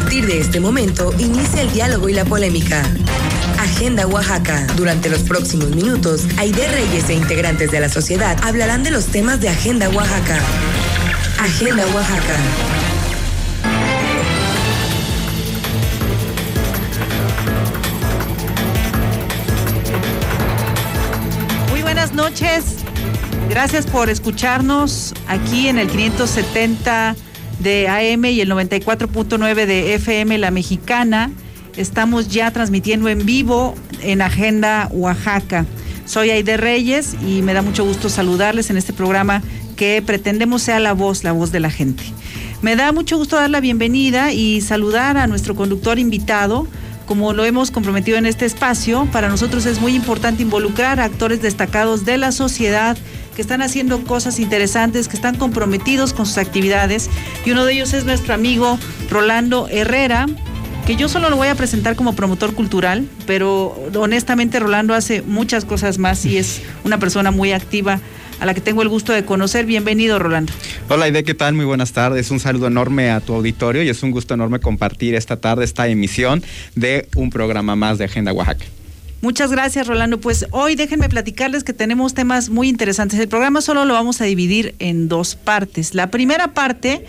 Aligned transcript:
partir 0.00 0.26
de 0.26 0.38
este 0.38 0.60
momento 0.60 1.12
inicia 1.18 1.60
el 1.60 1.72
diálogo 1.72 2.08
y 2.08 2.12
la 2.12 2.24
polémica. 2.24 2.84
Agenda 3.58 4.06
Oaxaca. 4.06 4.64
Durante 4.76 5.08
los 5.08 5.22
próximos 5.24 5.70
minutos, 5.70 6.24
Aide 6.36 6.68
Reyes 6.68 7.08
e 7.08 7.14
integrantes 7.14 7.72
de 7.72 7.80
la 7.80 7.88
sociedad 7.88 8.38
hablarán 8.44 8.84
de 8.84 8.92
los 8.92 9.06
temas 9.06 9.40
de 9.40 9.48
Agenda 9.48 9.88
Oaxaca. 9.88 10.38
Agenda 11.40 11.84
Oaxaca. 11.88 12.36
Muy 21.70 21.82
buenas 21.82 22.12
noches. 22.12 22.76
Gracias 23.50 23.84
por 23.86 24.10
escucharnos 24.10 25.12
aquí 25.26 25.66
en 25.66 25.80
el 25.80 25.88
570 25.88 27.16
de 27.58 27.88
AM 27.88 28.24
y 28.26 28.40
el 28.40 28.50
94.9 28.50 29.66
de 29.66 29.94
FM 29.94 30.38
La 30.38 30.50
Mexicana. 30.50 31.30
Estamos 31.76 32.28
ya 32.28 32.50
transmitiendo 32.50 33.08
en 33.08 33.24
vivo 33.24 33.74
en 34.02 34.22
Agenda 34.22 34.88
Oaxaca. 34.92 35.66
Soy 36.04 36.30
Aide 36.30 36.56
Reyes 36.56 37.16
y 37.26 37.42
me 37.42 37.54
da 37.54 37.62
mucho 37.62 37.84
gusto 37.84 38.08
saludarles 38.08 38.70
en 38.70 38.76
este 38.76 38.92
programa 38.92 39.42
que 39.76 40.02
pretendemos 40.04 40.62
sea 40.62 40.80
la 40.80 40.92
voz, 40.92 41.22
la 41.22 41.32
voz 41.32 41.52
de 41.52 41.60
la 41.60 41.70
gente. 41.70 42.02
Me 42.62 42.74
da 42.74 42.92
mucho 42.92 43.16
gusto 43.16 43.36
dar 43.36 43.50
la 43.50 43.60
bienvenida 43.60 44.32
y 44.32 44.60
saludar 44.60 45.16
a 45.16 45.26
nuestro 45.26 45.54
conductor 45.54 45.98
invitado. 45.98 46.66
Como 47.06 47.32
lo 47.32 47.44
hemos 47.44 47.70
comprometido 47.70 48.18
en 48.18 48.26
este 48.26 48.44
espacio, 48.44 49.08
para 49.12 49.28
nosotros 49.28 49.64
es 49.66 49.80
muy 49.80 49.94
importante 49.94 50.42
involucrar 50.42 50.98
a 51.00 51.04
actores 51.04 51.40
destacados 51.40 52.04
de 52.04 52.18
la 52.18 52.32
sociedad 52.32 52.98
que 53.38 53.42
están 53.42 53.62
haciendo 53.62 54.02
cosas 54.02 54.40
interesantes, 54.40 55.06
que 55.06 55.14
están 55.14 55.36
comprometidos 55.36 56.12
con 56.12 56.26
sus 56.26 56.38
actividades. 56.38 57.08
Y 57.46 57.52
uno 57.52 57.64
de 57.66 57.74
ellos 57.74 57.92
es 57.92 58.04
nuestro 58.04 58.34
amigo 58.34 58.80
Rolando 59.10 59.68
Herrera, 59.70 60.26
que 60.88 60.96
yo 60.96 61.08
solo 61.08 61.30
lo 61.30 61.36
voy 61.36 61.46
a 61.46 61.54
presentar 61.54 61.94
como 61.94 62.16
promotor 62.16 62.52
cultural, 62.56 63.08
pero 63.28 63.80
honestamente 63.94 64.58
Rolando 64.58 64.92
hace 64.92 65.22
muchas 65.22 65.64
cosas 65.64 65.98
más 65.98 66.26
y 66.26 66.36
es 66.36 66.62
una 66.82 66.98
persona 66.98 67.30
muy 67.30 67.52
activa 67.52 68.00
a 68.40 68.44
la 68.44 68.54
que 68.54 68.60
tengo 68.60 68.82
el 68.82 68.88
gusto 68.88 69.12
de 69.12 69.24
conocer. 69.24 69.66
Bienvenido, 69.66 70.18
Rolando. 70.18 70.52
Hola, 70.88 71.06
Ide, 71.06 71.22
¿qué 71.22 71.34
tal? 71.34 71.54
Muy 71.54 71.64
buenas 71.64 71.92
tardes. 71.92 72.32
Un 72.32 72.40
saludo 72.40 72.66
enorme 72.66 73.12
a 73.12 73.20
tu 73.20 73.34
auditorio 73.34 73.84
y 73.84 73.88
es 73.88 74.02
un 74.02 74.10
gusto 74.10 74.34
enorme 74.34 74.58
compartir 74.58 75.14
esta 75.14 75.36
tarde 75.36 75.64
esta 75.64 75.86
emisión 75.86 76.42
de 76.74 77.06
un 77.14 77.30
programa 77.30 77.76
más 77.76 77.98
de 77.98 78.06
Agenda 78.06 78.32
Oaxaca. 78.32 78.64
Muchas 79.20 79.50
gracias, 79.50 79.88
Rolando. 79.88 80.20
Pues 80.20 80.46
hoy 80.52 80.76
déjenme 80.76 81.08
platicarles 81.08 81.64
que 81.64 81.72
tenemos 81.72 82.14
temas 82.14 82.50
muy 82.50 82.68
interesantes. 82.68 83.18
El 83.18 83.26
programa 83.28 83.60
solo 83.60 83.84
lo 83.84 83.94
vamos 83.94 84.20
a 84.20 84.24
dividir 84.24 84.76
en 84.78 85.08
dos 85.08 85.34
partes. 85.34 85.94
La 85.94 86.10
primera 86.10 86.54
parte 86.54 87.04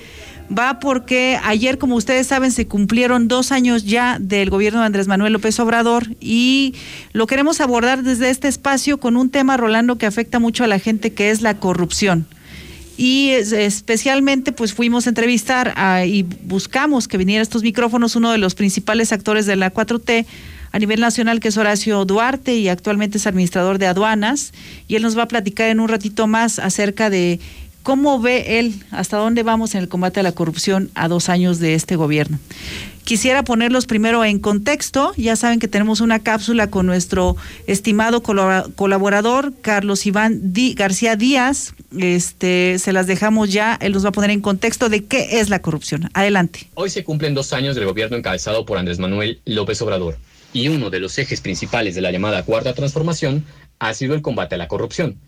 va 0.52 0.80
porque 0.80 1.40
ayer, 1.44 1.78
como 1.78 1.96
ustedes 1.96 2.26
saben, 2.26 2.52
se 2.52 2.66
cumplieron 2.66 3.28
dos 3.28 3.52
años 3.52 3.86
ya 3.86 4.18
del 4.20 4.50
gobierno 4.50 4.80
de 4.80 4.88
Andrés 4.88 5.08
Manuel 5.08 5.34
López 5.34 5.60
Obrador 5.60 6.08
y 6.20 6.74
lo 7.14 7.28
queremos 7.28 7.62
abordar 7.62 8.02
desde 8.02 8.32
este 8.32 8.48
espacio 8.48 9.00
con 9.00 9.16
un 9.16 9.30
tema, 9.30 9.58
Rolando, 9.58 10.00
que 10.00 10.08
afecta 10.08 10.40
mucho 10.40 10.64
a 10.64 10.68
la 10.68 10.80
gente, 10.80 11.14
que 11.14 11.30
es 11.30 11.44
la 11.44 11.60
corrupción. 11.60 12.26
Y 12.98 13.30
especialmente, 13.30 14.52
pues 14.52 14.74
fuimos 14.74 15.06
a 15.06 15.10
entrevistar 15.10 15.74
y 16.06 16.24
buscamos 16.24 17.08
que 17.08 17.18
viniera 17.18 17.44
estos 17.44 17.62
micrófonos 17.62 18.16
uno 18.16 18.32
de 18.32 18.40
los 18.40 18.56
principales 18.56 19.14
actores 19.14 19.46
de 19.46 19.56
la 19.56 19.72
4T 19.72 20.26
a 20.72 20.80
nivel 20.80 21.00
nacional, 21.00 21.40
que 21.40 21.50
es 21.50 21.58
Horacio 21.58 22.06
Duarte 22.06 22.56
y 22.56 22.70
actualmente 22.70 23.18
es 23.18 23.28
administrador 23.28 23.78
de 23.78 23.88
aduanas. 23.88 24.54
Y 24.88 24.96
él 24.96 25.04
nos 25.04 25.18
va 25.18 25.24
a 25.24 25.28
platicar 25.28 25.70
en 25.70 25.80
un 25.80 25.90
ratito 25.90 26.28
más 26.28 26.60
acerca 26.60 27.10
de 27.10 27.40
cómo 27.84 28.20
ve 28.20 28.60
él, 28.60 28.76
hasta 28.92 29.18
dónde 29.18 29.44
vamos 29.44 29.74
en 29.74 29.82
el 29.82 29.90
combate 29.90 30.20
a 30.20 30.24
la 30.24 30.32
corrupción 30.32 30.92
a 30.96 31.08
dos 31.08 31.30
años 31.30 31.60
de 31.60 31.74
este 31.74 31.96
gobierno. 31.96 32.40
Quisiera 33.04 33.44
ponerlos 33.44 33.88
primero 33.88 34.24
en 34.24 34.38
contexto. 34.38 35.14
Ya 35.18 35.36
saben 35.36 35.60
que 35.60 35.68
tenemos 35.68 36.00
una 36.00 36.20
cápsula 36.20 36.70
con 36.70 36.86
nuestro 36.86 37.36
estimado 37.66 38.22
colaborador, 38.22 39.52
Carlos 39.62 40.06
Iván 40.06 40.54
García 40.76 41.16
Díaz. 41.16 41.74
Este, 41.98 42.78
se 42.78 42.94
las 42.94 43.08
dejamos 43.08 43.52
ya. 43.52 43.80
Él 43.82 43.94
nos 43.94 44.06
va 44.06 44.10
a 44.10 44.12
poner 44.12 44.30
en 44.30 44.42
contexto 44.42 44.90
de 44.90 45.06
qué 45.06 45.40
es 45.40 45.50
la 45.50 45.60
corrupción. 45.60 46.12
Adelante. 46.14 46.70
Hoy 46.76 46.92
se 46.92 47.04
cumplen 47.04 47.34
dos 47.34 47.52
años 47.52 47.76
del 47.76 47.86
gobierno 47.86 48.16
encabezado 48.16 48.64
por 48.68 48.78
Andrés 48.78 49.00
Manuel 49.00 49.40
López 49.46 49.82
Obrador 49.82 50.16
y 50.54 50.68
uno 50.68 50.90
de 50.90 51.00
los 51.00 51.18
ejes 51.20 51.42
principales 51.42 51.96
de 51.96 52.02
la 52.02 52.12
llamada 52.12 52.44
Cuarta 52.44 52.74
Transformación 52.74 53.46
ha 53.78 53.94
sido 53.94 54.16
el 54.16 54.22
combate 54.22 54.56
a 54.56 54.58
la 54.58 54.68
corrupción. 54.68 55.20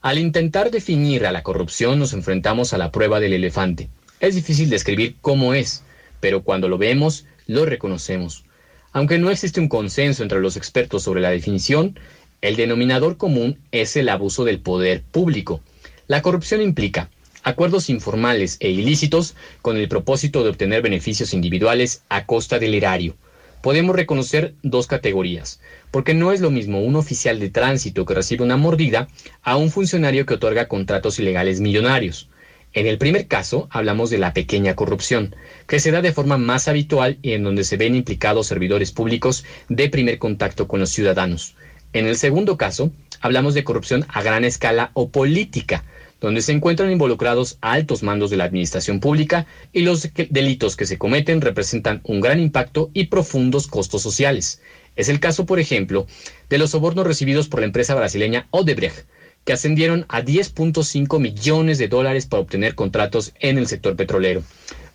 Al 0.00 0.18
intentar 0.18 0.70
definir 0.70 1.26
a 1.26 1.32
la 1.32 1.42
corrupción 1.42 1.98
nos 1.98 2.12
enfrentamos 2.12 2.72
a 2.72 2.78
la 2.78 2.92
prueba 2.92 3.20
del 3.20 3.32
elefante. 3.32 3.90
Es 4.20 4.34
difícil 4.34 4.70
describir 4.70 5.16
cómo 5.20 5.54
es, 5.54 5.82
pero 6.20 6.42
cuando 6.42 6.68
lo 6.68 6.78
vemos, 6.78 7.26
lo 7.46 7.66
reconocemos. 7.66 8.44
Aunque 8.92 9.18
no 9.18 9.30
existe 9.30 9.60
un 9.60 9.68
consenso 9.68 10.22
entre 10.22 10.40
los 10.40 10.56
expertos 10.56 11.02
sobre 11.02 11.20
la 11.20 11.30
definición, 11.30 11.98
el 12.40 12.56
denominador 12.56 13.16
común 13.16 13.58
es 13.72 13.96
el 13.96 14.08
abuso 14.08 14.44
del 14.44 14.60
poder 14.60 15.02
público. 15.02 15.60
La 16.06 16.22
corrupción 16.22 16.62
implica 16.62 17.10
acuerdos 17.42 17.90
informales 17.90 18.56
e 18.60 18.70
ilícitos 18.70 19.34
con 19.62 19.76
el 19.76 19.88
propósito 19.88 20.42
de 20.42 20.50
obtener 20.50 20.82
beneficios 20.82 21.34
individuales 21.34 22.02
a 22.08 22.26
costa 22.26 22.58
del 22.58 22.74
erario 22.74 23.16
podemos 23.62 23.94
reconocer 23.96 24.54
dos 24.62 24.86
categorías, 24.86 25.60
porque 25.90 26.14
no 26.14 26.32
es 26.32 26.40
lo 26.40 26.50
mismo 26.50 26.82
un 26.82 26.96
oficial 26.96 27.38
de 27.40 27.50
tránsito 27.50 28.04
que 28.04 28.14
recibe 28.14 28.44
una 28.44 28.56
mordida 28.56 29.08
a 29.42 29.56
un 29.56 29.70
funcionario 29.70 30.26
que 30.26 30.34
otorga 30.34 30.68
contratos 30.68 31.18
ilegales 31.18 31.60
millonarios. 31.60 32.28
En 32.72 32.86
el 32.86 32.98
primer 32.98 33.26
caso, 33.26 33.68
hablamos 33.70 34.10
de 34.10 34.18
la 34.18 34.32
pequeña 34.32 34.76
corrupción, 34.76 35.34
que 35.66 35.80
se 35.80 35.90
da 35.90 36.02
de 36.02 36.12
forma 36.12 36.38
más 36.38 36.68
habitual 36.68 37.18
y 37.20 37.32
en 37.32 37.42
donde 37.42 37.64
se 37.64 37.76
ven 37.76 37.96
implicados 37.96 38.46
servidores 38.46 38.92
públicos 38.92 39.44
de 39.68 39.88
primer 39.88 40.18
contacto 40.18 40.68
con 40.68 40.78
los 40.78 40.90
ciudadanos. 40.90 41.56
En 41.92 42.06
el 42.06 42.16
segundo 42.16 42.56
caso, 42.56 42.92
hablamos 43.20 43.54
de 43.54 43.64
corrupción 43.64 44.06
a 44.08 44.22
gran 44.22 44.44
escala 44.44 44.92
o 44.94 45.08
política, 45.08 45.84
donde 46.20 46.42
se 46.42 46.52
encuentran 46.52 46.90
involucrados 46.90 47.58
altos 47.60 48.02
mandos 48.02 48.30
de 48.30 48.36
la 48.36 48.44
administración 48.44 49.00
pública 49.00 49.46
y 49.72 49.80
los 49.80 50.08
delitos 50.28 50.76
que 50.76 50.86
se 50.86 50.98
cometen 50.98 51.40
representan 51.40 52.00
un 52.04 52.20
gran 52.20 52.40
impacto 52.40 52.90
y 52.92 53.06
profundos 53.06 53.66
costos 53.66 54.02
sociales. 54.02 54.60
Es 54.96 55.08
el 55.08 55.20
caso, 55.20 55.46
por 55.46 55.60
ejemplo, 55.60 56.06
de 56.48 56.58
los 56.58 56.70
sobornos 56.70 57.06
recibidos 57.06 57.48
por 57.48 57.60
la 57.60 57.66
empresa 57.66 57.94
brasileña 57.94 58.46
Odebrecht, 58.50 59.06
que 59.44 59.52
ascendieron 59.54 60.04
a 60.08 60.22
10.5 60.22 61.18
millones 61.18 61.78
de 61.78 61.88
dólares 61.88 62.26
para 62.26 62.42
obtener 62.42 62.74
contratos 62.74 63.32
en 63.40 63.56
el 63.56 63.66
sector 63.66 63.96
petrolero, 63.96 64.42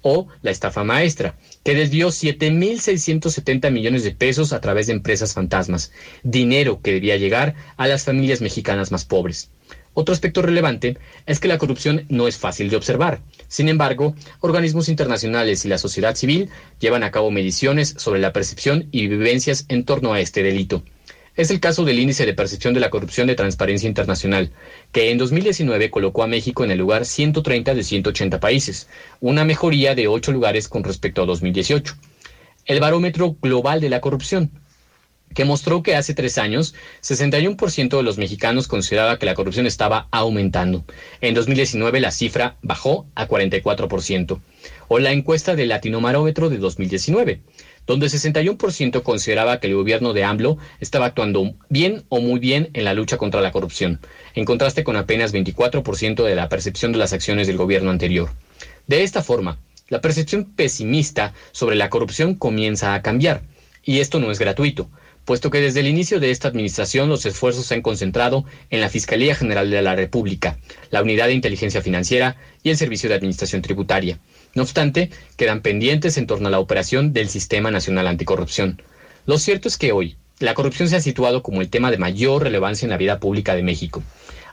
o 0.02 0.28
la 0.44 0.52
estafa 0.52 0.84
maestra, 0.84 1.36
que 1.64 1.74
desvió 1.74 2.10
7.670 2.10 3.72
millones 3.72 4.04
de 4.04 4.12
pesos 4.12 4.54
a 4.54 4.62
través 4.62 4.88
de 4.88 4.94
empresas 4.94 5.34
fantasmas, 5.34 5.92
dinero 6.22 6.80
que 6.82 6.94
debía 6.94 7.18
llegar 7.18 7.56
a 7.78 7.88
las 7.88 8.04
familias 8.04 8.42
mexicanas 8.42 8.92
más 8.92 9.04
pobres. 9.04 9.50
Otro 9.98 10.14
aspecto 10.14 10.42
relevante 10.42 10.98
es 11.26 11.40
que 11.40 11.48
la 11.48 11.58
corrupción 11.58 12.06
no 12.10 12.28
es 12.28 12.38
fácil 12.38 12.70
de 12.70 12.76
observar. 12.76 13.22
Sin 13.48 13.70
embargo, 13.70 14.14
organismos 14.42 14.90
internacionales 14.90 15.64
y 15.64 15.70
la 15.70 15.78
sociedad 15.78 16.16
civil 16.16 16.50
llevan 16.82 17.04
a 17.04 17.12
cabo 17.12 17.32
mediciones 17.32 17.96
sobre 17.98 18.20
la 18.20 18.34
percepción 18.34 18.90
y 18.92 19.08
vivencias 19.08 19.66
en 19.70 19.86
torno 19.86 20.14
a 20.14 20.20
este 20.20 20.44
delito. 20.44 20.84
Es 21.38 21.50
el 21.50 21.62
caso 21.62 21.86
del 21.86 22.00
índice 22.00 22.26
de 22.26 22.34
percepción 22.34 22.74
de 22.74 22.82
la 22.82 22.90
corrupción 22.90 23.28
de 23.28 23.36
Transparencia 23.36 23.88
Internacional, 23.88 24.52
que 24.92 25.12
en 25.12 25.18
2019 25.18 25.90
colocó 25.90 26.24
a 26.24 26.28
México 26.28 26.66
en 26.66 26.72
el 26.72 26.80
lugar 26.80 27.06
130 27.06 27.74
de 27.74 27.84
180 27.84 28.42
países, 28.42 28.90
una 29.22 29.46
mejoría 29.46 29.96
de 29.96 30.10
8 30.10 30.34
lugares 30.34 30.68
con 30.68 30.84
respecto 30.84 31.24
a 31.24 31.26
2018. 31.26 31.96
El 32.66 32.82
barómetro 32.82 33.38
global 33.42 33.80
de 33.80 33.90
la 33.90 34.02
corrupción, 34.02 34.52
que 35.36 35.46
mostró 35.46 35.84
que 35.84 35.96
hace 35.96 36.14
tres 36.14 36.38
años 36.38 36.74
61% 37.04 37.98
de 37.98 38.04
los 38.04 38.18
mexicanos 38.18 38.68
consideraba 38.68 39.20
que 39.20 39.26
la 39.26 39.36
corrupción 39.36 39.68
estaba 39.68 40.08
aumentando. 40.12 40.86
En 41.22 41.36
2019 41.36 42.00
la 42.00 42.12
cifra 42.12 42.56
bajó 42.62 43.06
a 43.16 43.28
44%. 43.28 44.40
O 44.88 45.00
la 45.00 45.12
encuesta 45.12 45.56
del 45.56 45.70
Latinomarómetro 45.70 46.50
de 46.50 46.58
2019, 46.58 47.42
donde 47.86 48.08
61% 48.08 49.04
consideraba 49.04 49.60
que 49.60 49.68
el 49.68 49.76
gobierno 49.76 50.14
de 50.14 50.24
AMLO 50.24 50.58
estaba 50.80 51.08
actuando 51.08 51.54
bien 51.70 52.04
o 52.10 52.22
muy 52.22 52.40
bien 52.40 52.70
en 52.74 52.86
la 52.86 52.94
lucha 52.94 53.18
contra 53.18 53.42
la 53.42 53.52
corrupción, 53.52 54.00
en 54.36 54.46
contraste 54.46 54.84
con 54.84 54.96
apenas 54.96 55.34
24% 55.34 56.24
de 56.24 56.36
la 56.36 56.50
percepción 56.50 56.94
de 56.94 56.98
las 56.98 57.14
acciones 57.14 57.46
del 57.46 57.58
gobierno 57.58 57.92
anterior. 57.92 58.30
De 58.88 59.04
esta 59.04 59.22
forma, 59.22 59.58
la 59.90 60.02
percepción 60.02 60.46
pesimista 60.46 61.34
sobre 61.52 61.76
la 61.76 61.90
corrupción 61.90 62.36
comienza 62.36 62.94
a 62.94 63.02
cambiar, 63.02 63.42
y 63.84 64.00
esto 64.00 64.20
no 64.20 64.32
es 64.32 64.40
gratuito 64.40 64.90
puesto 65.26 65.50
que 65.50 65.60
desde 65.60 65.80
el 65.82 65.88
inicio 65.88 66.20
de 66.20 66.32
esta 66.32 66.48
administración 66.48 67.10
los 67.10 67.26
esfuerzos 67.26 67.66
se 67.66 67.74
han 67.74 67.82
concentrado 67.82 68.46
en 68.70 68.80
la 68.80 68.90
Fiscalía 68.90 69.36
General 69.36 69.70
de 69.70 69.82
la 69.82 69.96
República, 69.96 70.58
la 70.92 71.02
Unidad 71.02 71.28
de 71.28 71.34
Inteligencia 71.34 71.82
Financiera 71.82 72.38
y 72.64 72.70
el 72.70 72.78
Servicio 72.78 73.10
de 73.10 73.16
Administración 73.16 73.62
Tributaria. 73.62 74.20
No 74.54 74.62
obstante, 74.62 75.10
quedan 75.36 75.62
pendientes 75.62 76.18
en 76.18 76.28
torno 76.28 76.48
a 76.48 76.52
la 76.52 76.60
operación 76.60 77.12
del 77.12 77.28
Sistema 77.28 77.72
Nacional 77.72 78.08
Anticorrupción. 78.08 78.82
Lo 79.26 79.40
cierto 79.40 79.68
es 79.68 79.78
que 79.78 79.92
hoy, 79.92 80.16
la 80.40 80.54
corrupción 80.54 80.90
se 80.90 80.96
ha 80.96 81.02
situado 81.02 81.42
como 81.42 81.62
el 81.62 81.70
tema 81.70 81.92
de 81.92 81.98
mayor 81.98 82.44
relevancia 82.44 82.86
en 82.86 82.92
la 82.92 82.98
vida 82.98 83.20
pública 83.20 83.56
de 83.56 83.64
México. 83.64 84.04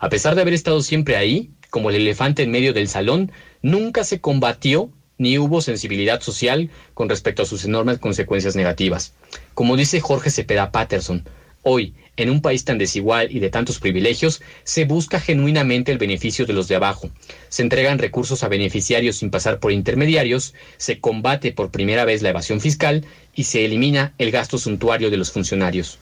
A 0.01 0.09
pesar 0.09 0.35
de 0.35 0.41
haber 0.41 0.55
estado 0.55 0.81
siempre 0.81 1.17
ahí, 1.17 1.51
como 1.71 1.91
el 1.91 1.97
elefante 1.97 2.43
en 2.43 2.51
medio 2.51 2.73
del 2.73 2.89
salón, 2.89 3.31
nunca 3.63 4.05
se 4.05 4.21
combatió 4.21 4.91
ni 5.19 5.39
hubo 5.39 5.61
sensibilidad 5.61 6.21
social 6.21 6.71
con 6.95 7.09
respecto 7.09 7.43
a 7.43 7.47
sus 7.47 7.65
enormes 7.65 7.99
consecuencias 7.99 8.57
negativas. 8.57 9.15
Como 9.55 9.77
dice 9.77 10.01
Jorge 10.01 10.31
Cepeda 10.31 10.73
Patterson, 10.73 11.25
hoy, 11.63 11.95
en 12.17 12.29
un 12.29 12.43
país 12.43 12.65
tan 12.65 12.77
desigual 12.79 13.35
y 13.35 13.39
de 13.39 13.51
tantos 13.51 13.79
privilegios, 13.79 14.43
se 14.65 14.85
busca 14.85 15.21
genuinamente 15.21 15.93
el 15.93 15.99
beneficio 15.99 16.45
de 16.45 16.53
los 16.53 16.69
de 16.69 16.75
abajo. 16.75 17.11
Se 17.49 17.63
entregan 17.63 17.99
recursos 17.99 18.43
a 18.43 18.49
beneficiarios 18.49 19.17
sin 19.17 19.31
pasar 19.31 19.61
por 19.61 19.73
intermediarios, 19.73 20.55
se 20.77 21.01
combate 21.01 21.53
por 21.53 21.71
primera 21.71 22.05
vez 22.05 22.23
la 22.23 22.31
evasión 22.31 22.61
fiscal 22.61 23.07
y 23.35 23.45
se 23.45 23.65
elimina 23.65 24.13
el 24.19 24.31
gasto 24.31 24.59
suntuario 24.59 25.11
de 25.11 25.17
los 25.17 25.33
funcionarios. 25.33 25.99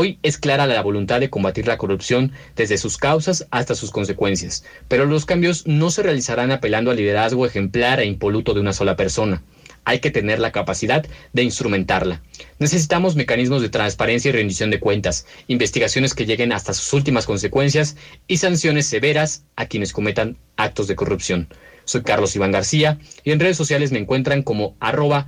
Hoy 0.00 0.20
es 0.22 0.38
clara 0.38 0.68
la 0.68 0.80
voluntad 0.80 1.18
de 1.18 1.28
combatir 1.28 1.66
la 1.66 1.76
corrupción 1.76 2.30
desde 2.54 2.78
sus 2.78 2.98
causas 2.98 3.48
hasta 3.50 3.74
sus 3.74 3.90
consecuencias, 3.90 4.62
pero 4.86 5.06
los 5.06 5.26
cambios 5.26 5.66
no 5.66 5.90
se 5.90 6.04
realizarán 6.04 6.52
apelando 6.52 6.92
al 6.92 6.98
liderazgo 6.98 7.44
ejemplar 7.44 7.98
e 7.98 8.04
impoluto 8.06 8.54
de 8.54 8.60
una 8.60 8.72
sola 8.72 8.94
persona. 8.94 9.42
Hay 9.84 9.98
que 9.98 10.12
tener 10.12 10.38
la 10.38 10.52
capacidad 10.52 11.04
de 11.32 11.42
instrumentarla. 11.42 12.22
Necesitamos 12.60 13.16
mecanismos 13.16 13.60
de 13.60 13.70
transparencia 13.70 14.28
y 14.28 14.32
rendición 14.32 14.70
de 14.70 14.78
cuentas, 14.78 15.26
investigaciones 15.48 16.14
que 16.14 16.26
lleguen 16.26 16.52
hasta 16.52 16.74
sus 16.74 16.92
últimas 16.92 17.26
consecuencias 17.26 17.96
y 18.28 18.36
sanciones 18.36 18.86
severas 18.86 19.42
a 19.56 19.66
quienes 19.66 19.92
cometan 19.92 20.36
actos 20.56 20.86
de 20.86 20.94
corrupción. 20.94 21.48
Soy 21.86 22.02
Carlos 22.02 22.36
Iván 22.36 22.52
García 22.52 23.00
y 23.24 23.32
en 23.32 23.40
redes 23.40 23.56
sociales 23.56 23.90
me 23.90 23.98
encuentran 23.98 24.44
como 24.44 24.76
arroba 24.78 25.26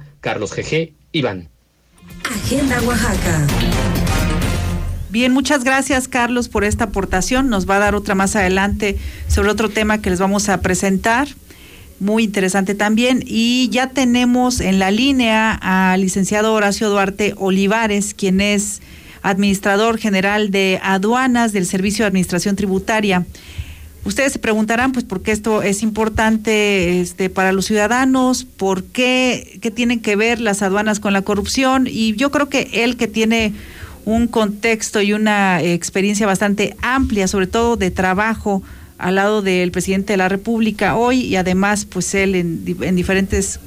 Iván. 1.11 1.49
Agenda 2.23 2.81
Oaxaca. 2.83 3.47
Bien, 5.11 5.33
muchas 5.33 5.65
gracias 5.65 6.07
Carlos 6.07 6.49
por 6.49 6.63
esta 6.63 6.85
aportación. 6.85 7.49
Nos 7.49 7.69
va 7.69 7.77
a 7.77 7.79
dar 7.81 7.97
otra 7.97 8.15
más 8.15 8.37
adelante 8.37 8.97
sobre 9.27 9.51
otro 9.51 9.69
tema 9.69 10.01
que 10.01 10.09
les 10.09 10.21
vamos 10.21 10.49
a 10.49 10.61
presentar. 10.61 11.27
Muy 11.99 12.23
interesante 12.23 12.77
también. 12.77 13.25
Y 13.27 13.69
ya 13.71 13.89
tenemos 13.89 14.61
en 14.61 14.79
la 14.79 14.93
línea 14.93 15.53
al 15.53 16.01
licenciado 16.01 16.55
Horacio 16.55 16.89
Duarte 16.89 17.35
Olivares, 17.39 18.15
quien 18.15 18.41
es 18.41 18.83
administrador 19.23 19.99
general 19.99 20.53
de 20.53 20.79
aduanas 20.81 21.53
del 21.53 21.67
Servicio 21.67 22.05
de 22.05 22.09
Administración 22.09 22.55
Tributaria. 22.55 23.27
Ustedes 24.05 24.33
se 24.33 24.39
preguntarán, 24.39 24.93
pues, 24.93 25.05
por 25.05 25.23
qué 25.23 25.33
esto 25.33 25.61
es 25.63 25.83
importante 25.83 27.01
este, 27.01 27.31
para 27.31 27.51
los 27.51 27.67
ciudadanos, 27.67 28.45
por 28.45 28.85
qué, 28.85 29.59
qué 29.61 29.73
tienen 29.73 29.99
que 29.99 30.15
ver 30.15 30.41
las 30.41 30.63
aduanas 30.63 31.01
con 31.01 31.13
la 31.13 31.23
corrupción. 31.23 31.89
Y 31.91 32.15
yo 32.15 32.31
creo 32.31 32.49
que 32.49 32.71
él 32.73 32.97
que 32.97 33.09
tiene 33.09 33.53
un 34.05 34.27
contexto 34.27 35.03
y 35.03 35.13
una 35.13 35.63
experiencia 35.63 36.27
bastante 36.27 36.77
amplia, 36.83 37.29
sobre 37.29 37.47
todo 37.47 37.77
de 37.77 37.91
trabajo 37.91 38.63
al 38.99 39.15
lado 39.15 39.43
del 39.43 39.71
presidente 39.71 40.13
de 40.13 40.17
la 40.19 40.29
República 40.29 40.97
hoy 40.97 41.21
y 41.21 41.37
además 41.37 41.85
pues 41.87 42.15
él 42.15 42.35
en, 42.35 42.65
diferentes 42.95 43.61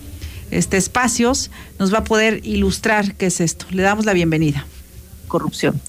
este, 0.51 0.77
espacios 0.77 1.49
nos 1.79 1.93
va 1.93 1.99
a 1.99 2.03
poder 2.03 2.41
ilustrar 2.43 3.15
qué 3.15 3.27
es 3.27 3.41
esto. 3.41 3.65
Le 3.71 3.81
damos 3.81 4.05
la 4.05 4.13
bienvenida. 4.13 4.67
Corrupción. 5.27 5.81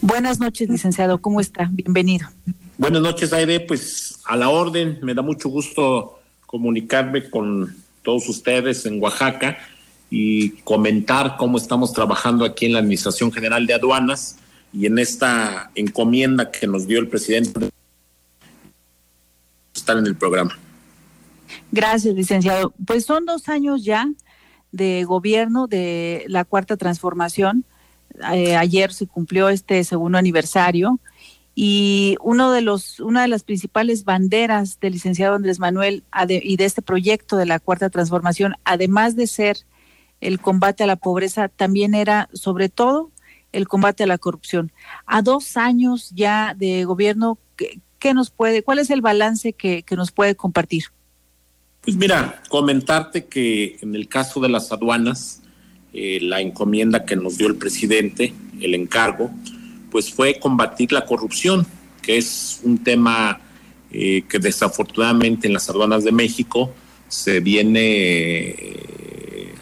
Buenas 0.00 0.38
noches, 0.40 0.68
licenciado. 0.68 1.20
¿Cómo 1.20 1.40
está? 1.40 1.68
Bienvenido. 1.70 2.28
Buenas 2.78 3.02
noches, 3.02 3.32
Aide. 3.32 3.60
Pues 3.60 4.20
a 4.24 4.36
la 4.36 4.48
orden, 4.48 4.98
me 5.02 5.12
da 5.12 5.22
mucho 5.22 5.48
gusto 5.48 6.20
comunicarme 6.46 7.28
con 7.28 7.76
todos 8.02 8.28
ustedes 8.28 8.86
en 8.86 9.02
Oaxaca 9.02 9.58
y 10.10 10.50
comentar 10.62 11.36
cómo 11.36 11.58
estamos 11.58 11.92
trabajando 11.92 12.44
aquí 12.44 12.66
en 12.66 12.72
la 12.72 12.78
Administración 12.78 13.32
General 13.32 13.66
de 13.66 13.74
Aduanas 13.74 14.38
y 14.72 14.86
en 14.86 14.98
esta 14.98 15.70
encomienda 15.74 16.50
que 16.50 16.66
nos 16.66 16.86
dio 16.86 16.98
el 16.98 17.08
presidente 17.08 17.70
estar 19.74 19.96
en 19.96 20.06
el 20.06 20.16
programa. 20.16 20.58
Gracias, 21.72 22.14
licenciado. 22.14 22.72
Pues 22.86 23.04
son 23.04 23.26
dos 23.26 23.48
años 23.48 23.84
ya 23.84 24.08
de 24.72 25.04
gobierno 25.04 25.66
de 25.66 26.24
la 26.28 26.44
cuarta 26.44 26.76
transformación. 26.76 27.64
Eh, 28.32 28.56
ayer 28.56 28.92
se 28.92 29.06
cumplió 29.06 29.48
este 29.48 29.84
segundo 29.84 30.18
aniversario 30.18 30.98
y 31.54 32.16
uno 32.20 32.52
de 32.52 32.62
los, 32.62 33.00
una 33.00 33.22
de 33.22 33.28
las 33.28 33.42
principales 33.42 34.04
banderas 34.04 34.78
del 34.80 34.92
licenciado 34.92 35.34
Andrés 35.34 35.58
Manuel 35.58 36.04
y 36.28 36.56
de 36.56 36.64
este 36.64 36.82
proyecto 36.82 37.36
de 37.36 37.46
la 37.46 37.58
cuarta 37.58 37.90
transformación, 37.90 38.54
además 38.64 39.16
de 39.16 39.26
ser 39.26 39.58
el 40.20 40.40
combate 40.40 40.84
a 40.84 40.86
la 40.86 40.96
pobreza 40.96 41.48
también 41.48 41.94
era 41.94 42.28
sobre 42.32 42.68
todo 42.68 43.10
el 43.52 43.68
combate 43.68 44.04
a 44.04 44.06
la 44.06 44.18
corrupción. 44.18 44.72
A 45.06 45.22
dos 45.22 45.56
años 45.56 46.10
ya 46.14 46.54
de 46.54 46.84
gobierno, 46.84 47.38
¿qué, 47.56 48.14
nos 48.14 48.30
puede, 48.30 48.62
cuál 48.62 48.78
es 48.78 48.90
el 48.90 49.00
balance 49.00 49.52
que, 49.52 49.84
nos 49.96 50.12
puede 50.12 50.34
compartir? 50.34 50.84
Pues 51.82 51.96
mira, 51.96 52.42
comentarte 52.48 53.26
que 53.26 53.78
en 53.80 53.94
el 53.94 54.08
caso 54.08 54.40
de 54.40 54.48
las 54.48 54.72
aduanas, 54.72 55.42
eh, 55.92 56.18
la 56.20 56.40
encomienda 56.40 57.04
que 57.04 57.16
nos 57.16 57.38
dio 57.38 57.46
el 57.46 57.56
presidente, 57.56 58.34
el 58.60 58.74
encargo, 58.74 59.30
pues 59.90 60.12
fue 60.12 60.38
combatir 60.38 60.92
la 60.92 61.06
corrupción, 61.06 61.66
que 62.02 62.18
es 62.18 62.60
un 62.62 62.82
tema 62.84 63.40
eh, 63.90 64.24
que 64.28 64.38
desafortunadamente 64.38 65.46
en 65.46 65.54
las 65.54 65.70
aduanas 65.70 66.04
de 66.04 66.12
México 66.12 66.74
se 67.08 67.40
viene 67.40 68.54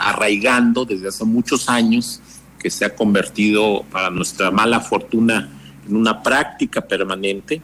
arraigando 0.09 0.85
desde 0.85 1.09
hace 1.09 1.25
muchos 1.25 1.69
años, 1.69 2.21
que 2.59 2.71
se 2.71 2.85
ha 2.85 2.95
convertido 2.95 3.85
para 3.91 4.11
nuestra 4.11 4.51
mala 4.51 4.81
fortuna 4.81 5.49
en 5.87 5.97
una 5.97 6.23
práctica 6.23 6.81
permanente. 6.81 7.63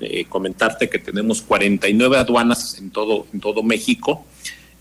Eh, 0.00 0.26
comentarte 0.28 0.90
que 0.90 0.98
tenemos 0.98 1.40
49 1.42 2.18
aduanas 2.18 2.76
en 2.78 2.90
todo, 2.90 3.26
en 3.32 3.40
todo 3.40 3.62
México 3.62 4.26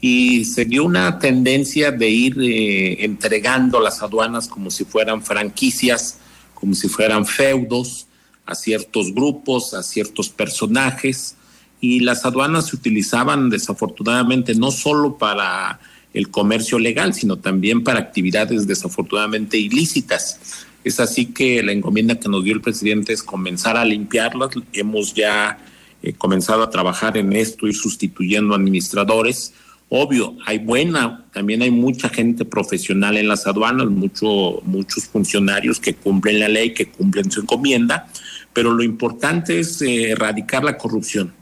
y 0.01 0.43
se 0.43 0.65
una 0.81 1.17
tendencia 1.17 1.91
de 1.91 2.09
ir 2.09 2.35
eh, 2.41 3.05
entregando 3.05 3.79
las 3.79 4.01
aduanas 4.01 4.49
como 4.49 4.69
si 4.69 4.83
fueran 4.83 5.23
franquicias, 5.23 6.17
como 6.55 6.73
si 6.73 6.89
fueran 6.89 7.25
feudos 7.25 8.07
a 8.45 8.53
ciertos 8.53 9.13
grupos, 9.13 9.73
a 9.73 9.81
ciertos 9.81 10.27
personajes 10.29 11.37
y 11.79 12.01
las 12.01 12.25
aduanas 12.25 12.67
se 12.67 12.75
utilizaban 12.75 13.49
desafortunadamente 13.49 14.55
no 14.55 14.71
solo 14.71 15.17
para 15.17 15.79
el 16.13 16.29
comercio 16.29 16.79
legal, 16.79 17.13
sino 17.13 17.37
también 17.37 17.83
para 17.83 17.99
actividades 17.99 18.67
desafortunadamente 18.67 19.57
ilícitas. 19.57 20.65
Es 20.83 20.99
así 20.99 21.27
que 21.27 21.63
la 21.63 21.71
encomienda 21.71 22.19
que 22.19 22.29
nos 22.29 22.43
dio 22.43 22.53
el 22.53 22.61
presidente 22.61 23.13
es 23.13 23.23
comenzar 23.23 23.77
a 23.77 23.85
limpiarlas. 23.85 24.51
Hemos 24.73 25.13
ya 25.13 25.57
eh, 26.01 26.13
comenzado 26.13 26.61
a 26.61 26.69
trabajar 26.69 27.17
en 27.17 27.33
esto, 27.33 27.67
ir 27.67 27.75
sustituyendo 27.75 28.53
administradores. 28.53 29.53
Obvio, 29.89 30.35
hay 30.45 30.59
buena, 30.59 31.25
también 31.33 31.61
hay 31.61 31.71
mucha 31.71 32.09
gente 32.09 32.45
profesional 32.45 33.15
en 33.17 33.27
las 33.27 33.47
aduanas, 33.47 33.87
mucho, 33.87 34.61
muchos 34.65 35.05
funcionarios 35.05 35.79
que 35.79 35.93
cumplen 35.93 36.39
la 36.39 36.49
ley, 36.49 36.73
que 36.73 36.87
cumplen 36.87 37.29
su 37.31 37.41
encomienda, 37.41 38.07
pero 38.53 38.71
lo 38.71 38.83
importante 38.83 39.59
es 39.59 39.81
eh, 39.81 40.11
erradicar 40.11 40.63
la 40.63 40.77
corrupción 40.77 41.33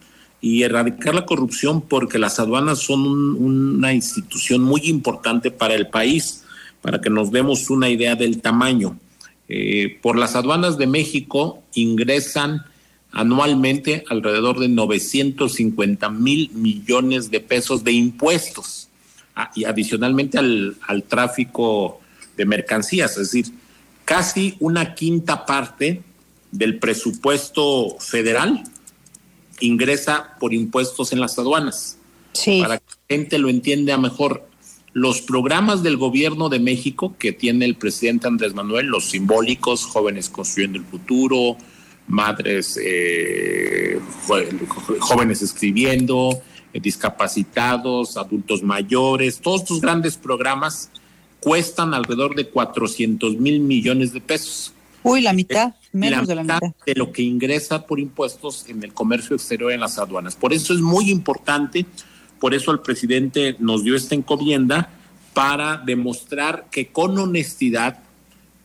y 0.41 0.63
erradicar 0.63 1.13
la 1.13 1.25
corrupción 1.25 1.81
porque 1.81 2.17
las 2.17 2.39
aduanas 2.39 2.79
son 2.79 3.01
una 3.36 3.93
institución 3.93 4.63
muy 4.63 4.81
importante 4.86 5.51
para 5.51 5.75
el 5.75 5.88
país, 5.88 6.43
para 6.81 7.00
que 7.00 7.12
nos 7.12 7.31
demos 7.31 7.69
una 7.69 7.89
idea 7.89 8.15
del 8.15 8.41
tamaño. 8.41 8.98
Eh, 9.48 10.00
por 10.01 10.17
las 10.17 10.36
aduanas 10.36 10.79
de 10.79 10.88
México 10.88 11.62
ingresan 11.75 12.65
anualmente 13.12 14.03
alrededor 14.10 14.60
de 14.60 14.69
950 14.69 16.10
mil 16.10 16.50
millones 16.53 17.29
de 17.29 17.41
pesos 17.41 17.83
de 17.83 17.91
impuestos 17.91 18.88
ah, 19.36 19.51
y 19.53 19.65
adicionalmente 19.65 20.39
al, 20.39 20.75
al 20.88 21.03
tráfico 21.03 22.00
de 22.36 22.45
mercancías, 22.45 23.12
es 23.12 23.31
decir, 23.31 23.53
casi 24.05 24.55
una 24.60 24.95
quinta 24.95 25.45
parte 25.45 26.01
del 26.51 26.79
presupuesto 26.79 27.98
federal 28.00 28.63
ingresa 29.61 30.35
por 30.39 30.53
impuestos 30.53 31.13
en 31.13 31.19
las 31.19 31.37
aduanas. 31.39 31.97
Sí. 32.33 32.61
Para 32.61 32.77
que 32.77 32.85
la 32.85 33.15
gente 33.15 33.37
lo 33.37 33.49
entienda 33.49 33.97
mejor, 33.97 34.45
los 34.93 35.21
programas 35.21 35.83
del 35.83 35.97
gobierno 35.97 36.49
de 36.49 36.59
México 36.59 37.15
que 37.17 37.31
tiene 37.31 37.65
el 37.65 37.75
presidente 37.75 38.27
Andrés 38.27 38.53
Manuel, 38.53 38.87
los 38.87 39.09
simbólicos, 39.09 39.85
jóvenes 39.85 40.29
construyendo 40.29 40.79
el 40.79 40.85
futuro, 40.85 41.57
madres, 42.07 42.77
eh, 42.83 43.99
jóvenes 44.99 45.41
escribiendo, 45.41 46.41
eh, 46.73 46.79
discapacitados, 46.79 48.17
adultos 48.17 48.63
mayores, 48.63 49.39
todos 49.39 49.61
estos 49.61 49.81
grandes 49.81 50.17
programas 50.17 50.89
cuestan 51.39 51.93
alrededor 51.93 52.35
de 52.35 52.49
400 52.49 53.37
mil 53.37 53.61
millones 53.61 54.13
de 54.13 54.21
pesos. 54.21 54.73
Uy, 55.03 55.21
la 55.21 55.33
mitad, 55.33 55.73
menos 55.91 56.27
de 56.27 56.36
la 56.36 56.43
mitad. 56.43 56.60
De 56.86 56.95
lo 56.95 57.12
que 57.12 57.21
ingresa 57.21 57.86
por 57.86 58.00
impuestos 58.00 58.65
en 58.67 58.83
el 58.83 58.93
comercio 58.93 59.36
exterior 59.36 59.71
en 59.71 59.79
las 59.79 59.98
aduanas. 59.98 60.36
Por 60.36 60.53
eso 60.53 60.74
es 60.74 60.79
muy 60.79 61.10
importante, 61.10 61.86
por 62.39 62.53
eso 62.53 62.71
el 62.71 62.79
presidente 62.79 63.55
nos 63.60 63.83
dio 63.83 63.95
esta 63.95 64.15
encomienda 64.15 64.89
para 65.33 65.77
demostrar 65.77 66.67
que 66.71 66.88
con 66.88 67.17
honestidad, 67.17 68.00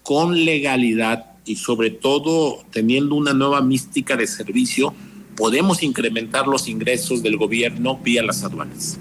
con 0.03 0.45
legalidad 0.45 1.27
y 1.45 1.57
sobre 1.57 1.91
todo 1.91 2.65
teniendo 2.71 3.15
una 3.15 3.33
nueva 3.33 3.61
mística 3.61 4.17
de 4.17 4.27
servicio, 4.27 4.95
podemos 5.37 5.83
incrementar 5.83 6.49
los 6.49 6.69
ingresos 6.69 7.23
del 7.23 7.37
gobierno 7.37 7.99
vía 7.99 8.23
las 8.23 8.43
aduanas. 8.43 8.99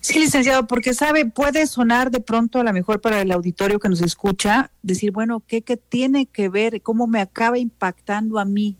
Sí, 0.00 0.18
licenciado, 0.18 0.66
porque 0.66 0.94
sabe, 0.94 1.26
puede 1.26 1.66
sonar 1.66 2.10
de 2.10 2.20
pronto 2.20 2.60
a 2.60 2.64
lo 2.64 2.72
mejor 2.72 3.00
para 3.00 3.20
el 3.20 3.32
auditorio 3.32 3.78
que 3.78 3.88
nos 3.88 4.00
escucha, 4.02 4.70
decir, 4.82 5.12
bueno, 5.12 5.42
¿qué, 5.46 5.62
qué 5.62 5.76
tiene 5.76 6.26
que 6.26 6.48
ver? 6.48 6.82
¿Cómo 6.82 7.06
me 7.06 7.20
acaba 7.20 7.58
impactando 7.58 8.38
a 8.38 8.44
mí 8.44 8.76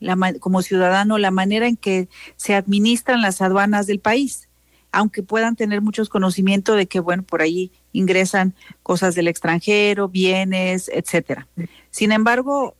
la, 0.00 0.16
como 0.40 0.62
ciudadano 0.62 1.18
la 1.18 1.30
manera 1.30 1.66
en 1.66 1.76
que 1.76 2.08
se 2.36 2.54
administran 2.54 3.22
las 3.22 3.40
aduanas 3.40 3.86
del 3.86 4.00
país? 4.00 4.47
Aunque 4.90 5.22
puedan 5.22 5.56
tener 5.56 5.80
muchos 5.82 6.08
conocimientos 6.08 6.76
de 6.76 6.86
que, 6.86 7.00
bueno, 7.00 7.22
por 7.22 7.42
ahí 7.42 7.70
ingresan 7.92 8.54
cosas 8.82 9.14
del 9.14 9.28
extranjero, 9.28 10.08
bienes, 10.08 10.90
etcétera. 10.92 11.46
Sin 11.90 12.12
embargo, 12.12 12.76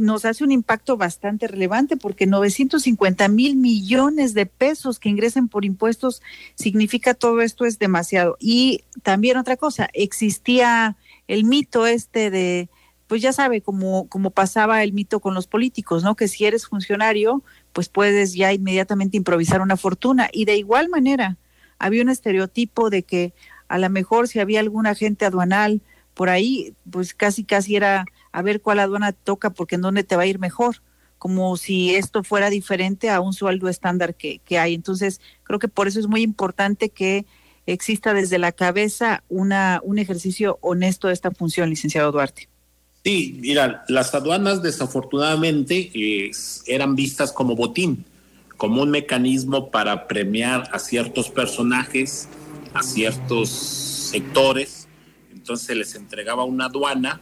nos 0.00 0.24
hace 0.24 0.44
un 0.44 0.52
impacto 0.52 0.96
bastante 0.96 1.48
relevante 1.48 1.96
porque 1.96 2.26
950 2.26 3.28
mil 3.28 3.56
millones 3.56 4.34
de 4.34 4.46
pesos 4.46 4.98
que 4.98 5.08
ingresen 5.08 5.48
por 5.48 5.64
impuestos 5.64 6.22
significa 6.54 7.14
todo 7.14 7.40
esto 7.40 7.64
es 7.64 7.78
demasiado. 7.78 8.36
Y 8.40 8.84
también 9.02 9.36
otra 9.36 9.56
cosa, 9.56 9.88
existía 9.92 10.96
el 11.28 11.44
mito 11.44 11.86
este 11.86 12.30
de, 12.30 12.68
pues 13.06 13.22
ya 13.22 13.32
sabe, 13.32 13.62
como, 13.62 14.08
como 14.08 14.30
pasaba 14.30 14.82
el 14.82 14.92
mito 14.92 15.20
con 15.20 15.34
los 15.34 15.46
políticos, 15.46 16.04
¿no? 16.04 16.14
Que 16.14 16.28
si 16.28 16.44
eres 16.44 16.66
funcionario, 16.66 17.42
pues 17.72 17.88
puedes 17.88 18.34
ya 18.34 18.52
inmediatamente 18.52 19.16
improvisar 19.16 19.60
una 19.60 19.76
fortuna. 19.76 20.28
Y 20.32 20.44
de 20.44 20.56
igual 20.56 20.88
manera, 20.88 21.38
había 21.78 22.02
un 22.02 22.08
estereotipo 22.08 22.90
de 22.90 23.02
que 23.02 23.32
a 23.68 23.78
lo 23.78 23.90
mejor 23.90 24.28
si 24.28 24.40
había 24.40 24.60
algún 24.60 24.86
agente 24.86 25.24
aduanal 25.24 25.80
por 26.14 26.28
ahí, 26.28 26.74
pues 26.90 27.14
casi 27.14 27.44
casi 27.44 27.76
era 27.76 28.04
a 28.32 28.42
ver 28.42 28.60
cuál 28.60 28.80
aduana 28.80 29.12
toca 29.12 29.50
porque 29.50 29.76
en 29.76 29.82
dónde 29.82 30.04
te 30.04 30.16
va 30.16 30.22
a 30.22 30.26
ir 30.26 30.38
mejor, 30.38 30.82
como 31.18 31.56
si 31.56 31.94
esto 31.94 32.24
fuera 32.24 32.50
diferente 32.50 33.10
a 33.10 33.20
un 33.20 33.32
sueldo 33.32 33.68
estándar 33.68 34.14
que, 34.14 34.40
que 34.44 34.58
hay. 34.58 34.74
Entonces, 34.74 35.20
creo 35.44 35.58
que 35.58 35.68
por 35.68 35.88
eso 35.88 36.00
es 36.00 36.06
muy 36.06 36.22
importante 36.22 36.88
que 36.88 37.26
exista 37.66 38.14
desde 38.14 38.38
la 38.38 38.52
cabeza 38.52 39.22
una, 39.28 39.80
un 39.84 39.98
ejercicio 39.98 40.58
honesto 40.60 41.08
de 41.08 41.14
esta 41.14 41.30
función, 41.30 41.68
licenciado 41.68 42.10
Duarte. 42.10 42.48
Sí, 43.04 43.38
mira, 43.40 43.84
las 43.88 44.14
aduanas 44.14 44.62
desafortunadamente 44.62 45.90
eh, 45.94 46.30
eran 46.66 46.96
vistas 46.96 47.32
como 47.32 47.54
botín, 47.54 48.04
como 48.58 48.82
un 48.82 48.90
mecanismo 48.90 49.70
para 49.70 50.06
premiar 50.06 50.68
a 50.72 50.78
ciertos 50.78 51.30
personajes 51.30 52.28
a 52.74 52.82
ciertos 52.82 53.48
sectores, 53.50 54.88
entonces 55.32 55.76
les 55.76 55.94
entregaba 55.94 56.44
una 56.44 56.66
aduana 56.66 57.20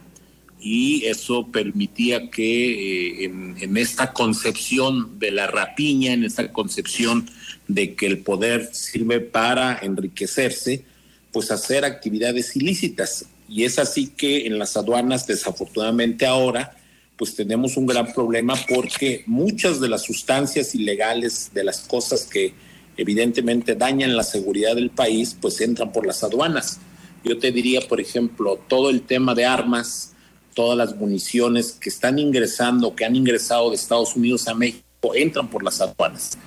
y 0.59 1.05
eso 1.05 1.47
permitía 1.47 2.29
que 2.29 3.23
eh, 3.23 3.31
en, 3.59 3.77
esta 3.77 4.13
concepción 4.13 5.19
de 5.19 5.31
la 5.31 5.47
rapiña, 5.47 6.13
en 6.13 6.23
esta 6.23 6.51
concepción 6.51 7.29
de 7.67 7.95
que 7.95 8.07
el 8.07 8.19
poder 8.19 8.69
sirve 8.73 9.19
para 9.19 9.77
enriquecerse, 9.81 10.83
pues 11.31 11.51
hacer 11.51 11.85
actividades 11.85 12.55
ilícitas. 12.55 13.25
Y 13.47 13.63
es 13.63 13.77
así 13.77 14.07
que 14.07 14.47
en 14.47 14.57
las 14.57 14.75
aduanas, 14.75 15.27
desafortunadamente 15.27 16.25
ahora, 16.25 16.75
pues 17.17 17.35
tenemos 17.35 17.77
un 17.77 17.87
gran 17.87 18.13
problema 18.13 18.53
porque 18.69 19.23
muchas 19.25 19.79
de 19.79 19.89
las 19.89 20.03
sustancias 20.03 20.75
ilegales, 20.75 21.51
de 21.53 21.63
las 21.63 21.79
cosas 21.81 22.25
que 22.25 22.53
evidentemente 22.95 23.75
dañan 23.75 24.15
la 24.15 24.23
seguridad 24.23 24.75
del 24.75 24.91
país, 24.91 25.35
pues 25.39 25.59
entran 25.61 25.91
por 25.91 26.05
las 26.05 26.23
aduanas. 26.23 26.79
Yo 27.23 27.39
te 27.39 27.51
diría, 27.51 27.81
por 27.81 27.99
ejemplo, 27.99 28.59
todo 28.67 28.89
el 28.89 29.01
tema 29.01 29.33
de 29.33 29.45
armas, 29.45 30.13
todas 30.53 30.77
las 30.77 30.95
municiones 30.95 31.73
que 31.73 31.89
están 31.89 32.19
ingresando, 32.19 32.95
que 32.95 33.05
han 33.05 33.15
ingresado 33.15 33.69
de 33.69 33.75
Estados 33.75 34.15
Unidos 34.15 34.47
a 34.47 34.53
México, 34.53 34.83
entran 35.13 35.49
por 35.49 35.63
las 35.63 35.81
aduanas. 35.81 36.37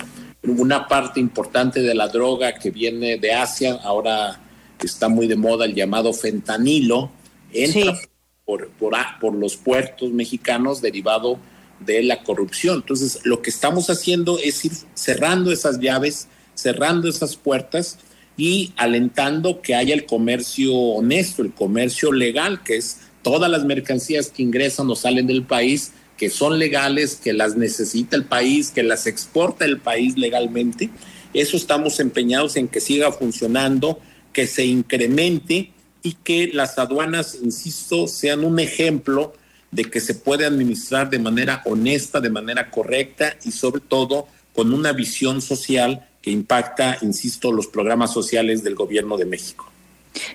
Una 0.43 0.87
parte 0.89 1.21
importante 1.21 1.81
de 1.83 1.95
la 1.95 2.09
droga 2.09 2.55
que 2.55 2.71
viene 2.71 3.19
de 3.19 3.33
Asia, 3.33 3.75
ahora 3.83 4.41
está 4.81 5.09
muy 5.09 5.27
de 5.27 5.37
moda 5.37 5.65
el 5.65 5.75
llamado 5.75 6.13
fentanilo, 6.13 7.11
entra 7.53 7.93
por, 7.93 8.11
por, 8.51 8.99
por 9.21 9.35
los 9.35 9.57
puertos 9.57 10.11
mexicanos 10.11 10.81
derivado 10.81 11.39
de 11.79 12.03
la 12.03 12.23
corrupción. 12.23 12.77
Entonces, 12.77 13.21
lo 13.25 13.43
que 13.43 13.51
estamos 13.51 13.91
haciendo 13.91 14.39
es 14.39 14.65
ir 14.65 14.73
cerrando 14.95 15.53
esas 15.53 15.79
llaves 15.81 16.29
cerrando 16.61 17.09
esas 17.09 17.37
puertas 17.37 17.99
y 18.37 18.73
alentando 18.77 19.61
que 19.61 19.75
haya 19.75 19.95
el 19.95 20.07
comercio 20.07 20.75
honesto, 20.75 21.43
el 21.43 21.53
comercio 21.53 22.13
legal, 22.13 22.63
que 22.63 22.77
es 22.77 22.99
todas 23.23 23.51
las 23.51 23.65
mercancías 23.65 24.31
que 24.31 24.43
ingresan 24.43 24.89
o 24.91 24.97
salen 24.97 25.27
del 25.27 25.45
país, 25.45 25.93
que 26.17 26.31
son 26.31 26.59
legales, 26.59 27.17
que 27.17 27.33
las 27.33 27.57
necesita 27.57 28.17
el 28.17 28.25
país, 28.25 28.71
que 28.71 28.83
las 28.83 29.07
exporta 29.07 29.65
el 29.65 29.79
país 29.79 30.17
legalmente. 30.17 30.91
Eso 31.33 31.57
estamos 31.57 32.01
empeñados 32.01 32.57
en 32.57 32.69
que 32.69 32.81
siga 32.81 33.13
funcionando, 33.13 34.01
que 34.33 34.47
se 34.47 34.65
incremente 34.65 35.73
y 36.03 36.15
que 36.15 36.51
las 36.53 36.79
aduanas, 36.79 37.39
insisto, 37.43 38.07
sean 38.07 38.45
un 38.45 38.59
ejemplo 38.59 39.35
de 39.71 39.85
que 39.85 40.01
se 40.01 40.15
puede 40.15 40.47
administrar 40.47 41.11
de 41.11 41.19
manera 41.19 41.63
honesta, 41.65 42.21
de 42.21 42.31
manera 42.31 42.71
correcta 42.71 43.37
y 43.45 43.53
sobre 43.53 43.81
todo 43.81 44.27
con 44.55 44.73
una 44.73 44.93
visión 44.93 45.41
social 45.41 46.07
que 46.23 46.31
impacta, 46.31 46.99
insisto, 47.03 47.53
los 47.53 47.67
programas 47.67 48.13
sociales 48.13 48.63
del 48.63 48.75
gobierno 48.75 49.17
de 49.17 49.27
México. 49.27 49.71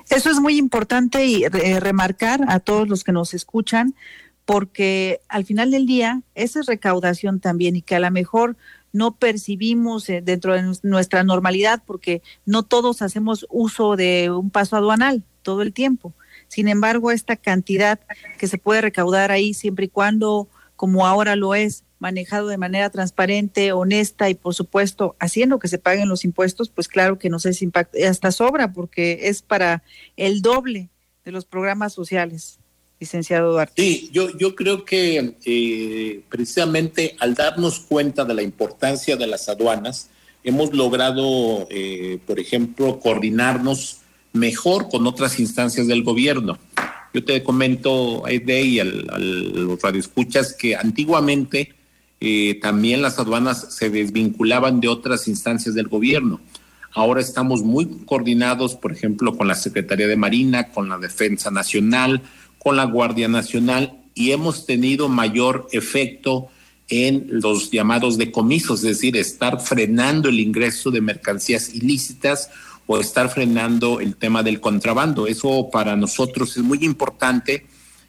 Eso 0.10 0.30
es 0.30 0.40
muy 0.40 0.58
importante 0.58 1.26
y 1.26 1.44
eh, 1.44 1.80
remarcar 1.80 2.42
a 2.48 2.60
todos 2.60 2.88
los 2.88 3.04
que 3.04 3.12
nos 3.12 3.34
escuchan, 3.34 3.94
porque 4.46 5.20
al 5.28 5.46
final 5.46 5.70
del 5.72 5.86
día, 5.86 6.22
esa 6.34 6.62
es 6.62 6.68
recaudación 6.68 7.40
también 7.40 7.76
y 7.76 7.82
que 7.82 7.96
a 7.96 8.00
lo 8.00 8.10
mejor 8.10 8.56
no 8.94 9.16
percibimos 9.16 10.08
eh, 10.10 10.22
dentro 10.24 10.54
de 10.54 10.78
nuestra 10.84 11.24
normalidad, 11.24 11.84
porque 11.86 12.22
no 12.46 12.64
todos 12.64 13.02
hacemos 13.02 13.46
uso 13.50 13.98
de 13.98 14.32
un 14.32 14.50
paso 14.50 14.78
aduanal 14.78 15.24
todo 15.46 15.62
el 15.62 15.72
tiempo. 15.72 16.14
Sin 16.48 16.68
embargo, 16.68 17.12
esta 17.12 17.36
cantidad 17.36 18.00
que 18.40 18.48
se 18.48 18.58
puede 18.58 18.82
recaudar 18.82 19.32
ahí, 19.32 19.54
siempre 19.54 19.86
y 19.86 19.90
cuando, 19.90 20.50
como 20.76 21.06
ahora 21.06 21.36
lo 21.36 21.54
es, 21.54 21.84
manejado 22.00 22.48
de 22.48 22.58
manera 22.58 22.90
transparente, 22.90 23.72
honesta 23.72 24.30
y 24.30 24.34
por 24.34 24.54
supuesto 24.54 25.16
haciendo 25.20 25.60
que 25.60 25.70
se 25.70 25.78
paguen 25.78 26.10
los 26.10 26.26
impuestos, 26.26 26.70
pues 26.70 26.88
claro 26.88 27.18
que 27.18 27.30
nos 27.30 27.46
es 27.46 27.62
impacto, 27.62 27.98
hasta 28.06 28.32
sobra 28.32 28.74
porque 28.74 29.30
es 29.30 29.42
para 29.42 29.82
el 30.18 30.42
doble 30.42 30.90
de 31.24 31.32
los 31.32 31.46
programas 31.46 31.94
sociales, 31.94 32.60
licenciado 33.00 33.54
Duarte. 33.54 33.82
Sí, 33.82 34.10
yo, 34.12 34.36
yo 34.38 34.56
creo 34.56 34.84
que 34.84 35.36
eh, 35.46 36.22
precisamente 36.28 37.16
al 37.20 37.34
darnos 37.34 37.80
cuenta 37.80 38.26
de 38.26 38.34
la 38.34 38.42
importancia 38.42 39.16
de 39.16 39.28
las 39.28 39.48
aduanas, 39.48 40.10
hemos 40.44 40.74
logrado, 40.74 41.68
eh, 41.72 42.20
por 42.28 42.40
ejemplo, 42.40 43.00
coordinarnos 43.00 44.02
mejor 44.36 44.90
con 44.90 45.08
otras 45.08 45.40
instancias 45.40 45.88
del 45.88 46.04
gobierno. 46.04 46.60
Yo 47.14 47.24
te 47.24 47.42
comento, 47.44 48.24
de 48.28 48.62
y 48.62 48.80
al, 48.80 49.08
al 49.10 49.68
los 49.68 49.82
radioescuchas, 49.82 50.54
que 50.54 50.76
antiguamente 50.76 51.74
eh, 52.20 52.60
también 52.62 53.02
las 53.02 53.20
aduanas 53.20 53.74
se 53.74 53.90
desvinculaban 53.90 54.80
de 54.82 54.88
otras 54.88 55.28
instancias 55.28 55.76
del 55.76 55.88
gobierno. 55.88 56.42
Ahora 56.94 57.22
estamos 57.22 57.62
muy 57.62 57.86
coordinados, 58.06 58.76
por 58.76 58.92
ejemplo, 58.92 59.36
con 59.36 59.48
la 59.48 59.56
Secretaría 59.56 60.08
de 60.08 60.16
Marina, 60.16 60.70
con 60.70 60.88
la 60.88 60.98
Defensa 60.98 61.52
Nacional, 61.52 62.22
con 62.58 62.78
la 62.78 62.86
Guardia 62.86 63.28
Nacional 63.28 63.98
y 64.14 64.32
hemos 64.32 64.66
tenido 64.66 65.10
mayor 65.10 65.68
efecto 65.72 66.48
en 66.88 67.28
los 67.30 67.70
llamados 67.72 68.18
decomisos, 68.18 68.80
es 68.80 68.98
decir, 68.98 69.18
estar 69.18 69.60
frenando 69.60 70.30
el 70.30 70.40
ingreso 70.40 70.90
de 70.92 71.02
mercancías 71.02 71.74
ilícitas 71.74 72.50
o 72.88 73.00
estar 73.00 73.30
frenando 73.30 74.00
el 74.00 74.16
tema 74.16 74.44
del 74.44 74.62
contrabando. 74.62 75.28
Eso 75.28 75.70
para 75.72 75.96
nosotros 75.96 76.56
es 76.58 76.64
muy 76.64 76.84
importante 76.84 77.66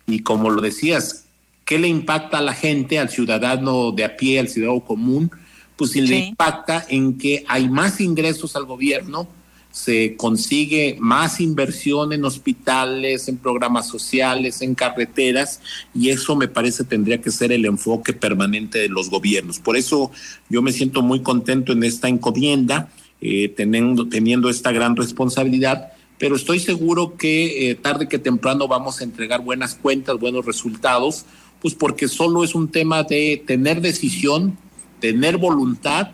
y 0.06 0.21
como 0.21 0.50
lo 0.50 0.61
decías, 0.61 1.26
¿Qué 1.66 1.80
le 1.80 1.88
impacta 1.88 2.38
a 2.38 2.42
la 2.42 2.54
gente, 2.54 3.00
al 3.00 3.11
ciudadano 3.11 3.90
de 3.90 4.04
a 4.04 4.16
pie, 4.16 4.38
al 4.38 4.49
ciudadano 4.49 4.85
común? 4.85 5.33
Pues 5.75 5.97
le 5.97 6.28
impacta 6.28 6.87
en 6.88 7.18
que 7.18 7.45
hay 7.49 7.68
más 7.68 8.00
ingresos 8.00 8.54
al 8.54 8.66
gobierno, 8.66 9.26
se 9.73 10.16
consigue 10.16 10.97
más 11.00 11.40
inversión 11.40 12.12
en 12.12 12.25
hospitales, 12.25 13.26
en 13.26 13.38
programas 13.38 13.88
sociales, 13.88 14.62
en 14.62 14.76
carreteras, 14.76 15.61
y 15.92 16.11
eso 16.11 16.37
me 16.37 16.47
parece 16.47 16.85
tendría 16.85 17.21
que 17.21 17.33
ser 17.33 17.50
el 17.50 17.64
enfoque 17.64 18.12
permanente 18.12 18.78
de 18.78 18.88
los 18.88 19.11
gobiernos. 19.11 19.59
Por 19.59 19.76
eso 19.76 20.12
yo 20.49 20.62
me 20.62 20.71
siento 20.71 21.02
muy 21.02 21.21
contento 21.21 21.73
en 21.73 21.83
esta 21.83 22.09
encomienda, 22.09 22.90
eh, 23.28 23.49
teniendo, 23.49 24.09
teniendo 24.09 24.49
esta 24.49 24.71
gran 24.71 24.95
responsabilidad, 24.95 25.92
pero 26.16 26.37
estoy 26.37 26.61
seguro 26.61 27.16
que 27.16 27.71
eh, 27.71 27.75
tarde 27.75 28.09
que 28.09 28.21
temprano 28.21 28.68
vamos 28.68 29.00
a 29.00 29.04
entregar 29.04 29.40
buenas 29.40 29.75
cuentas, 29.75 30.16
buenos 30.21 30.47
resultados, 30.47 31.26
pues 31.61 31.75
porque 31.75 32.06
solo 32.06 32.45
es 32.45 32.54
un 32.54 32.71
tema 32.71 33.02
de 33.02 33.42
tener 33.45 33.80
decisión, 33.80 34.56
tener 35.00 35.38
voluntad, 35.38 36.12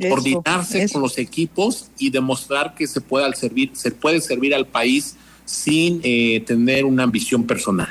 coordinarse 0.00 0.88
con 0.88 1.02
los 1.02 1.18
equipos 1.18 1.90
y 1.98 2.10
demostrar 2.10 2.76
que 2.76 2.86
se 2.86 3.00
puede 3.00 3.34
servir, 3.34 3.72
se 3.74 3.90
puede 3.90 4.20
servir 4.20 4.54
al 4.54 4.68
país 4.68 5.16
sin 5.44 6.00
eh, 6.04 6.44
tener 6.46 6.84
una 6.84 7.02
ambición 7.02 7.44
personal. 7.44 7.88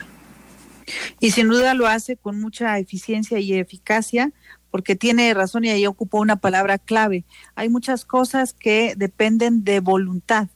Y 1.19 1.31
sin 1.31 1.49
duda 1.49 1.73
lo 1.73 1.87
hace 1.87 2.15
con 2.15 2.39
mucha 2.39 2.79
eficiencia 2.79 3.37
y 3.39 3.53
eficacia, 3.53 4.31
porque 4.71 4.95
tiene 4.95 5.33
razón 5.33 5.65
y 5.65 5.69
ahí 5.69 5.85
ocupó 5.85 6.19
una 6.19 6.37
palabra 6.37 6.79
clave. 6.79 7.25
Hay 7.55 7.69
muchas 7.69 8.05
cosas 8.05 8.53
que 8.53 8.95
dependen 8.95 9.63
de 9.63 9.81
voluntad 9.81 10.47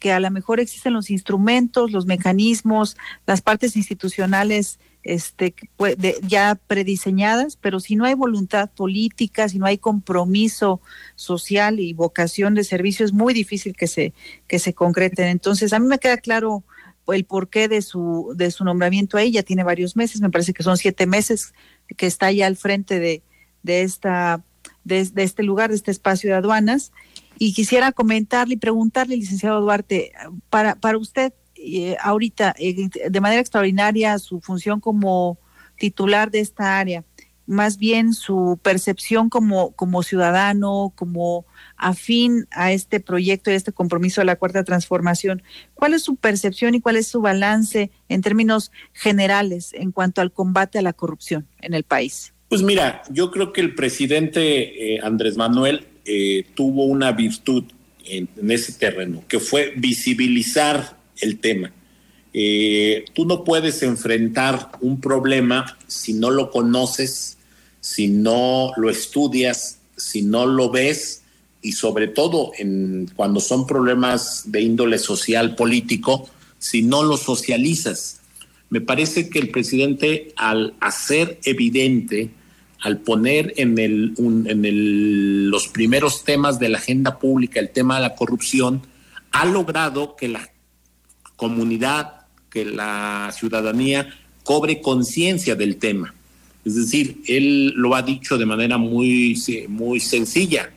que 0.00 0.12
a 0.12 0.18
lo 0.18 0.30
mejor 0.30 0.58
existen 0.58 0.94
los 0.94 1.10
instrumentos, 1.10 1.92
los 1.92 2.06
mecanismos, 2.06 2.96
las 3.26 3.42
partes 3.42 3.76
institucionales 3.76 4.80
este, 5.02 5.54
ya 6.22 6.58
prediseñadas, 6.66 7.56
pero 7.56 7.80
si 7.80 7.96
no 7.96 8.06
hay 8.06 8.14
voluntad 8.14 8.70
política, 8.70 9.48
si 9.48 9.58
no 9.58 9.66
hay 9.66 9.78
compromiso 9.78 10.80
social 11.16 11.80
y 11.80 11.92
vocación 11.92 12.54
de 12.54 12.64
servicio, 12.64 13.04
es 13.04 13.12
muy 13.12 13.34
difícil 13.34 13.76
que 13.76 13.86
se, 13.86 14.14
que 14.48 14.58
se 14.58 14.74
concreten. 14.74 15.28
Entonces, 15.28 15.72
a 15.72 15.78
mí 15.78 15.86
me 15.86 15.98
queda 15.98 16.16
claro 16.16 16.64
el 17.08 17.24
porqué 17.24 17.68
de 17.68 17.82
su, 17.82 18.32
de 18.36 18.50
su 18.50 18.64
nombramiento 18.64 19.16
ahí, 19.16 19.32
ya 19.32 19.42
tiene 19.42 19.64
varios 19.64 19.96
meses, 19.96 20.20
me 20.20 20.30
parece 20.30 20.54
que 20.54 20.62
son 20.62 20.76
siete 20.76 21.06
meses 21.06 21.52
que 21.96 22.06
está 22.06 22.30
ya 22.32 22.46
al 22.46 22.56
frente 22.56 23.00
de, 23.00 23.22
de, 23.62 23.82
esta, 23.82 24.42
de, 24.84 25.04
de 25.04 25.22
este 25.22 25.42
lugar, 25.42 25.70
de 25.70 25.76
este 25.76 25.90
espacio 25.90 26.30
de 26.30 26.36
aduanas. 26.36 26.92
Y 27.38 27.54
quisiera 27.54 27.92
comentarle 27.92 28.54
y 28.54 28.58
preguntarle, 28.58 29.16
licenciado 29.16 29.60
Duarte, 29.60 30.12
para, 30.50 30.74
para 30.74 30.98
usted, 30.98 31.32
eh, 31.56 31.96
ahorita, 32.00 32.54
eh, 32.58 32.88
de 33.10 33.20
manera 33.20 33.40
extraordinaria, 33.40 34.18
su 34.18 34.40
función 34.40 34.80
como 34.80 35.38
titular 35.78 36.30
de 36.30 36.40
esta 36.40 36.78
área, 36.78 37.04
más 37.46 37.78
bien 37.78 38.12
su 38.12 38.60
percepción 38.62 39.28
como, 39.28 39.72
como 39.72 40.02
ciudadano, 40.02 40.92
como 40.94 41.46
afín 41.76 42.46
a 42.52 42.70
este 42.70 43.00
proyecto 43.00 43.50
y 43.50 43.54
a 43.54 43.56
este 43.56 43.72
compromiso 43.72 44.20
de 44.20 44.26
la 44.26 44.36
cuarta 44.36 44.62
transformación. 44.62 45.42
¿Cuál 45.74 45.94
es 45.94 46.02
su 46.02 46.16
percepción 46.16 46.74
y 46.74 46.80
cuál 46.80 46.96
es 46.96 47.08
su 47.08 47.20
balance 47.20 47.90
en 48.08 48.20
términos 48.20 48.70
generales 48.92 49.72
en 49.72 49.90
cuanto 49.90 50.20
al 50.20 50.32
combate 50.32 50.78
a 50.78 50.82
la 50.82 50.92
corrupción 50.92 51.48
en 51.60 51.74
el 51.74 51.82
país? 51.82 52.34
Pues 52.50 52.62
mira, 52.62 53.04
yo 53.10 53.30
creo 53.30 53.52
que 53.52 53.60
el 53.60 53.76
presidente 53.76 54.94
eh, 54.94 55.00
Andrés 55.04 55.36
Manuel 55.36 55.86
eh, 56.04 56.44
tuvo 56.56 56.84
una 56.86 57.12
virtud 57.12 57.62
en, 58.04 58.28
ese 58.50 58.72
terreno, 58.72 59.22
que 59.28 59.38
fue 59.38 59.72
visibilizar 59.76 60.98
el 61.20 61.38
tema. 61.38 61.70
Eh, 62.34 63.04
tú 63.14 63.24
no 63.24 63.44
puedes 63.44 63.84
enfrentar 63.84 64.72
un 64.80 65.00
problema 65.00 65.78
si 65.86 66.12
no 66.12 66.30
lo 66.30 66.50
conoces, 66.50 67.38
si 67.78 68.08
no 68.08 68.72
lo 68.76 68.90
estudias, 68.90 69.78
si 69.96 70.22
no 70.22 70.44
lo 70.44 70.70
ves 70.70 71.22
y 71.62 71.70
sobre 71.70 72.08
todo 72.08 72.50
en, 72.58 73.08
cuando 73.14 73.38
son 73.38 73.64
problemas 73.64 74.50
de 74.50 74.62
índole 74.62 74.98
social 74.98 75.54
político, 75.54 76.28
si 76.58 76.82
no 76.82 77.04
lo 77.04 77.16
socializas. 77.16 78.22
Me 78.70 78.80
parece 78.80 79.30
que 79.30 79.38
el 79.38 79.50
presidente 79.50 80.32
al 80.34 80.74
hacer 80.80 81.38
evidente 81.44 82.30
al 82.80 82.98
poner 82.98 83.52
en, 83.56 83.78
el, 83.78 84.14
en 84.18 84.64
el, 84.64 85.50
los 85.50 85.68
primeros 85.68 86.24
temas 86.24 86.58
de 86.58 86.70
la 86.70 86.78
agenda 86.78 87.18
pública 87.18 87.60
el 87.60 87.70
tema 87.70 87.96
de 87.96 88.02
la 88.02 88.14
corrupción, 88.14 88.82
ha 89.32 89.44
logrado 89.44 90.16
que 90.16 90.28
la 90.28 90.50
comunidad, 91.36 92.26
que 92.48 92.64
la 92.64 93.30
ciudadanía 93.36 94.08
cobre 94.44 94.80
conciencia 94.80 95.54
del 95.54 95.76
tema. 95.76 96.14
Es 96.64 96.74
decir, 96.74 97.22
él 97.26 97.72
lo 97.76 97.94
ha 97.94 98.02
dicho 98.02 98.36
de 98.36 98.46
manera 98.46 98.78
muy, 98.78 99.40
muy 99.68 100.00
sencilla. 100.00 100.70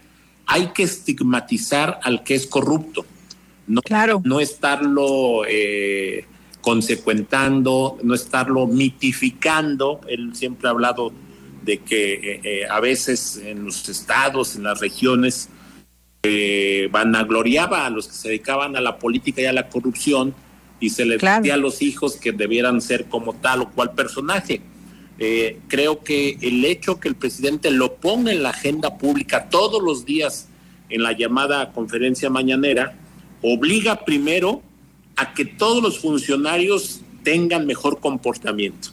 Hay 0.45 0.67
que 0.67 0.83
estigmatizar 0.83 1.99
al 2.03 2.23
que 2.23 2.35
es 2.35 2.47
corrupto. 2.47 3.05
No, 3.65 3.81
claro. 3.81 4.21
no 4.25 4.41
estarlo 4.41 5.43
eh, 5.47 6.25
consecuentando, 6.61 7.97
no 8.03 8.13
estarlo 8.13 8.67
mitificando. 8.67 10.01
Él 10.07 10.35
siempre 10.35 10.67
ha 10.67 10.71
hablado 10.71 11.13
de 11.63 11.79
que 11.79 12.13
eh, 12.13 12.41
eh, 12.43 12.65
a 12.69 12.79
veces 12.79 13.37
en 13.37 13.65
los 13.65 13.87
estados, 13.89 14.55
en 14.55 14.63
las 14.63 14.79
regiones, 14.79 15.49
eh, 16.25 16.87
vanagloriaba 16.89 17.85
a 17.85 17.89
los 17.89 18.07
que 18.07 18.13
se 18.13 18.29
dedicaban 18.29 18.77
a 18.77 18.79
la 18.79 18.97
política 18.97 19.41
y 19.41 19.45
a 19.45 19.51
la 19.51 19.67
corrupción 19.67 20.33
y 20.79 20.89
se 20.91 21.03
les 21.03 21.19
decía 21.19 21.55
a 21.55 21.57
los 21.57 21.81
hijos 21.81 22.15
que 22.15 22.31
debieran 22.31 22.79
ser 22.79 23.09
como 23.09 23.33
tal 23.33 23.63
o 23.63 23.69
cual 23.71 23.91
personaje. 23.91 24.61
Eh, 25.19 25.59
creo 25.67 26.01
que 26.01 26.37
el 26.39 26.63
hecho 26.63 27.01
que 27.01 27.09
el 27.09 27.15
presidente 27.15 27.71
lo 27.71 27.95
ponga 27.95 28.31
en 28.31 28.41
la 28.41 28.51
agenda 28.51 28.97
pública 28.97 29.49
todos 29.49 29.83
los 29.83 30.05
días 30.05 30.47
en 30.89 31.03
la 31.03 31.11
llamada 31.11 31.73
conferencia 31.73 32.29
mañanera 32.29 32.93
obliga 33.41 34.05
primero 34.05 34.61
a 35.17 35.33
que 35.33 35.43
todos 35.43 35.83
los 35.83 35.99
funcionarios 35.99 37.01
tengan 37.23 37.67
mejor 37.67 37.99
comportamiento 37.99 38.91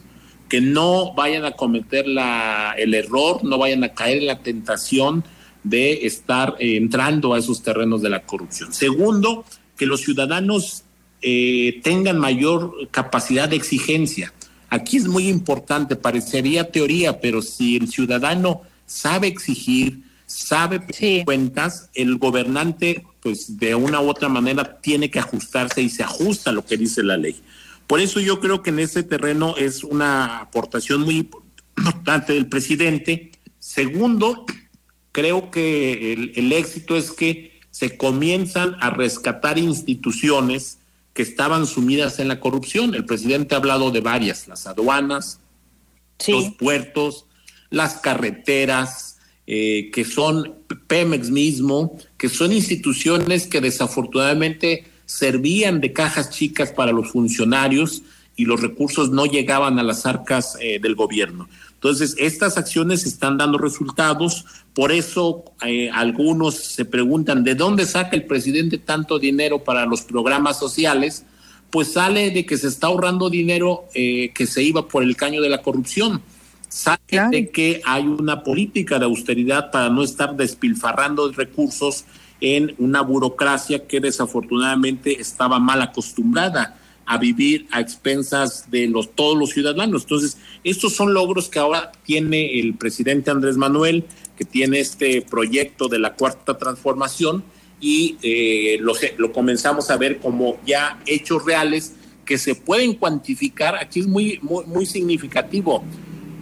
que 0.51 0.59
no 0.59 1.13
vayan 1.13 1.45
a 1.45 1.53
cometer 1.53 2.05
la, 2.05 2.75
el 2.77 2.93
error, 2.93 3.41
no 3.41 3.57
vayan 3.57 3.85
a 3.85 3.93
caer 3.93 4.17
en 4.17 4.27
la 4.27 4.39
tentación 4.39 5.23
de 5.63 6.05
estar 6.05 6.57
eh, 6.59 6.75
entrando 6.75 7.33
a 7.33 7.39
esos 7.39 7.63
terrenos 7.63 8.01
de 8.01 8.09
la 8.09 8.23
corrupción. 8.23 8.73
Segundo, 8.73 9.45
que 9.77 9.85
los 9.85 10.01
ciudadanos 10.01 10.83
eh, 11.21 11.79
tengan 11.85 12.19
mayor 12.19 12.73
capacidad 12.91 13.47
de 13.47 13.55
exigencia. 13.55 14.33
Aquí 14.69 14.97
es 14.97 15.07
muy 15.07 15.29
importante, 15.29 15.95
parecería 15.95 16.69
teoría, 16.69 17.21
pero 17.21 17.41
si 17.41 17.77
el 17.77 17.87
ciudadano 17.87 18.63
sabe 18.85 19.27
exigir, 19.27 19.99
sabe 20.25 20.81
cuentas, 21.23 21.89
el 21.93 22.17
gobernante, 22.17 23.05
pues 23.21 23.57
de 23.57 23.73
una 23.73 24.01
u 24.01 24.09
otra 24.09 24.27
manera 24.27 24.81
tiene 24.81 25.09
que 25.09 25.19
ajustarse 25.19 25.81
y 25.81 25.89
se 25.89 26.03
ajusta 26.03 26.49
a 26.49 26.53
lo 26.53 26.65
que 26.65 26.75
dice 26.75 27.03
la 27.03 27.15
ley. 27.15 27.37
Por 27.91 27.99
eso 27.99 28.21
yo 28.21 28.39
creo 28.39 28.63
que 28.63 28.69
en 28.69 28.79
ese 28.79 29.03
terreno 29.03 29.57
es 29.57 29.83
una 29.83 30.39
aportación 30.39 31.01
muy 31.01 31.29
importante 31.75 32.31
del 32.31 32.47
presidente. 32.47 33.31
Segundo, 33.59 34.45
creo 35.11 35.51
que 35.51 36.13
el, 36.13 36.53
éxito 36.53 36.95
es 36.95 37.11
que 37.11 37.59
se 37.69 37.97
comienzan 37.97 38.77
a 38.79 38.91
rescatar 38.91 39.57
instituciones 39.57 40.77
que 41.13 41.21
estaban 41.21 41.67
sumidas 41.67 42.19
en 42.19 42.29
la 42.29 42.39
corrupción. 42.39 42.95
El 42.95 43.03
presidente 43.03 43.55
ha 43.55 43.57
hablado 43.57 43.91
de 43.91 43.99
varias, 43.99 44.47
las 44.47 44.67
aduanas, 44.67 45.41
los 46.29 46.51
puertos, 46.51 47.25
las 47.71 47.95
carreteras, 47.95 49.17
eh, 49.47 49.91
que 49.91 50.05
son 50.05 50.59
Pemex 50.87 51.29
mismo, 51.29 51.99
que 52.17 52.29
son 52.29 52.53
instituciones 52.53 53.47
que 53.47 53.59
desafortunadamente 53.59 54.85
servían 55.11 55.81
de 55.81 55.91
cajas 55.91 56.29
chicas 56.29 56.71
para 56.71 56.93
los 56.93 57.11
funcionarios 57.11 58.01
y 58.37 58.45
los 58.45 58.61
recursos 58.61 59.09
no 59.09 59.25
llegaban 59.25 59.77
a 59.77 59.83
las 59.83 60.05
arcas 60.05 60.57
eh, 60.61 60.79
del 60.79 60.95
gobierno. 60.95 61.49
Entonces, 61.73 62.15
estas 62.17 62.57
acciones 62.57 63.05
están 63.05 63.37
dando 63.37 63.57
resultados, 63.57 64.45
por 64.73 64.93
eso 64.93 65.43
eh, 65.65 65.89
algunos 65.91 66.55
se 66.55 66.85
preguntan, 66.85 67.43
¿de 67.43 67.55
dónde 67.55 67.85
saca 67.85 68.15
el 68.15 68.25
presidente 68.25 68.77
tanto 68.77 69.19
dinero 69.19 69.65
para 69.65 69.85
los 69.85 70.01
programas 70.01 70.57
sociales? 70.57 71.25
Pues 71.71 71.91
sale 71.91 72.31
de 72.31 72.45
que 72.45 72.57
se 72.57 72.69
está 72.69 72.87
ahorrando 72.87 73.29
dinero 73.29 73.87
eh, 73.93 74.31
que 74.33 74.47
se 74.47 74.63
iba 74.63 74.87
por 74.87 75.03
el 75.03 75.17
caño 75.17 75.41
de 75.41 75.49
la 75.49 75.61
corrupción. 75.61 76.21
Sale 76.69 76.99
de 77.29 77.49
que 77.49 77.81
hay 77.83 78.03
una 78.07 78.43
política 78.43 78.97
de 78.97 79.05
austeridad 79.05 79.71
para 79.71 79.89
no 79.89 80.03
estar 80.03 80.37
despilfarrando 80.37 81.29
recursos 81.33 82.05
en 82.41 82.73
una 82.79 83.01
burocracia 83.01 83.87
que 83.87 83.99
desafortunadamente 83.99 85.21
estaba 85.21 85.59
mal 85.59 85.81
acostumbrada 85.81 86.77
a 87.05 87.17
vivir 87.17 87.67
a 87.71 87.79
expensas 87.79 88.69
de 88.71 88.87
los, 88.87 89.11
todos 89.11 89.37
los 89.37 89.51
ciudadanos. 89.51 90.03
Entonces, 90.03 90.37
estos 90.63 90.95
son 90.95 91.13
logros 91.13 91.49
que 91.49 91.59
ahora 91.59 91.91
tiene 92.03 92.59
el 92.59 92.73
presidente 92.73 93.31
Andrés 93.31 93.57
Manuel, 93.57 94.05
que 94.35 94.45
tiene 94.45 94.79
este 94.79 95.21
proyecto 95.21 95.87
de 95.87 95.99
la 95.99 96.15
cuarta 96.15 96.57
transformación 96.57 97.43
y 97.79 98.17
eh, 98.21 98.79
lo, 98.79 99.33
comenzamos 99.33 99.89
a 99.89 99.97
ver 99.97 100.19
como 100.19 100.59
ya 100.65 100.99
hechos 101.05 101.45
reales 101.45 101.93
que 102.25 102.37
se 102.37 102.55
pueden 102.55 102.93
cuantificar. 102.93 103.75
Aquí 103.75 103.99
es 103.99 104.07
muy, 104.07 104.39
muy 104.41 104.85
significativo. 104.85 105.83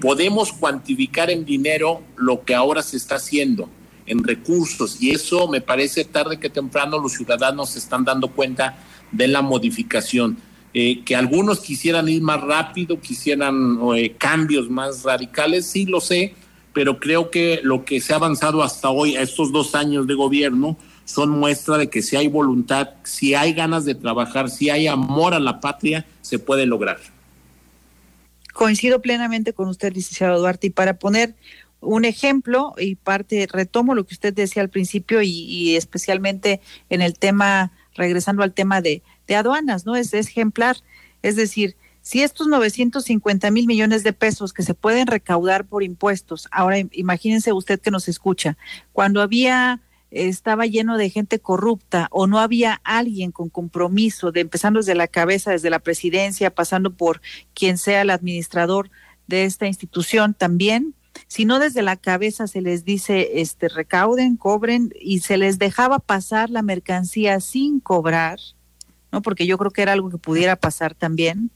Podemos 0.01 0.53
cuantificar 0.53 1.29
en 1.29 1.45
dinero 1.45 2.01
lo 2.15 2.43
que 2.45 2.55
ahora 2.55 2.83
se 2.83 2.95
está 2.95 3.15
haciendo 3.15 3.69
en 4.09 4.23
recursos 4.23 5.01
y 5.01 5.11
eso 5.11 5.47
me 5.47 5.61
parece 5.61 6.03
tarde 6.03 6.39
que 6.39 6.49
temprano 6.49 6.99
los 6.99 7.13
ciudadanos 7.13 7.69
se 7.69 7.79
están 7.79 8.03
dando 8.03 8.27
cuenta 8.29 8.77
de 9.11 9.27
la 9.27 9.41
modificación. 9.41 10.37
Eh, 10.73 11.03
que 11.03 11.15
algunos 11.15 11.61
quisieran 11.61 12.09
ir 12.09 12.21
más 12.21 12.41
rápido, 12.41 12.99
quisieran 12.99 13.79
eh, 13.95 14.15
cambios 14.17 14.69
más 14.69 15.03
radicales, 15.03 15.65
sí 15.65 15.85
lo 15.85 15.99
sé, 15.99 16.35
pero 16.73 16.99
creo 16.99 17.31
que 17.31 17.59
lo 17.63 17.85
que 17.85 18.01
se 18.01 18.13
ha 18.13 18.17
avanzado 18.17 18.61
hasta 18.61 18.89
hoy, 18.89 19.15
a 19.15 19.21
estos 19.21 19.51
dos 19.51 19.73
años 19.73 20.05
de 20.05 20.13
gobierno, 20.13 20.77
son 21.05 21.31
muestra 21.31 21.77
de 21.77 21.89
que 21.89 22.03
si 22.03 22.15
hay 22.17 22.27
voluntad, 22.27 22.89
si 23.03 23.33
hay 23.33 23.53
ganas 23.53 23.83
de 23.85 23.95
trabajar, 23.95 24.49
si 24.49 24.69
hay 24.69 24.85
amor 24.85 25.33
a 25.33 25.39
la 25.39 25.59
patria, 25.59 26.05
se 26.21 26.37
puede 26.37 26.67
lograr. 26.67 26.99
Coincido 28.53 29.01
plenamente 29.01 29.53
con 29.53 29.69
usted, 29.69 29.93
licenciado 29.93 30.39
Duarte, 30.39 30.67
y 30.67 30.69
para 30.69 30.99
poner 30.99 31.35
un 31.81 32.05
ejemplo 32.05 32.73
y 32.77 32.95
parte, 32.95 33.47
retomo 33.51 33.95
lo 33.95 34.05
que 34.05 34.13
usted 34.13 34.33
decía 34.33 34.61
al 34.61 34.69
principio 34.69 35.21
y, 35.21 35.75
especialmente 35.75 36.61
en 36.89 37.01
el 37.01 37.17
tema, 37.17 37.71
regresando 37.95 38.43
al 38.43 38.53
tema 38.53 38.81
de, 38.81 39.01
aduanas, 39.35 39.85
¿no? 39.85 39.95
Es, 39.95 40.13
ejemplar. 40.13 40.77
Es 41.21 41.35
decir, 41.35 41.75
Si 42.01 42.23
estos 42.23 42.47
950 42.47 43.51
mil 43.51 43.67
millones 43.67 44.03
de 44.03 44.13
pesos 44.13 44.53
que 44.53 44.63
se 44.63 44.73
pueden 44.73 45.05
recaudar 45.05 45.65
por 45.65 45.83
impuestos, 45.83 46.47
ahora 46.51 46.77
imagínense 46.91 47.53
usted 47.53 47.79
que 47.79 47.91
nos 47.91 48.07
escucha, 48.07 48.57
cuando 48.93 49.21
había 49.21 49.81
estaba 50.11 50.65
lleno 50.65 50.97
de 50.97 51.09
gente 51.09 51.39
corrupta 51.39 52.07
o 52.11 52.27
no 52.27 52.39
había 52.39 52.81
alguien 52.83 53.31
con 53.31 53.49
compromiso, 53.49 54.31
de 54.31 54.41
empezando 54.41 54.79
desde 54.79 54.95
la 54.95 55.07
cabeza, 55.07 55.51
desde 55.51 55.69
la 55.69 55.79
presidencia, 55.79 56.49
pasando 56.53 56.93
por 56.93 57.21
quien 57.53 57.77
sea 57.77 58.01
el 58.01 58.09
administrador 58.09 58.89
de 59.27 59.45
esta 59.45 59.67
institución 59.67 60.33
también, 60.33 60.95
si 61.27 61.45
no 61.45 61.59
desde 61.59 61.81
la 61.81 61.95
cabeza 61.95 62.47
se 62.47 62.61
les 62.61 62.85
dice 62.85 63.41
este 63.41 63.69
recauden, 63.69 64.37
cobren 64.37 64.93
y 64.99 65.19
se 65.19 65.37
les 65.37 65.59
dejaba 65.59 65.99
pasar 65.99 66.49
la 66.49 66.61
mercancía 66.61 67.39
sin 67.39 67.79
cobrar, 67.79 68.39
¿no? 69.11 69.21
Porque 69.21 69.45
yo 69.45 69.57
creo 69.57 69.71
que 69.71 69.81
era 69.81 69.93
algo 69.93 70.09
que 70.09 70.17
pudiera 70.17 70.55
pasar 70.55 70.95
también. 70.95 71.51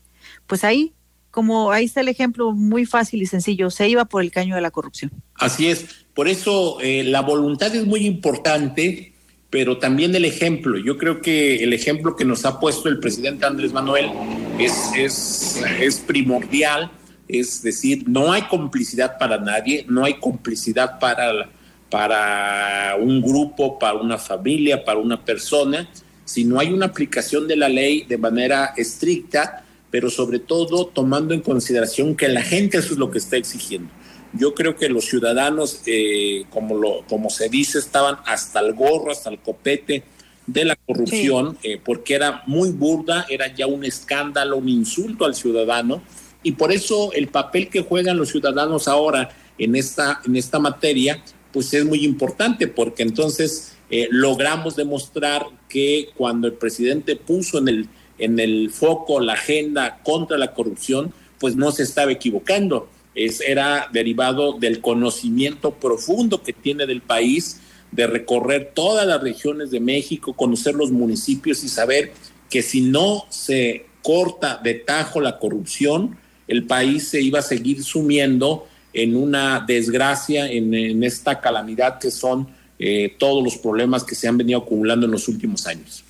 Pues 0.47 0.63
ahí 0.63 0.93
como 1.34 1.71
ahí 1.71 1.86
está 1.86 2.02
el 2.02 2.10
ejemplo 2.10 2.52
muy 2.52 2.86
fácil 2.86 3.23
y 3.23 3.26
sencillo, 3.26 3.71
se 3.71 3.89
iba 3.89 4.06
por 4.06 4.21
el 4.21 4.30
caño 4.30 4.54
de 4.54 4.62
la 4.62 4.69
corrupción. 4.69 5.12
Así 5.34 5.67
es, 5.67 6.06
por 6.13 6.28
eso 6.28 6.78
eh, 6.80 7.04
la 7.04 7.21
voluntad 7.21 7.76
es 7.76 7.88
muy 7.88 8.06
importante, 8.06 9.13
pero 9.49 9.80
también 9.80 10.13
el 10.13 10.26
ejemplo. 10.26 10.78
Yo 10.78 10.95
creo 10.99 11.21
que 11.21 11.63
el 11.63 11.73
ejemplo 11.73 12.15
que 12.15 12.23
nos 12.23 12.45
ha 12.45 12.60
puesto 12.60 12.88
el 12.88 12.99
presidente 12.99 13.47
Andrés 13.47 13.73
Manuel 13.73 14.12
es, 14.60 14.91
es, 14.95 15.63
es 15.80 15.99
primordial 16.02 16.91
es 17.28 17.62
decir, 17.62 18.04
no 18.08 18.32
hay 18.32 18.44
complicidad 18.44 19.18
para 19.18 19.38
nadie, 19.38 19.86
no 19.88 20.06
hay 20.06 20.16
complicidad 20.16 21.00
para, 21.00 21.50
para 21.90 22.96
un 23.00 23.22
grupo, 23.22 23.80
para 23.80 23.96
una 23.96 24.18
familia, 24.18 24.84
para 24.84 25.00
una 25.00 25.24
persona, 25.24 25.90
sino 26.26 26.60
hay 26.60 26.72
una 26.72 26.88
aplicación 26.88 27.48
de 27.48 27.56
la 27.56 27.70
ley 27.70 28.04
de 28.04 28.18
manera 28.18 28.74
estricta, 28.78 29.64
pero 29.90 30.10
sobre 30.10 30.40
todo 30.40 30.88
tomando 30.88 31.34
en 31.34 31.42
consideración 31.42 32.16
que 32.16 32.28
la 32.28 32.42
gente 32.42 32.78
eso 32.78 32.94
es 32.94 33.00
lo 33.00 33.12
que 33.12 33.20
está 33.20 33.38
exigiendo. 33.38 33.90
Yo 34.34 34.56
creo 34.56 34.76
que 34.76 34.90
los 34.90 35.06
ciudadanos, 35.06 35.82
eh, 35.86 36.46
como, 36.50 36.76
lo, 36.76 37.06
como 37.08 37.30
se 37.30 37.50
dice, 37.50 37.78
estaban 37.78 38.18
hasta 38.26 38.60
el 38.60 38.74
gorro, 38.74 39.12
hasta 39.12 39.30
el 39.30 39.38
copete 39.38 40.04
de 40.48 40.66
la 40.66 40.76
corrupción, 40.76 41.58
eh, 41.62 41.80
porque 41.84 42.16
era 42.16 42.42
muy 42.48 42.72
burda, 42.72 43.28
era 43.30 43.54
ya 43.54 43.68
un 43.68 43.86
escándalo, 43.86 44.58
un 44.58 44.68
insulto 44.68 45.26
al 45.26 45.36
ciudadano 45.36 46.02
y 46.44 46.52
por 46.54 46.72
eso 46.72 47.12
el 47.14 47.30
papel 47.30 47.70
que 47.70 47.82
juegan 47.82 48.18
los 48.18 48.30
ciudadanos 48.30 48.88
ahora 48.88 49.30
en 49.58 49.76
esta, 49.76 50.22
en 50.26 50.36
esta 50.36 50.60
materia, 50.60 51.24
pues 51.52 51.74
es 51.74 51.86
muy 51.86 52.04
importante, 52.04 52.68
porque 52.68 53.04
entonces 53.04 53.76
eh, 53.90 54.08
logramos 54.12 54.76
demostrar 54.76 55.46
que 55.70 56.10
cuando 56.16 56.48
el 56.48 56.54
presidente 56.54 57.16
puso 57.16 57.58
en 57.60 57.68
el, 57.68 57.90
en 58.18 58.40
el 58.40 58.72
foco 58.72 59.20
la 59.20 59.34
agenda 59.34 60.00
contra 60.04 60.38
la 60.38 60.54
corrupción, 60.54 61.14
pues 61.40 61.56
no 61.56 61.72
se 61.72 61.84
estaba 61.84 62.12
equivocando. 62.12 62.90
Es, 63.16 63.42
era 63.42 63.90
derivado 63.94 64.54
del 64.54 64.82
conocimiento 64.82 65.72
profundo 65.76 66.42
que 66.42 66.54
tiene 66.54 66.86
del 66.86 67.02
país, 67.02 67.62
de 67.92 68.08
recorrer 68.08 68.72
todas 68.74 69.06
las 69.06 69.22
regiones 69.22 69.70
de 69.70 69.80
México, 69.80 70.34
conocer 70.34 70.74
los 70.74 70.92
municipios 70.92 71.64
y 71.64 71.70
saber 71.70 72.12
que 72.50 72.64
si 72.64 72.82
no 72.82 73.26
se 73.30 73.86
corta 74.02 74.60
de 74.64 74.74
tajo 74.74 75.22
la 75.22 75.38
corrupción, 75.38 76.18
el 76.54 76.66
país 76.66 77.08
se 77.10 77.22
iba 77.22 77.39
a 77.39 77.42
seguir 77.42 77.84
sumiendo 77.84 78.68
en 78.94 79.16
una 79.16 79.60
desgracia, 79.60 80.50
en, 80.50 81.04
esta 81.04 81.42
calamidad 81.42 82.00
que 82.00 82.12
son 82.12 82.48
eh, 82.78 83.16
todos 83.18 83.44
los 83.44 83.58
problemas 83.58 84.04
que 84.04 84.13
se 84.13 84.28
han 84.28 84.38
venido 84.38 84.60
acumulando 84.60 85.08
en 85.08 85.12
los 85.12 85.28
últimos 85.28 85.66
años. 85.66 86.04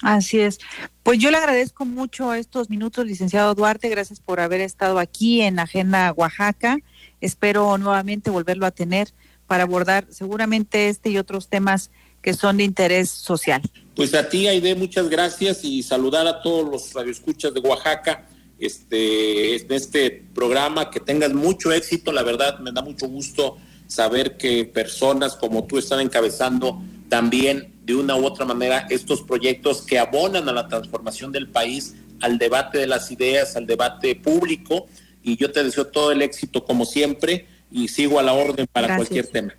Así 0.00 0.40
es. 0.40 0.58
Pues 1.02 1.18
yo 1.18 1.30
le 1.30 1.36
agradezco 1.36 1.84
mucho 1.84 2.34
estos 2.34 2.70
minutos, 2.70 3.06
licenciado 3.06 3.54
Duarte. 3.54 3.88
Gracias 3.88 4.20
por 4.20 4.40
haber 4.40 4.60
estado 4.60 4.98
aquí 4.98 5.42
en 5.42 5.58
Agenda 5.58 6.12
Oaxaca. 6.12 6.78
Espero 7.20 7.78
nuevamente 7.78 8.30
volverlo 8.30 8.66
a 8.66 8.70
tener 8.70 9.08
para 9.46 9.64
abordar 9.64 10.06
seguramente 10.10 10.88
este 10.88 11.10
y 11.10 11.18
otros 11.18 11.48
temas 11.48 11.90
que 12.20 12.34
son 12.34 12.56
de 12.56 12.64
interés 12.64 13.10
social. 13.10 13.62
Pues 13.94 14.14
a 14.14 14.28
ti, 14.28 14.46
Aide, 14.46 14.74
muchas 14.74 15.08
gracias 15.08 15.64
y 15.64 15.82
saludar 15.82 16.26
a 16.26 16.40
todos 16.40 16.68
los 16.68 16.92
radioescuchas 16.92 17.52
de 17.52 17.60
Oaxaca 17.60 18.26
este, 18.62 19.56
en 19.56 19.72
este 19.72 20.24
programa, 20.34 20.90
que 20.90 21.00
tengas 21.00 21.32
mucho 21.32 21.72
éxito. 21.72 22.12
La 22.12 22.22
verdad, 22.22 22.58
me 22.60 22.72
da 22.72 22.82
mucho 22.82 23.08
gusto 23.08 23.56
saber 23.86 24.36
que 24.36 24.64
personas 24.64 25.36
como 25.36 25.64
tú 25.64 25.78
están 25.78 26.00
encabezando 26.00 26.80
también 27.08 27.72
de 27.84 27.94
una 27.94 28.16
u 28.16 28.24
otra 28.24 28.44
manera 28.44 28.86
estos 28.88 29.22
proyectos 29.22 29.82
que 29.82 29.98
abonan 29.98 30.48
a 30.48 30.52
la 30.52 30.68
transformación 30.68 31.32
del 31.32 31.48
país, 31.48 31.94
al 32.20 32.38
debate 32.38 32.78
de 32.78 32.86
las 32.86 33.10
ideas, 33.10 33.56
al 33.56 33.66
debate 33.66 34.14
público. 34.14 34.86
Y 35.22 35.36
yo 35.36 35.50
te 35.50 35.62
deseo 35.62 35.88
todo 35.88 36.12
el 36.12 36.22
éxito 36.22 36.64
como 36.64 36.84
siempre 36.84 37.46
y 37.70 37.88
sigo 37.88 38.18
a 38.18 38.22
la 38.22 38.32
orden 38.32 38.66
para 38.72 38.96
cualquier 38.96 39.26
tema. 39.26 39.54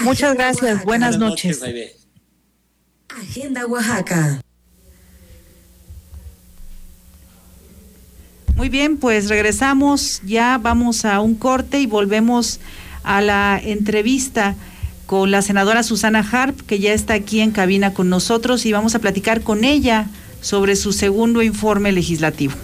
Muchas 0.00 0.34
gracias. 0.34 0.84
Buenas, 0.84 1.18
noches. 1.18 1.60
Agenda 3.08 3.66
Oaxaca. 3.66 4.40
Muy 8.56 8.68
bien, 8.68 8.96
pues 8.96 9.28
regresamos, 9.28 10.20
ya 10.24 10.58
vamos 10.58 11.04
a 11.04 11.20
un 11.20 11.34
corte 11.34 11.80
y 11.80 11.86
volvemos 11.86 12.60
a 13.02 13.20
la 13.20 13.60
entrevista 13.62 14.54
con 15.06 15.30
la 15.30 15.42
senadora 15.42 15.82
Susana 15.82 16.26
Harp, 16.30 16.60
que 16.60 16.78
ya 16.78 16.92
está 16.92 17.14
aquí 17.14 17.40
en 17.40 17.50
cabina 17.50 17.92
con 17.92 18.08
nosotros 18.08 18.64
y 18.66 18.72
vamos 18.72 18.94
a 18.94 18.98
platicar 18.98 19.42
con 19.42 19.64
ella 19.64 20.06
sobre 20.40 20.76
su 20.76 20.92
segundo 20.92 21.42
informe 21.42 21.92
legislativo. 21.92 22.54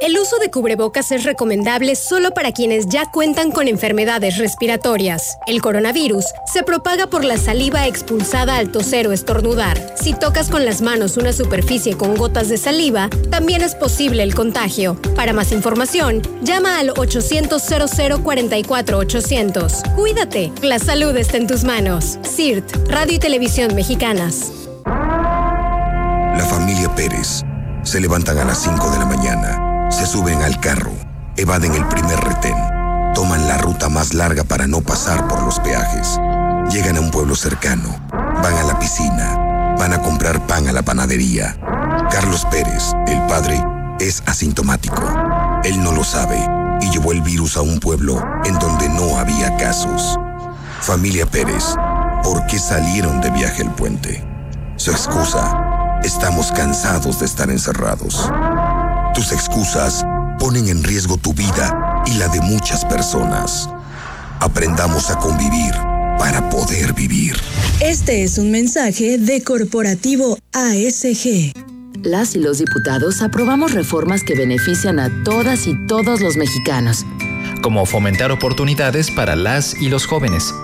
El 0.00 0.18
uso 0.18 0.38
de 0.38 0.50
cubrebocas 0.50 1.12
es 1.12 1.24
recomendable 1.24 1.94
solo 1.94 2.30
para 2.30 2.52
quienes 2.52 2.88
ya 2.88 3.10
cuentan 3.10 3.50
con 3.50 3.68
enfermedades 3.68 4.38
respiratorias. 4.38 5.36
El 5.46 5.60
coronavirus 5.60 6.24
se 6.50 6.62
propaga 6.62 7.08
por 7.08 7.22
la 7.22 7.36
saliva 7.36 7.86
expulsada 7.86 8.56
al 8.56 8.72
toser 8.72 9.08
o 9.08 9.12
estornudar. 9.12 9.94
Si 10.02 10.14
tocas 10.14 10.48
con 10.48 10.64
las 10.64 10.80
manos 10.80 11.18
una 11.18 11.34
superficie 11.34 11.98
con 11.98 12.16
gotas 12.16 12.48
de 12.48 12.56
saliva, 12.56 13.10
también 13.28 13.60
es 13.60 13.74
posible 13.74 14.22
el 14.22 14.34
contagio. 14.34 14.96
Para 15.16 15.34
más 15.34 15.52
información, 15.52 16.22
llama 16.40 16.78
al 16.78 16.94
800 16.96 17.62
00 17.62 18.22
44 18.22 18.96
800. 18.96 19.82
Cuídate, 19.96 20.50
la 20.62 20.78
salud 20.78 21.14
está 21.18 21.36
en 21.36 21.46
tus 21.46 21.64
manos. 21.64 22.18
CIRT, 22.24 22.88
Radio 22.88 23.16
y 23.16 23.18
Televisión 23.18 23.74
Mexicanas. 23.74 24.50
La 24.86 26.46
familia 26.48 26.94
Pérez 26.94 27.42
se 27.82 28.00
levantan 28.00 28.38
a 28.38 28.46
las 28.46 28.62
5 28.62 28.92
de 28.92 28.98
la 28.98 29.04
mañana 29.04 29.69
se 29.90 30.06
suben 30.06 30.42
al 30.42 30.60
carro, 30.60 30.92
evaden 31.36 31.74
el 31.74 31.86
primer 31.88 32.18
retén, 32.20 32.56
toman 33.14 33.46
la 33.48 33.58
ruta 33.58 33.88
más 33.88 34.14
larga 34.14 34.44
para 34.44 34.66
no 34.66 34.80
pasar 34.80 35.26
por 35.28 35.42
los 35.42 35.58
peajes. 35.60 36.18
Llegan 36.70 36.96
a 36.96 37.00
un 37.00 37.10
pueblo 37.10 37.34
cercano, 37.34 37.88
van 38.10 38.54
a 38.54 38.62
la 38.62 38.78
piscina, 38.78 39.74
van 39.78 39.92
a 39.92 40.00
comprar 40.00 40.46
pan 40.46 40.68
a 40.68 40.72
la 40.72 40.82
panadería. 40.82 41.56
Carlos 42.10 42.46
Pérez, 42.50 42.92
el 43.08 43.20
padre, 43.26 43.62
es 43.98 44.22
asintomático. 44.26 45.02
Él 45.64 45.82
no 45.82 45.92
lo 45.92 46.04
sabe 46.04 46.38
y 46.80 46.90
llevó 46.90 47.12
el 47.12 47.20
virus 47.20 47.56
a 47.56 47.62
un 47.62 47.80
pueblo 47.80 48.24
en 48.44 48.58
donde 48.58 48.88
no 48.88 49.18
había 49.18 49.56
casos. 49.56 50.18
Familia 50.80 51.26
Pérez, 51.26 51.74
¿por 52.22 52.46
qué 52.46 52.58
salieron 52.58 53.20
de 53.20 53.30
viaje 53.30 53.62
el 53.62 53.70
puente? 53.70 54.24
Su 54.76 54.92
excusa, 54.92 56.00
estamos 56.02 56.52
cansados 56.52 57.18
de 57.18 57.26
estar 57.26 57.50
encerrados. 57.50 58.30
Tus 59.14 59.32
excusas 59.32 60.04
ponen 60.38 60.68
en 60.68 60.84
riesgo 60.84 61.16
tu 61.16 61.34
vida 61.34 62.02
y 62.06 62.14
la 62.14 62.28
de 62.28 62.40
muchas 62.40 62.84
personas. 62.84 63.68
Aprendamos 64.38 65.10
a 65.10 65.18
convivir 65.18 65.74
para 66.18 66.48
poder 66.48 66.92
vivir. 66.92 67.36
Este 67.80 68.22
es 68.22 68.38
un 68.38 68.50
mensaje 68.50 69.18
de 69.18 69.42
Corporativo 69.42 70.38
ASG. 70.52 71.52
Las 72.02 72.34
y 72.36 72.38
los 72.38 72.58
diputados 72.58 73.20
aprobamos 73.20 73.72
reformas 73.72 74.22
que 74.22 74.34
benefician 74.34 75.00
a 75.00 75.10
todas 75.24 75.66
y 75.66 75.74
todos 75.86 76.20
los 76.20 76.36
mexicanos. 76.36 77.04
Como 77.62 77.84
fomentar 77.86 78.30
oportunidades 78.30 79.10
para 79.10 79.34
las 79.36 79.74
y 79.74 79.88
los 79.88 80.06
jóvenes. 80.06 80.54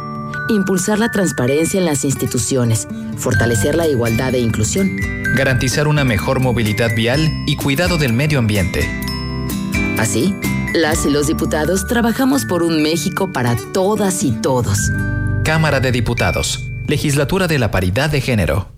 Impulsar 0.49 0.99
la 0.99 1.11
transparencia 1.11 1.79
en 1.79 1.87
las 1.87 2.05
instituciones. 2.05 2.89
Fortalecer 3.17 3.75
la 3.75 3.87
igualdad 3.87 4.35
e 4.35 4.39
inclusión 4.39 4.97
garantizar 5.37 5.87
una 5.87 6.03
mejor 6.03 6.41
movilidad 6.41 6.95
vial 6.97 7.45
y 7.47 7.57
cuidado 7.57 7.99
del 7.99 8.13
medio 8.13 8.39
ambiente. 8.39 8.89
Así, 9.99 10.35
las 10.75 11.05
y 11.07 11.11
los 11.11 11.27
diputados 11.27 11.87
trabajamos 11.87 12.45
por 12.47 12.63
un 12.63 12.83
México 12.83 13.31
para 13.33 13.55
todas 13.73 14.25
y 14.25 14.33
todos. 14.33 14.91
Cámara 15.45 15.79
de 15.79 15.93
Diputados. 15.93 16.67
Legislatura 16.89 17.47
de 17.47 17.59
la 17.59 17.71
Paridad 17.71 18.11
de 18.11 18.21
Género. 18.21 18.69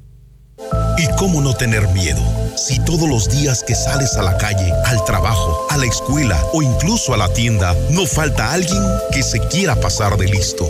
¿Y 0.99 1.07
cómo 1.17 1.41
no 1.41 1.55
tener 1.55 1.89
miedo? 1.89 2.21
Si 2.59 2.77
todos 2.81 3.09
los 3.09 3.29
días 3.29 3.63
que 3.63 3.75
sales 3.77 4.17
a 4.17 4.23
la 4.23 4.37
calle, 4.37 4.73
al 4.87 5.05
trabajo, 5.05 5.69
a 5.71 5.77
la 5.77 5.87
escuela 5.87 6.43
o 6.53 6.61
incluso 6.61 7.15
a 7.15 7.17
la 7.17 7.33
tienda, 7.33 7.73
no 7.91 8.05
falta 8.05 8.51
alguien 8.51 8.83
que 9.13 9.23
se 9.23 9.39
quiera 9.47 9.77
pasar 9.77 10.17
de 10.17 10.27
listo. 10.27 10.69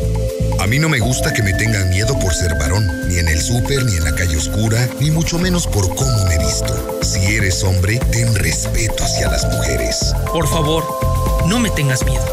A 0.61 0.66
mí 0.66 0.79
no 0.79 0.90
me 0.90 0.98
gusta 0.98 1.33
que 1.33 1.42
me 1.42 1.55
tengan 1.55 1.88
miedo 1.88 2.18
por 2.18 2.35
ser 2.35 2.55
varón, 2.59 2.87
ni 3.09 3.18
en 3.18 3.29
el 3.29 3.40
súper, 3.40 3.87
ni 3.87 3.96
en 3.96 4.05
la 4.05 4.14
calle 4.14 4.37
oscura, 4.37 4.87
ni 5.01 5.11
mucho 5.11 5.38
menos 5.38 5.66
por 5.66 5.94
cómo 5.94 6.24
me 6.27 6.37
visto. 6.38 7.01
Si 7.03 7.20
eres 7.35 7.64
hombre, 7.64 7.98
ten 8.12 8.35
respeto 8.35 9.03
hacia 9.03 9.31
las 9.31 9.46
mujeres. 9.46 10.14
Por 10.31 10.46
favor, 10.46 10.85
no 11.46 11.59
me 11.59 11.70
tengas 11.70 12.05
miedo. 12.05 12.24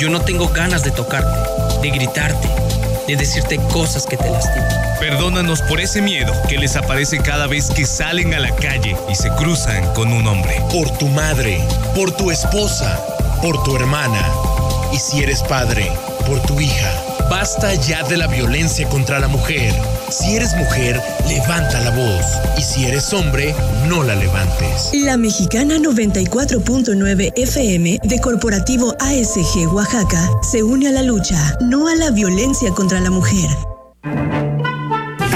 Yo 0.00 0.10
no 0.10 0.20
tengo 0.22 0.48
ganas 0.48 0.82
de 0.82 0.90
tocarte, 0.90 1.80
de 1.80 1.90
gritarte, 1.90 2.48
de 3.06 3.16
decirte 3.16 3.56
cosas 3.72 4.04
que 4.04 4.16
te 4.16 4.28
lastiman. 4.28 4.85
Perdónanos 4.98 5.60
por 5.62 5.80
ese 5.80 6.00
miedo 6.00 6.32
que 6.48 6.56
les 6.58 6.74
aparece 6.74 7.18
cada 7.18 7.46
vez 7.46 7.70
que 7.70 7.84
salen 7.84 8.32
a 8.32 8.40
la 8.40 8.54
calle 8.56 8.96
y 9.10 9.14
se 9.14 9.28
cruzan 9.30 9.92
con 9.92 10.12
un 10.12 10.26
hombre. 10.26 10.60
Por 10.72 10.90
tu 10.96 11.08
madre, 11.08 11.60
por 11.94 12.12
tu 12.12 12.30
esposa, 12.30 12.98
por 13.42 13.62
tu 13.62 13.76
hermana. 13.76 14.26
Y 14.92 14.98
si 14.98 15.22
eres 15.22 15.42
padre, 15.42 15.90
por 16.26 16.40
tu 16.42 16.60
hija. 16.60 16.90
Basta 17.28 17.74
ya 17.74 18.02
de 18.04 18.16
la 18.16 18.26
violencia 18.26 18.88
contra 18.88 19.18
la 19.18 19.28
mujer. 19.28 19.74
Si 20.10 20.36
eres 20.36 20.56
mujer, 20.56 21.00
levanta 21.28 21.80
la 21.80 21.90
voz. 21.90 22.24
Y 22.56 22.62
si 22.62 22.86
eres 22.86 23.12
hombre, 23.12 23.54
no 23.88 24.02
la 24.02 24.14
levantes. 24.14 24.90
La 24.94 25.16
mexicana 25.16 25.76
94.9 25.76 27.32
FM 27.36 28.00
de 28.02 28.20
Corporativo 28.20 28.94
ASG 29.00 29.72
Oaxaca 29.74 30.30
se 30.42 30.62
une 30.62 30.88
a 30.88 30.92
la 30.92 31.02
lucha, 31.02 31.56
no 31.60 31.88
a 31.88 31.94
la 31.96 32.10
violencia 32.10 32.70
contra 32.70 33.00
la 33.00 33.10
mujer. 33.10 33.50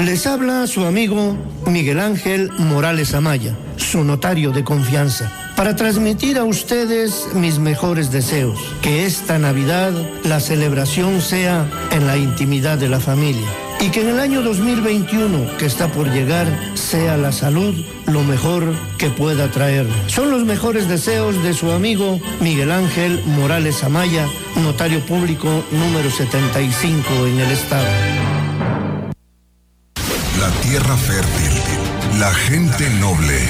Les 0.05 0.25
habla 0.25 0.65
su 0.65 0.85
amigo 0.85 1.37
Miguel 1.67 1.99
Ángel 1.99 2.49
Morales 2.57 3.13
Amaya, 3.13 3.55
su 3.77 4.03
notario 4.03 4.51
de 4.51 4.63
confianza, 4.63 5.31
para 5.55 5.75
transmitir 5.75 6.39
a 6.39 6.43
ustedes 6.43 7.27
mis 7.35 7.59
mejores 7.59 8.11
deseos. 8.11 8.59
Que 8.81 9.05
esta 9.05 9.37
Navidad 9.37 9.93
la 10.23 10.39
celebración 10.39 11.21
sea 11.21 11.67
en 11.91 12.07
la 12.07 12.17
intimidad 12.17 12.79
de 12.79 12.89
la 12.89 12.99
familia 12.99 13.45
y 13.79 13.89
que 13.89 14.01
en 14.01 14.09
el 14.09 14.19
año 14.19 14.41
2021 14.41 15.57
que 15.57 15.67
está 15.67 15.91
por 15.91 16.09
llegar 16.11 16.47
sea 16.73 17.15
la 17.17 17.31
salud 17.31 17.75
lo 18.07 18.23
mejor 18.23 18.73
que 18.97 19.09
pueda 19.11 19.51
traer. 19.51 19.85
Son 20.07 20.31
los 20.31 20.45
mejores 20.45 20.89
deseos 20.89 21.41
de 21.43 21.53
su 21.53 21.71
amigo 21.71 22.19
Miguel 22.39 22.71
Ángel 22.71 23.21
Morales 23.25 23.83
Amaya, 23.83 24.25
notario 24.55 24.99
público 25.05 25.63
número 25.71 26.09
75 26.09 27.27
en 27.27 27.39
el 27.39 27.51
estado. 27.51 28.30
Tierra 30.71 30.95
fértil, 30.95 31.51
la 32.17 32.33
gente 32.33 32.89
noble. 32.91 33.45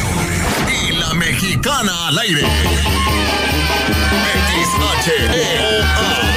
Y 0.87 0.93
la 0.93 1.13
mexicana 1.13 2.07
al 2.07 2.17
aire. 2.17 2.41
XHEOA 4.63 5.83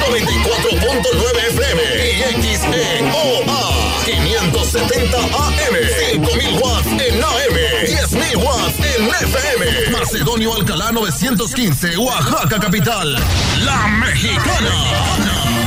94.9 0.07 1.47
FM 1.49 1.81
y 2.05 2.55
XEOA 2.55 3.61
570 4.05 5.17
AM 5.17 5.75
5000 6.13 6.59
watts 6.61 6.85
en 6.85 7.23
AM 7.23 7.57
10.000 7.87 8.37
watts 8.37 8.77
en 8.77 9.07
FM 9.27 9.89
Macedonio 9.91 10.53
Alcalá 10.53 10.91
915 10.91 11.97
Oaxaca 11.97 12.59
capital. 12.59 13.17
La 13.63 13.87
Mexicana 13.87 15.64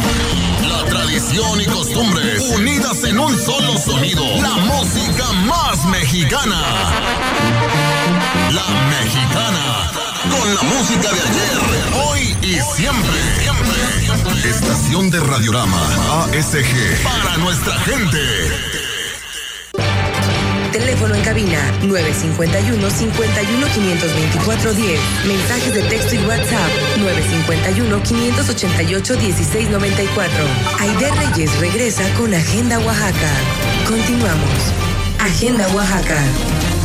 tradición 1.09 1.61
y 1.61 1.65
costumbres 1.65 2.43
unidas 2.55 3.03
en 3.05 3.19
un 3.19 3.39
solo 3.39 3.79
sonido. 3.79 4.23
La 4.43 4.57
música 4.57 5.33
más 5.47 5.87
mexicana. 5.87 6.63
La 8.53 8.69
mexicana. 8.91 9.91
Con 10.31 10.55
la 10.55 10.63
música 10.63 11.09
de 11.11 11.21
ayer, 11.21 12.05
hoy 12.05 12.37
y 12.43 12.61
siempre. 12.61 13.21
Siempre. 13.39 14.51
Estación 14.51 15.11
de 15.11 15.21
Radiorama 15.21 15.81
ASG. 16.25 17.03
Para 17.03 17.39
nuestra 17.39 17.79
gente. 17.81 18.88
Teléfono 20.79 21.13
en 21.17 21.23
cabina 21.23 21.59
951 21.83 22.89
51 22.89 23.67
524 23.67 24.75
10. 24.75 25.01
Mensajes 25.27 25.75
de 25.75 25.83
texto 25.83 26.15
y 26.15 26.19
WhatsApp 26.19 26.71
951 26.99 28.03
588 28.05 29.19
1694. 29.19 30.45
Aide 30.79 31.11
Reyes 31.11 31.59
regresa 31.59 32.05
con 32.15 32.33
Agenda 32.33 32.79
Oaxaca. 32.79 33.33
Continuamos. 33.89 34.73
Agenda 35.19 35.67
Oaxaca. 35.75 36.78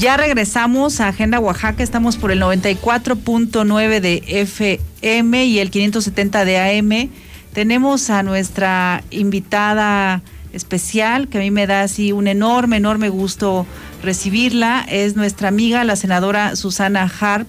Ya 0.00 0.16
regresamos 0.16 0.98
a 1.02 1.08
Agenda 1.08 1.38
Oaxaca, 1.40 1.82
estamos 1.82 2.16
por 2.16 2.32
el 2.32 2.40
94.9 2.40 4.00
de 4.00 4.22
FM 4.26 5.44
y 5.44 5.58
el 5.58 5.70
570 5.70 6.46
de 6.46 6.58
AM. 6.58 7.10
Tenemos 7.52 8.08
a 8.08 8.22
nuestra 8.22 9.04
invitada 9.10 10.22
especial, 10.54 11.28
que 11.28 11.36
a 11.36 11.42
mí 11.42 11.50
me 11.50 11.66
da 11.66 11.82
así 11.82 12.12
un 12.12 12.28
enorme, 12.28 12.78
enorme 12.78 13.10
gusto 13.10 13.66
recibirla. 14.02 14.86
Es 14.88 15.16
nuestra 15.16 15.48
amiga, 15.48 15.84
la 15.84 15.96
senadora 15.96 16.56
Susana 16.56 17.12
Harp, 17.20 17.46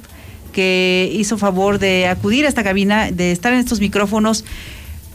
que 0.51 1.09
hizo 1.13 1.37
favor 1.37 1.79
de 1.79 2.07
acudir 2.09 2.45
a 2.45 2.49
esta 2.49 2.65
cabina, 2.65 3.11
de 3.11 3.31
estar 3.31 3.53
en 3.53 3.59
estos 3.59 3.79
micrófonos 3.79 4.43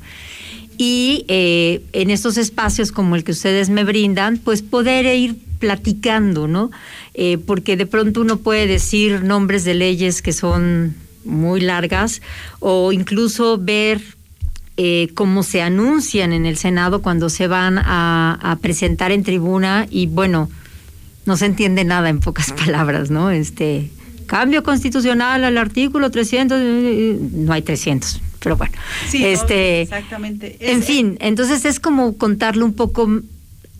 y 0.80 1.26
eh, 1.28 1.84
en 1.92 2.10
estos 2.10 2.38
espacios 2.38 2.94
como 2.94 3.18
el 3.18 3.26
que 3.26 3.34
ustedes 3.34 3.70
me 3.70 3.84
brindan, 3.84 4.38
pues 4.38 4.62
poder 4.62 5.06
ir 5.14 5.36
platicando, 5.60 6.48
¿no? 6.48 6.72
Eh, 7.14 7.38
porque 7.38 7.76
de 7.76 7.86
pronto 7.86 8.22
uno 8.22 8.38
puede 8.38 8.66
decir 8.66 9.22
nombres 9.22 9.66
de 9.66 9.74
leyes 9.74 10.22
que 10.22 10.32
son 10.32 10.96
muy 11.26 11.60
largas 11.60 12.22
o 12.62 12.94
incluso 12.94 13.58
ver 13.58 14.02
eh, 14.78 15.10
cómo 15.16 15.44
se 15.44 15.62
anuncian 15.62 16.32
en 16.32 16.46
el 16.46 16.56
Senado 16.56 17.02
cuando 17.02 17.28
se 17.30 17.48
van 17.48 17.78
a, 17.78 18.40
a 18.42 18.56
presentar 18.60 19.12
en 19.12 19.24
tribuna 19.24 19.86
y 19.90 20.08
bueno, 20.08 20.50
no 21.26 21.36
se 21.36 21.46
entiende 21.46 21.84
nada 21.84 22.08
en 22.08 22.22
pocas 22.22 22.54
palabras, 22.54 23.12
¿no? 23.12 23.32
Este 23.32 23.90
cambio 24.28 24.64
constitucional 24.64 25.44
al 25.44 25.58
artículo 25.58 26.10
300, 26.10 26.58
no 27.34 27.52
hay 27.52 27.64
300, 27.64 28.22
pero 28.40 28.58
bueno. 28.58 28.74
Sí, 29.08 29.26
este, 29.26 29.82
exactamente. 29.82 30.58
en 30.60 30.84
fin, 30.84 31.18
entonces 31.20 31.66
es 31.66 31.80
como 31.80 32.18
contarlo 32.18 32.66
un 32.66 32.74
poco 32.74 33.22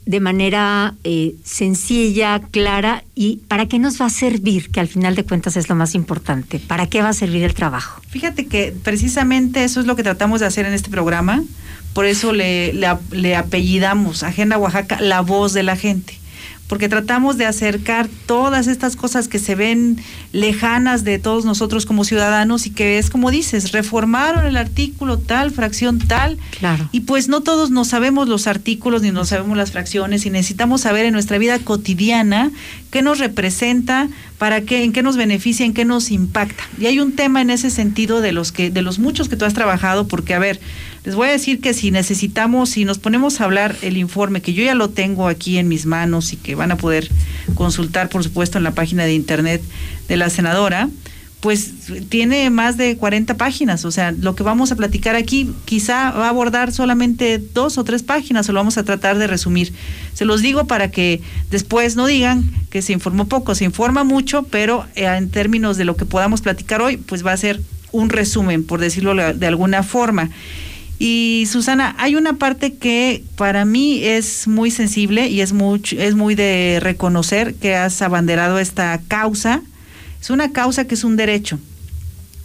de 0.06 0.20
manera 0.20 0.96
eh, 1.04 1.36
sencilla, 1.44 2.42
clara 2.52 3.04
y 3.14 3.38
para 3.48 3.68
qué 3.68 3.78
nos 3.78 4.02
va 4.02 4.08
a 4.08 4.10
servir, 4.10 4.72
que 4.72 4.80
al 4.80 4.88
final 4.88 5.16
de 5.16 5.24
cuentas 5.24 5.56
es 5.56 5.70
lo 5.70 5.76
más 5.76 5.94
importante. 5.94 6.60
¿Para 6.60 6.88
qué 6.88 7.02
va 7.02 7.10
a 7.10 7.14
servir 7.14 7.44
el 7.44 7.54
trabajo? 7.54 8.02
Fíjate 8.10 8.48
que 8.48 8.74
precisamente 8.84 9.64
eso 9.64 9.80
es 9.80 9.86
lo 9.86 9.96
que 9.96 10.02
tratamos 10.02 10.40
de 10.40 10.48
hacer 10.48 10.66
en 10.66 10.74
este 10.74 10.90
programa, 10.90 11.44
por 11.94 12.06
eso 12.06 12.34
le, 12.34 12.74
le, 12.74 12.88
le 13.12 13.36
apellidamos 13.36 14.24
Agenda 14.24 14.58
Oaxaca, 14.58 15.00
la 15.00 15.22
voz 15.22 15.54
de 15.54 15.64
la 15.64 15.76
gente 15.76 16.19
porque 16.70 16.88
tratamos 16.88 17.38
de 17.38 17.48
acercar 17.48 18.08
todas 18.28 18.68
estas 18.68 18.96
cosas 18.96 19.28
que 19.28 19.40
se 19.40 19.56
ven 19.56 19.98
lejanas 20.32 21.04
de 21.04 21.18
todos 21.18 21.44
nosotros 21.44 21.88
como 21.88 22.06
ciudadanos 22.06 22.68
y 22.68 22.70
que 22.70 23.00
es 23.00 23.10
como 23.10 23.32
dices, 23.32 23.72
reformaron 23.72 24.46
el 24.46 24.56
artículo 24.56 25.18
tal, 25.18 25.50
fracción 25.50 25.98
tal, 25.98 26.38
claro. 26.60 26.88
y 26.92 27.02
pues 27.02 27.28
no 27.28 27.42
todos 27.42 27.72
nos 27.72 27.88
sabemos 27.88 28.28
los 28.28 28.46
artículos 28.46 29.02
ni 29.02 29.10
nos 29.10 29.30
sabemos 29.30 29.58
las 29.58 29.72
fracciones 29.72 30.28
y 30.28 30.30
necesitamos 30.30 30.82
saber 30.82 31.08
en 31.08 31.14
nuestra 31.14 31.40
vida 31.40 31.58
cotidiana 31.58 32.52
qué 32.92 33.02
nos 33.02 33.18
representa, 33.18 34.08
para 34.38 34.62
qué, 34.62 34.84
en 34.84 34.94
qué 34.94 35.04
nos 35.04 35.18
beneficia, 35.18 35.66
en 35.66 35.74
qué 35.74 35.86
nos 35.86 36.12
impacta. 36.12 36.64
Y 36.80 36.86
hay 36.86 37.00
un 37.00 37.12
tema 37.12 37.42
en 37.42 37.50
ese 37.50 37.70
sentido 37.70 38.22
de 38.22 38.32
los 38.32 38.52
que, 38.52 38.72
de 38.72 38.82
los 38.82 38.98
muchos 38.98 39.28
que 39.28 39.36
tú 39.36 39.46
has 39.46 39.54
trabajado, 39.54 40.08
porque 40.08 40.34
a 40.34 40.40
ver, 40.40 40.60
les 41.04 41.16
voy 41.16 41.30
a 41.30 41.32
decir 41.32 41.62
que 41.62 41.74
si 41.74 41.92
necesitamos, 41.92 42.70
si 42.70 42.86
nos 42.86 43.00
ponemos 43.00 43.40
a 43.40 43.46
hablar 43.46 43.76
el 43.82 43.98
informe, 43.98 44.42
que 44.42 44.54
yo 44.54 44.64
ya 44.64 44.76
lo 44.76 44.90
tengo 44.90 45.28
aquí 45.28 45.58
en 45.58 45.68
mis 45.68 45.86
manos 45.86 46.34
y 46.34 46.38
que 46.38 46.56
van 46.56 46.72
a 46.72 46.78
poder 46.78 47.10
consultar, 47.56 48.10
por 48.10 48.24
supuesto, 48.24 48.58
en 48.58 48.64
la 48.64 48.72
página 48.72 49.06
de 49.06 49.14
internet 49.14 49.62
de 50.08 50.18
la 50.18 50.30
senadora, 50.30 50.90
pues 51.40 51.72
tiene 52.10 52.50
más 52.50 52.76
de 52.76 52.98
40 52.98 53.38
páginas, 53.38 53.86
o 53.86 53.92
sea, 53.92 54.12
lo 54.12 54.36
que 54.36 54.44
vamos 54.44 54.74
a 54.74 54.76
platicar 54.76 55.16
aquí 55.16 55.50
quizá 55.64 56.12
va 56.12 56.26
a 56.26 56.30
abordar 56.30 56.74
solamente 56.74 57.38
dos 57.38 57.78
o 57.78 57.86
tres 57.86 58.04
páginas, 58.04 58.50
o 58.50 58.52
lo 58.52 58.60
vamos 58.60 58.78
a 58.78 58.84
tratar 58.84 59.18
de 59.18 59.28
resumir. 59.28 59.72
Se 60.14 60.26
los 60.26 60.42
digo 60.42 60.66
para 60.66 60.92
que 60.92 61.22
después 61.50 61.96
no 61.96 62.08
digan 62.08 62.52
que 62.70 62.82
se 62.82 62.92
informó 62.92 63.26
poco, 63.26 63.56
se 63.56 63.64
informa 63.64 64.04
mucho, 64.04 64.44
pero 64.44 64.86
eh, 64.96 65.06
en 65.06 65.30
términos 65.30 65.78
de 65.78 65.86
lo 65.86 65.96
que 65.96 66.06
podamos 66.06 66.42
platicar 66.42 66.82
hoy, 66.82 66.98
pues 66.98 67.26
va 67.26 67.32
a 67.32 67.38
ser 67.38 67.62
un 67.94 68.10
resumen, 68.10 68.66
por 68.66 68.82
decirlo 68.82 69.16
de 69.16 69.48
alguna 69.48 69.82
forma. 69.82 70.30
Y 71.02 71.48
Susana, 71.50 71.96
hay 71.98 72.16
una 72.16 72.34
parte 72.34 72.76
que 72.76 73.24
para 73.38 73.64
mí 73.64 74.04
es 74.04 74.50
muy 74.50 74.70
sensible 74.70 75.30
y 75.30 75.40
es 75.40 75.54
muy, 75.54 75.82
es 75.98 76.16
muy 76.16 76.36
de 76.36 76.80
reconocer 76.82 77.56
que 77.56 77.76
has 77.76 78.02
abanderado 78.02 78.60
esta 78.60 79.00
causa. 79.08 79.62
Es 80.22 80.30
una 80.30 80.52
causa 80.52 80.86
que 80.86 80.96
es 80.96 81.06
un 81.06 81.16
derecho. 81.16 81.58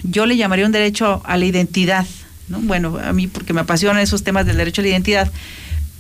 Yo 0.04 0.24
le 0.26 0.36
llamaría 0.36 0.66
un 0.66 0.72
derecho 0.72 1.20
a 1.24 1.36
la 1.36 1.46
identidad. 1.46 2.06
¿no? 2.48 2.60
Bueno, 2.60 2.96
a 3.02 3.12
mí 3.12 3.26
porque 3.26 3.52
me 3.52 3.62
apasionan 3.62 4.00
esos 4.00 4.22
temas 4.22 4.46
del 4.46 4.56
derecho 4.56 4.82
a 4.82 4.84
la 4.84 4.90
identidad, 4.90 5.32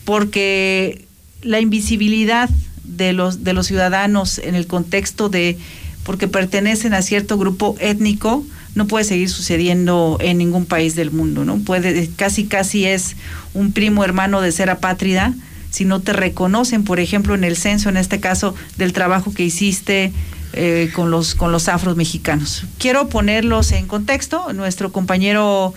porque 0.04 1.06
la 1.42 1.58
invisibilidad 1.58 2.48
de 2.84 3.12
los, 3.12 3.42
de 3.42 3.52
los 3.52 3.66
ciudadanos 3.66 4.38
en 4.38 4.54
el 4.54 4.68
contexto 4.68 5.28
de 5.28 5.58
porque 6.04 6.28
pertenecen 6.28 6.94
a 6.94 7.02
cierto 7.02 7.36
grupo 7.38 7.76
étnico, 7.80 8.44
no 8.74 8.86
puede 8.86 9.04
seguir 9.04 9.30
sucediendo 9.30 10.18
en 10.20 10.38
ningún 10.38 10.66
país 10.66 10.94
del 10.94 11.10
mundo, 11.10 11.44
¿no? 11.44 11.58
Puede, 11.58 12.10
casi 12.16 12.44
casi 12.44 12.86
es 12.86 13.16
un 13.54 13.72
primo 13.72 14.04
hermano 14.04 14.40
de 14.40 14.52
ser 14.52 14.70
apátrida, 14.70 15.34
si 15.70 15.84
no 15.84 16.00
te 16.00 16.12
reconocen, 16.12 16.84
por 16.84 17.00
ejemplo, 17.00 17.34
en 17.34 17.44
el 17.44 17.56
censo, 17.56 17.88
en 17.88 17.96
este 17.96 18.20
caso, 18.20 18.54
del 18.76 18.92
trabajo 18.92 19.32
que 19.32 19.44
hiciste 19.44 20.12
eh, 20.52 20.90
con 20.94 21.10
los 21.10 21.34
con 21.34 21.50
los 21.50 21.68
afros 21.68 21.96
mexicanos. 21.96 22.64
Quiero 22.78 23.08
ponerlos 23.08 23.72
en 23.72 23.88
contexto. 23.88 24.52
Nuestro 24.52 24.92
compañero 24.92 25.74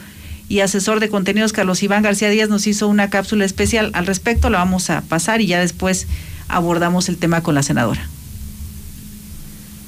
y 0.50 0.60
asesor 0.60 1.00
de 1.00 1.10
contenidos 1.10 1.52
Carlos 1.52 1.82
Iván 1.82 2.04
García 2.04 2.30
Díaz 2.30 2.50
nos 2.50 2.68
hizo 2.68 2.88
una 2.88 3.10
cápsula 3.10 3.44
especial 3.44 3.90
al 3.94 4.06
respecto. 4.06 4.52
La 4.52 4.60
vamos 4.60 4.92
a 4.92 5.02
pasar 5.02 5.42
y 5.42 5.48
ya 5.48 5.60
después 5.60 6.08
abordamos 6.48 7.10
el 7.10 7.18
tema 7.18 7.42
con 7.42 7.56
la 7.56 7.64
senadora. 7.64 8.08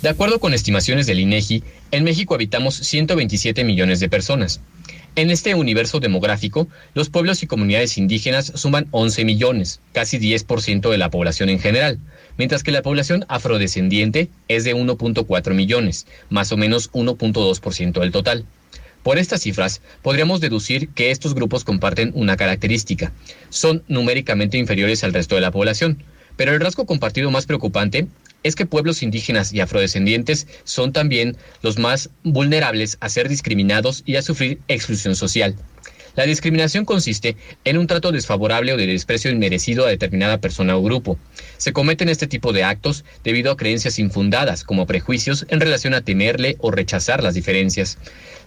De 0.01 0.07
acuerdo 0.07 0.39
con 0.39 0.53
estimaciones 0.53 1.07
del 1.07 1.19
INEGI, 1.19 1.61
en 1.91 2.05
México 2.05 2.33
habitamos 2.33 2.75
127 2.75 3.65
millones 3.65 3.99
de 3.99 4.07
personas. 4.07 4.61
En 5.17 5.29
este 5.29 5.55
universo 5.55 5.99
demográfico, 5.99 6.69
los 6.93 7.09
pueblos 7.09 7.43
y 7.43 7.47
comunidades 7.47 7.97
indígenas 7.97 8.53
suman 8.55 8.87
11 8.91 9.25
millones, 9.25 9.81
casi 9.91 10.17
10% 10.17 10.89
de 10.89 10.97
la 10.97 11.09
población 11.09 11.49
en 11.49 11.59
general, 11.59 11.99
mientras 12.37 12.63
que 12.63 12.71
la 12.71 12.81
población 12.81 13.25
afrodescendiente 13.27 14.29
es 14.47 14.63
de 14.63 14.73
1.4 14.73 15.53
millones, 15.53 16.07
más 16.29 16.53
o 16.53 16.57
menos 16.57 16.89
1.2% 16.93 17.99
del 17.99 18.11
total. 18.13 18.45
Por 19.03 19.17
estas 19.17 19.41
cifras, 19.41 19.81
podríamos 20.01 20.39
deducir 20.39 20.87
que 20.89 21.11
estos 21.11 21.35
grupos 21.35 21.65
comparten 21.65 22.13
una 22.15 22.37
característica. 22.37 23.11
Son 23.49 23.83
numéricamente 23.89 24.57
inferiores 24.57 25.03
al 25.03 25.13
resto 25.13 25.35
de 25.35 25.41
la 25.41 25.51
población, 25.51 26.03
pero 26.37 26.53
el 26.53 26.61
rasgo 26.61 26.85
compartido 26.85 27.31
más 27.31 27.45
preocupante 27.45 28.07
es 28.43 28.55
que 28.55 28.65
pueblos 28.65 29.03
indígenas 29.03 29.53
y 29.53 29.59
afrodescendientes 29.59 30.47
son 30.63 30.93
también 30.93 31.37
los 31.61 31.77
más 31.77 32.09
vulnerables 32.23 32.97
a 32.99 33.09
ser 33.09 33.29
discriminados 33.29 34.03
y 34.05 34.15
a 34.15 34.21
sufrir 34.21 34.59
exclusión 34.67 35.15
social. 35.15 35.55
La 36.15 36.25
discriminación 36.25 36.85
consiste 36.85 37.37
en 37.63 37.77
un 37.77 37.87
trato 37.87 38.11
desfavorable 38.11 38.73
o 38.73 38.77
de 38.77 38.87
desprecio 38.87 39.31
inmerecido 39.31 39.85
a 39.85 39.89
determinada 39.89 40.39
persona 40.39 40.75
o 40.75 40.83
grupo. 40.83 41.17
Se 41.57 41.71
cometen 41.71 42.09
este 42.09 42.27
tipo 42.27 42.51
de 42.51 42.63
actos 42.63 43.05
debido 43.23 43.51
a 43.51 43.57
creencias 43.57 43.99
infundadas, 43.99 44.63
como 44.63 44.85
prejuicios 44.85 45.45
en 45.49 45.61
relación 45.61 45.93
a 45.93 46.01
temerle 46.01 46.57
o 46.59 46.71
rechazar 46.71 47.23
las 47.23 47.35
diferencias. 47.35 47.97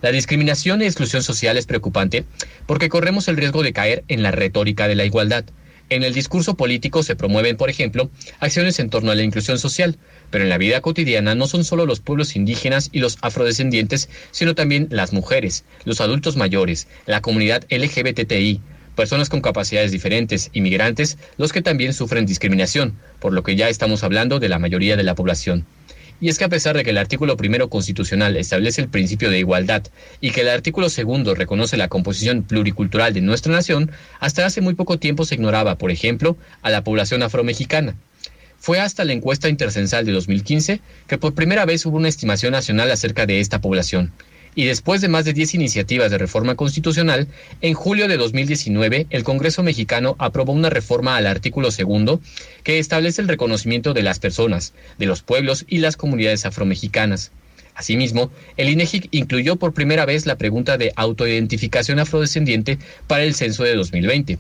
La 0.03 0.11
discriminación 0.11 0.83
y 0.83 0.85
exclusión 0.85 1.23
social 1.23 1.57
es 1.57 1.67
preocupante 1.67 2.25
porque 2.67 2.89
corremos 2.89 3.29
el 3.29 3.37
riesgo 3.37 3.63
de 3.63 3.73
caer 3.73 4.05
en 4.09 4.23
la 4.23 4.33
retórica 4.33 4.89
de 4.89 4.97
la 4.97 5.05
igualdad. 5.05 5.45
En 5.91 6.03
el 6.05 6.15
discurso 6.15 6.55
político 6.55 7.03
se 7.03 7.17
promueven, 7.17 7.57
por 7.57 7.69
ejemplo, 7.69 8.11
acciones 8.41 8.79
en 8.79 8.89
torno 8.89 9.11
a 9.11 9.15
la 9.15 9.23
inclusión 9.23 9.59
social, 9.59 9.99
pero 10.31 10.45
en 10.45 10.51
la 10.51 10.59
vida 10.59 10.81
cotidiana 10.81 11.35
no 11.35 11.47
son 11.47 11.65
solo 11.65 11.85
los 11.85 12.01
pueblos 12.01 12.35
indígenas 12.37 12.89
y 12.93 13.01
los 13.01 13.19
afrodescendientes, 13.21 14.09
sino 14.31 14.55
también 14.55 14.89
las 14.91 15.13
mujeres, 15.13 15.65
los 15.85 16.01
adultos 16.01 16.37
mayores, 16.37 16.89
la 17.07 17.21
comunidad 17.21 17.65
LGBTI, 17.71 18.61
personas 18.95 19.29
con 19.29 19.41
capacidades 19.41 19.93
diferentes, 19.93 20.51
inmigrantes, 20.53 21.19
los 21.37 21.53
que 21.53 21.63
también 21.63 21.93
sufren 21.93 22.27
discriminación, 22.27 22.99
por 23.21 23.33
lo 23.33 23.43
que 23.43 23.57
ya 23.57 23.69
estamos 23.69 24.05
hablando 24.05 24.39
de 24.39 24.49
la 24.49 24.59
mayoría 24.59 24.97
de 24.97 25.03
la 25.03 25.15
población. 25.15 25.67
Y 26.23 26.29
es 26.29 26.39
que 26.39 26.45
a 26.45 26.49
pesar 26.49 26.77
de 26.77 26.85
que 26.85 26.91
el 26.91 26.99
artículo 26.99 27.37
primero 27.37 27.69
constitucional 27.69 28.37
establece 28.37 28.81
el 28.81 28.89
principio 28.89 29.29
de 29.29 29.41
igualdad 29.41 29.83
y 30.21 30.31
que 30.31 30.43
el 30.43 30.51
artículo 30.51 30.89
segundo 30.89 31.35
reconoce 31.35 31.77
la 31.77 31.89
composición 31.89 32.45
pluricultural 32.45 33.13
de 33.13 33.21
nuestra 33.21 33.53
nación, 33.53 33.91
hasta 34.21 34.47
hace 34.47 34.61
muy 34.61 34.75
poco 34.75 35.01
tiempo 35.01 35.25
se 35.25 35.35
ignoraba, 35.35 35.79
por 35.79 35.91
ejemplo, 35.91 36.37
a 36.63 36.71
la 36.71 36.85
población 36.85 37.25
afromexicana. 37.25 37.97
Fue 38.57 38.79
hasta 38.79 39.05
la 39.05 39.15
encuesta 39.15 39.49
intercensal 39.49 40.07
de 40.07 40.13
2015 40.13 40.81
que 41.09 41.19
por 41.19 41.35
primera 41.35 41.65
vez 41.65 41.85
hubo 41.87 41.97
una 41.97 42.09
estimación 42.09 42.53
nacional 42.53 42.93
acerca 42.93 43.27
de 43.27 43.41
esta 43.41 43.61
población 43.61 44.13
y 44.55 44.65
después 44.65 45.01
de 45.01 45.09
más 45.09 45.25
de 45.25 45.33
10 45.33 45.55
iniciativas 45.55 46.11
de 46.11 46.19
reforma 46.19 46.55
constitucional, 46.55 47.29
en 47.61 47.75
julio 47.75 48.09
de 48.09 48.17
2019 48.17 49.07
el 49.11 49.25
Congreso 49.25 49.63
mexicano 49.63 50.17
aprobó 50.19 50.53
una 50.53 50.71
reforma 50.71 51.17
al 51.17 51.27
artículo 51.27 51.71
segundo 51.71 52.21
que 52.63 52.79
establece 52.79 53.23
el 53.23 53.29
reconocimiento 53.29 53.95
de 53.95 54.03
las 54.03 54.19
personas, 54.19 54.75
de 54.99 55.07
los 55.07 55.23
pueblos 55.23 55.65
y 55.69 55.79
las 55.79 55.97
comunidades 55.97 56.45
afromexicanas. 56.45 57.33
Asimismo, 57.75 58.31
el 58.59 58.69
INEGI 58.69 59.09
incluyó 59.13 59.57
por 59.57 59.73
primera 59.73 60.05
vez 60.05 60.27
la 60.27 60.37
pregunta 60.37 60.77
de 60.77 60.93
autoidentificación 60.95 61.99
afrodescendiente 61.99 62.79
para 63.07 63.25
el 63.25 63.35
censo 63.35 63.65
de 63.65 63.75
2020. 63.75 64.39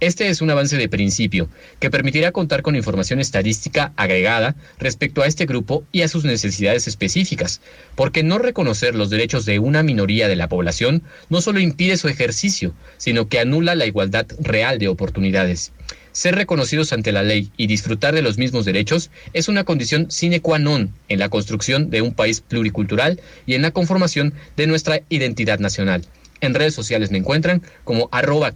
Este 0.00 0.30
es 0.30 0.40
un 0.40 0.48
avance 0.48 0.78
de 0.78 0.88
principio 0.88 1.50
que 1.78 1.90
permitirá 1.90 2.32
contar 2.32 2.62
con 2.62 2.74
información 2.74 3.20
estadística 3.20 3.92
agregada 3.96 4.56
respecto 4.78 5.20
a 5.20 5.26
este 5.26 5.44
grupo 5.44 5.84
y 5.92 6.00
a 6.00 6.08
sus 6.08 6.24
necesidades 6.24 6.88
específicas, 6.88 7.60
porque 7.96 8.22
no 8.22 8.38
reconocer 8.38 8.94
los 8.94 9.10
derechos 9.10 9.44
de 9.44 9.58
una 9.58 9.82
minoría 9.82 10.26
de 10.26 10.36
la 10.36 10.48
población 10.48 11.02
no 11.28 11.42
solo 11.42 11.60
impide 11.60 11.98
su 11.98 12.08
ejercicio, 12.08 12.72
sino 12.96 13.28
que 13.28 13.40
anula 13.40 13.74
la 13.74 13.84
igualdad 13.84 14.26
real 14.40 14.78
de 14.78 14.88
oportunidades. 14.88 15.72
Ser 16.12 16.34
reconocidos 16.34 16.94
ante 16.94 17.12
la 17.12 17.22
ley 17.22 17.52
y 17.58 17.66
disfrutar 17.66 18.14
de 18.14 18.22
los 18.22 18.38
mismos 18.38 18.64
derechos 18.64 19.10
es 19.34 19.48
una 19.48 19.64
condición 19.64 20.10
sine 20.10 20.40
qua 20.40 20.58
non 20.58 20.94
en 21.10 21.18
la 21.18 21.28
construcción 21.28 21.90
de 21.90 22.00
un 22.00 22.14
país 22.14 22.40
pluricultural 22.40 23.20
y 23.44 23.52
en 23.52 23.60
la 23.60 23.72
conformación 23.72 24.32
de 24.56 24.66
nuestra 24.66 25.02
identidad 25.10 25.58
nacional. 25.58 26.06
En 26.40 26.54
redes 26.54 26.72
sociales 26.72 27.10
me 27.10 27.18
encuentran 27.18 27.60
como 27.84 28.08
arroba. 28.12 28.54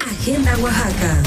Agenda 0.00 0.56
Oaxaca. 0.58 1.22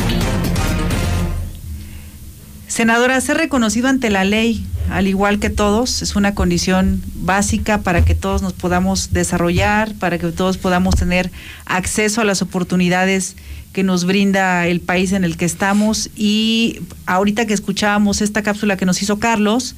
Senadora, 2.67 3.19
ser 3.21 3.37
reconocido 3.37 3.87
ante 3.87 4.09
la 4.09 4.23
ley 4.23 4.65
al 4.89 5.07
igual 5.07 5.39
que 5.39 5.49
todos, 5.49 6.01
es 6.01 6.15
una 6.15 6.33
condición 6.33 7.01
básica 7.15 7.81
para 7.81 8.03
que 8.03 8.15
todos 8.15 8.41
nos 8.41 8.53
podamos 8.53 9.13
desarrollar, 9.13 9.93
para 9.93 10.17
que 10.17 10.31
todos 10.31 10.57
podamos 10.57 10.95
tener 10.95 11.31
acceso 11.65 12.21
a 12.21 12.23
las 12.23 12.41
oportunidades 12.41 13.35
que 13.71 13.83
nos 13.83 14.05
brinda 14.05 14.65
el 14.65 14.79
país 14.79 15.11
en 15.11 15.23
el 15.23 15.37
que 15.37 15.45
estamos. 15.45 16.09
Y 16.15 16.79
ahorita 17.05 17.45
que 17.45 17.53
escuchábamos 17.53 18.21
esta 18.21 18.41
cápsula 18.41 18.77
que 18.77 18.87
nos 18.87 19.01
hizo 19.03 19.19
Carlos, 19.19 19.75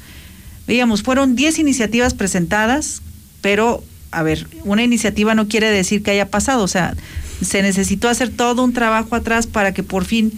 veíamos, 0.66 1.04
fueron 1.04 1.36
10 1.36 1.60
iniciativas 1.60 2.14
presentadas, 2.14 3.02
pero, 3.42 3.84
a 4.12 4.24
ver, 4.24 4.48
una 4.64 4.84
iniciativa 4.84 5.36
no 5.36 5.50
quiere 5.50 5.70
decir 5.70 6.04
que 6.04 6.12
haya 6.12 6.30
pasado, 6.30 6.64
o 6.64 6.70
sea, 6.70 6.96
se 7.42 7.62
necesitó 7.62 8.10
hacer 8.10 8.30
todo 8.30 8.64
un 8.64 8.74
trabajo 8.74 9.16
atrás 9.16 9.48
para 9.48 9.74
que 9.74 9.84
por 9.84 10.06
fin 10.06 10.32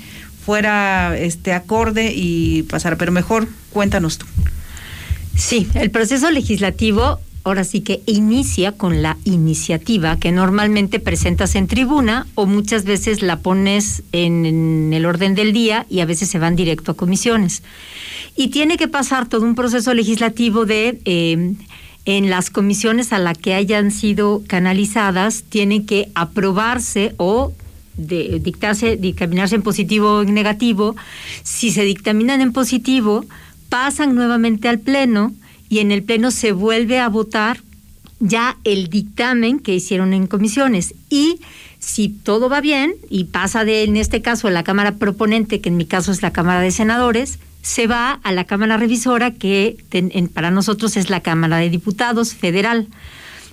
fuera 0.45 1.17
este 1.17 1.53
acorde 1.53 2.11
y 2.13 2.63
pasara, 2.63 2.97
pero 2.97 3.11
mejor 3.11 3.47
cuéntanos 3.69 4.17
tú. 4.17 4.25
Sí, 5.35 5.67
el 5.73 5.89
proceso 5.89 6.29
legislativo 6.31 7.19
ahora 7.43 7.63
sí 7.63 7.81
que 7.81 8.01
inicia 8.05 8.71
con 8.73 9.01
la 9.01 9.17
iniciativa 9.25 10.17
que 10.17 10.31
normalmente 10.31 10.99
presentas 10.99 11.55
en 11.55 11.67
tribuna 11.67 12.27
o 12.35 12.45
muchas 12.45 12.85
veces 12.85 13.21
la 13.21 13.39
pones 13.39 14.03
en, 14.11 14.93
el 14.93 15.05
orden 15.05 15.35
del 15.35 15.51
día 15.51 15.85
y 15.89 15.99
a 15.99 16.05
veces 16.05 16.29
se 16.29 16.39
van 16.39 16.55
directo 16.55 16.93
a 16.93 16.95
comisiones. 16.95 17.63
Y 18.35 18.47
tiene 18.47 18.77
que 18.77 18.87
pasar 18.87 19.27
todo 19.27 19.45
un 19.45 19.55
proceso 19.55 19.93
legislativo 19.93 20.65
de... 20.65 20.99
Eh, 21.05 21.53
en 22.05 22.29
las 22.29 22.49
comisiones 22.49 23.13
a 23.13 23.19
la 23.19 23.33
que 23.33 23.53
hayan 23.53 23.91
sido 23.91 24.43
canalizadas, 24.47 25.43
tiene 25.43 25.85
que 25.85 26.09
aprobarse 26.15 27.13
o 27.17 27.53
de 27.95 28.39
dictarse, 28.39 28.97
dictaminarse 28.97 29.55
en 29.55 29.61
positivo 29.61 30.15
o 30.15 30.21
en 30.23 30.33
negativo. 30.33 30.95
Si 31.43 31.71
se 31.71 31.83
dictaminan 31.83 32.41
en 32.41 32.51
positivo, 32.51 33.25
pasan 33.69 34.15
nuevamente 34.15 34.67
al 34.67 34.79
Pleno 34.79 35.33
y 35.69 35.79
en 35.79 35.91
el 35.91 36.03
Pleno 36.03 36.31
se 36.31 36.51
vuelve 36.51 36.99
a 36.99 37.09
votar 37.09 37.61
ya 38.19 38.57
el 38.63 38.89
dictamen 38.89 39.59
que 39.59 39.75
hicieron 39.75 40.13
en 40.13 40.27
comisiones. 40.27 40.95
Y 41.09 41.39
si 41.79 42.09
todo 42.09 42.49
va 42.49 42.61
bien 42.61 42.95
y 43.09 43.25
pasa 43.25 43.65
de, 43.65 43.83
en 43.83 43.97
este 43.97 44.21
caso, 44.21 44.49
la 44.49 44.63
Cámara 44.63 44.95
proponente, 44.95 45.61
que 45.61 45.69
en 45.69 45.77
mi 45.77 45.85
caso 45.85 46.11
es 46.11 46.21
la 46.21 46.31
Cámara 46.31 46.61
de 46.61 46.71
Senadores, 46.71 47.39
se 47.63 47.87
va 47.87 48.19
a 48.23 48.31
la 48.33 48.43
Cámara 48.43 48.77
Revisora, 48.77 49.31
que 49.31 49.77
para 50.33 50.51
nosotros 50.51 50.97
es 50.97 51.09
la 51.09 51.21
Cámara 51.21 51.57
de 51.57 51.69
Diputados 51.69 52.35
Federal. 52.35 52.87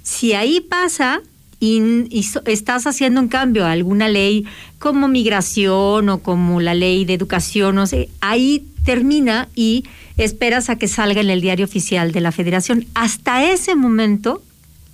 Si 0.02 0.34
ahí 0.34 0.60
pasa, 0.60 1.22
y, 1.60 2.26
estás 2.46 2.86
haciendo 2.86 3.20
un 3.20 3.28
cambio 3.28 3.64
a 3.64 3.70
alguna 3.70 4.08
ley 4.08 4.46
como 4.78 5.06
migración 5.08 6.08
o 6.08 6.18
como 6.18 6.60
la 6.60 6.74
ley 6.74 7.04
de 7.04 7.14
educación, 7.14 7.76
no 7.76 7.86
sé, 7.86 8.08
ahí 8.20 8.66
termina 8.84 9.48
y 9.54 9.84
esperas 10.16 10.70
a 10.70 10.76
que 10.76 10.88
salga 10.88 11.20
en 11.20 11.30
el 11.30 11.40
diario 11.40 11.64
oficial 11.64 12.10
de 12.10 12.20
la 12.20 12.32
federación. 12.32 12.86
Hasta 12.94 13.44
ese 13.44 13.76
momento 13.76 14.42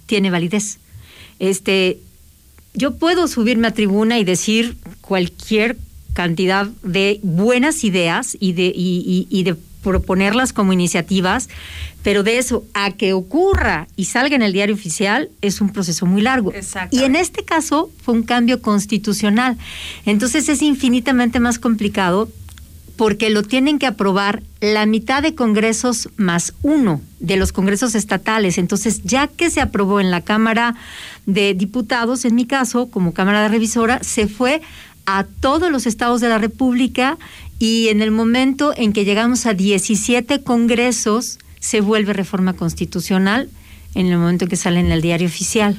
tiene 0.04 0.30
validez. 0.30 0.78
Este, 1.38 2.00
yo 2.74 2.96
puedo 2.96 3.28
subirme 3.28 3.68
a 3.68 3.74
tribuna 3.74 4.18
y 4.18 4.24
decir 4.24 4.76
cualquier 5.00 5.78
cantidad 6.16 6.66
de 6.82 7.20
buenas 7.22 7.84
ideas 7.84 8.36
y 8.40 8.54
de, 8.54 8.72
y 8.74 9.42
de 9.44 9.54
proponerlas 9.82 10.52
como 10.52 10.72
iniciativas, 10.72 11.48
pero 12.02 12.24
de 12.24 12.38
eso 12.38 12.64
a 12.74 12.90
que 12.90 13.12
ocurra 13.12 13.86
y 13.94 14.06
salga 14.06 14.34
en 14.34 14.42
el 14.42 14.52
diario 14.52 14.74
oficial 14.74 15.28
es 15.42 15.60
un 15.60 15.70
proceso 15.70 16.06
muy 16.06 16.22
largo. 16.22 16.52
Y 16.90 17.04
en 17.04 17.14
este 17.14 17.44
caso 17.44 17.90
fue 18.02 18.14
un 18.14 18.24
cambio 18.24 18.62
constitucional. 18.62 19.56
Entonces 20.06 20.48
es 20.48 20.62
infinitamente 20.62 21.38
más 21.38 21.60
complicado 21.60 22.28
porque 22.96 23.30
lo 23.30 23.42
tienen 23.42 23.78
que 23.78 23.86
aprobar 23.86 24.42
la 24.60 24.86
mitad 24.86 25.22
de 25.22 25.34
congresos 25.34 26.08
más 26.16 26.54
uno 26.62 27.00
de 27.20 27.36
los 27.36 27.52
congresos 27.52 27.94
estatales. 27.94 28.58
Entonces, 28.58 29.02
ya 29.04 29.28
que 29.28 29.50
se 29.50 29.60
aprobó 29.60 30.00
en 30.00 30.10
la 30.10 30.22
Cámara 30.22 30.74
de 31.26 31.54
Diputados, 31.54 32.24
en 32.24 32.34
mi 32.34 32.46
caso, 32.46 32.90
como 32.90 33.12
Cámara 33.12 33.42
de 33.42 33.48
Revisora, 33.48 34.02
se 34.02 34.26
fue 34.26 34.62
a 35.06 35.24
todos 35.40 35.70
los 35.70 35.86
estados 35.86 36.20
de 36.20 36.28
la 36.28 36.38
República 36.38 37.16
y 37.58 37.88
en 37.88 38.02
el 38.02 38.10
momento 38.10 38.72
en 38.76 38.92
que 38.92 39.04
llegamos 39.04 39.46
a 39.46 39.54
17 39.54 40.42
congresos, 40.42 41.38
se 41.60 41.80
vuelve 41.80 42.12
reforma 42.12 42.52
constitucional 42.52 43.48
en 43.94 44.06
el 44.08 44.18
momento 44.18 44.44
en 44.44 44.50
que 44.50 44.56
sale 44.56 44.78
en 44.80 44.92
el 44.92 45.00
diario 45.00 45.26
oficial. 45.26 45.76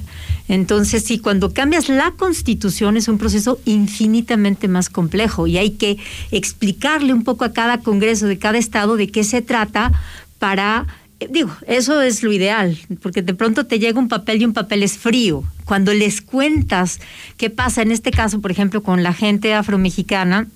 Entonces, 0.47 1.03
sí, 1.03 1.19
cuando 1.19 1.53
cambias 1.53 1.87
la 1.87 2.11
constitución 2.17 2.97
es 2.97 3.07
un 3.07 3.19
proceso 3.19 3.59
infinitamente 3.65 4.67
más 4.67 4.89
complejo 4.89 5.45
y 5.45 5.57
hay 5.57 5.71
que 5.71 5.97
explicarle 6.31 7.13
un 7.13 7.23
poco 7.23 7.45
a 7.45 7.53
cada 7.53 7.79
congreso 7.79 8.25
de 8.25 8.39
cada 8.39 8.57
estado 8.57 8.97
de 8.97 9.09
qué 9.09 9.23
se 9.23 9.43
trata 9.43 9.91
para 10.39 10.87
digo, 11.29 11.51
eso 11.67 12.01
es 12.01 12.23
lo 12.23 12.31
ideal, 12.31 12.77
porque 13.01 13.21
de 13.21 13.33
pronto 13.33 13.65
te 13.65 13.79
llega 13.79 13.99
un 13.99 14.07
papel 14.07 14.41
y 14.41 14.45
un 14.45 14.53
papel 14.53 14.83
es 14.83 14.97
frío. 14.97 15.43
Cuando 15.65 15.93
les 15.93 16.21
cuentas 16.21 16.99
qué 17.37 17.49
pasa, 17.49 17.81
en 17.81 17.91
este 17.91 18.11
caso, 18.11 18.41
por 18.41 18.51
ejemplo, 18.51 18.83
con 18.83 19.03
la 19.03 19.13
gente 19.13 19.53
afromexicana, 19.53 20.47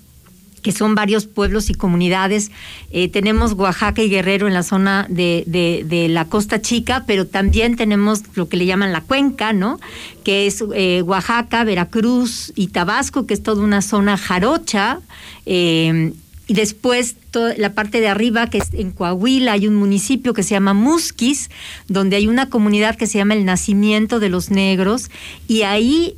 que 0.62 0.72
son 0.72 0.94
varios 0.94 1.26
pueblos 1.26 1.70
y 1.70 1.74
comunidades. 1.74 2.52
Eh, 2.92 3.08
tenemos 3.08 3.52
Oaxaca 3.54 4.00
y 4.00 4.08
Guerrero 4.08 4.46
en 4.46 4.54
la 4.54 4.62
zona 4.62 5.06
de, 5.08 5.44
de, 5.46 6.08
la 6.08 6.26
Costa 6.26 6.62
Chica, 6.62 7.02
pero 7.04 7.26
también 7.26 7.76
tenemos 7.76 8.22
lo 8.34 8.48
que 8.48 8.56
le 8.56 8.66
llaman 8.66 8.92
la 8.92 9.00
cuenca, 9.00 9.52
¿no? 9.52 9.80
Que 10.22 10.46
es 10.46 10.64
eh, 10.74 11.02
Oaxaca, 11.02 11.64
Veracruz 11.64 12.52
y 12.54 12.68
Tabasco, 12.68 13.26
que 13.26 13.34
es 13.34 13.42
toda 13.42 13.64
una 13.64 13.82
zona 13.82 14.16
jarocha. 14.16 15.00
Eh, 15.46 16.12
y 16.46 16.54
después 16.54 17.16
la 17.56 17.72
parte 17.72 18.00
de 18.00 18.08
arriba, 18.08 18.48
que 18.48 18.58
es 18.58 18.72
en 18.72 18.90
Coahuila, 18.90 19.52
hay 19.52 19.66
un 19.66 19.74
municipio 19.74 20.34
que 20.34 20.42
se 20.42 20.50
llama 20.50 20.74
Musquis, 20.74 21.50
donde 21.88 22.16
hay 22.16 22.26
una 22.26 22.48
comunidad 22.48 22.96
que 22.96 23.06
se 23.06 23.18
llama 23.18 23.34
el 23.34 23.44
Nacimiento 23.44 24.20
de 24.20 24.28
los 24.28 24.50
Negros, 24.50 25.10
y 25.48 25.62
ahí 25.62 26.16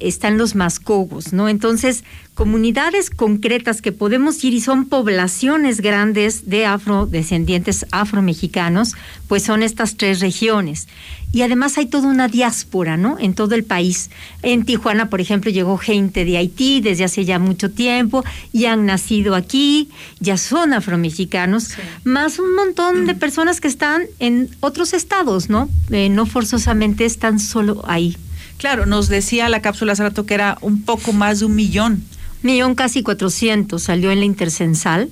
están 0.00 0.38
los 0.38 0.54
mascogos, 0.54 1.32
¿no? 1.32 1.48
Entonces, 1.48 2.04
comunidades 2.34 3.10
concretas 3.10 3.82
que 3.82 3.90
podemos 3.90 4.44
ir 4.44 4.54
y 4.54 4.60
son 4.60 4.86
poblaciones 4.86 5.80
grandes 5.80 6.48
de 6.48 6.66
afrodescendientes 6.66 7.84
afromexicanos, 7.90 8.94
pues 9.26 9.42
son 9.42 9.62
estas 9.62 9.96
tres 9.96 10.20
regiones. 10.20 10.86
Y 11.30 11.42
además 11.42 11.76
hay 11.76 11.84
toda 11.84 12.08
una 12.08 12.26
diáspora, 12.26 12.96
¿no? 12.96 13.18
En 13.18 13.34
todo 13.34 13.54
el 13.54 13.62
país. 13.62 14.08
En 14.42 14.64
Tijuana, 14.64 15.10
por 15.10 15.20
ejemplo, 15.20 15.50
llegó 15.50 15.76
gente 15.76 16.24
de 16.24 16.38
Haití 16.38 16.80
desde 16.80 17.04
hace 17.04 17.26
ya 17.26 17.38
mucho 17.38 17.70
tiempo 17.70 18.24
y 18.50 18.64
han 18.64 18.86
nacido 18.86 19.34
aquí, 19.34 19.90
ya 20.20 20.38
son 20.48 20.72
afromexicanos, 20.72 21.70
más 22.04 22.38
un 22.38 22.54
montón 22.54 23.06
de 23.06 23.14
personas 23.14 23.60
que 23.60 23.68
están 23.68 24.02
en 24.18 24.48
otros 24.60 24.92
estados, 24.92 25.48
¿no? 25.48 25.68
Eh, 25.90 26.08
no 26.08 26.26
forzosamente 26.26 27.04
están 27.04 27.38
solo 27.38 27.82
ahí. 27.86 28.16
Claro, 28.56 28.86
nos 28.86 29.08
decía 29.08 29.48
la 29.48 29.62
cápsula 29.62 29.92
hace 29.92 30.02
rato 30.02 30.26
que 30.26 30.34
era 30.34 30.58
un 30.60 30.82
poco 30.82 31.12
más 31.12 31.40
de 31.40 31.46
un 31.46 31.54
millón 31.54 32.02
millón 32.42 32.74
casi 32.74 33.02
400 33.02 33.82
salió 33.82 34.10
en 34.10 34.20
la 34.20 34.24
intercensal 34.24 35.10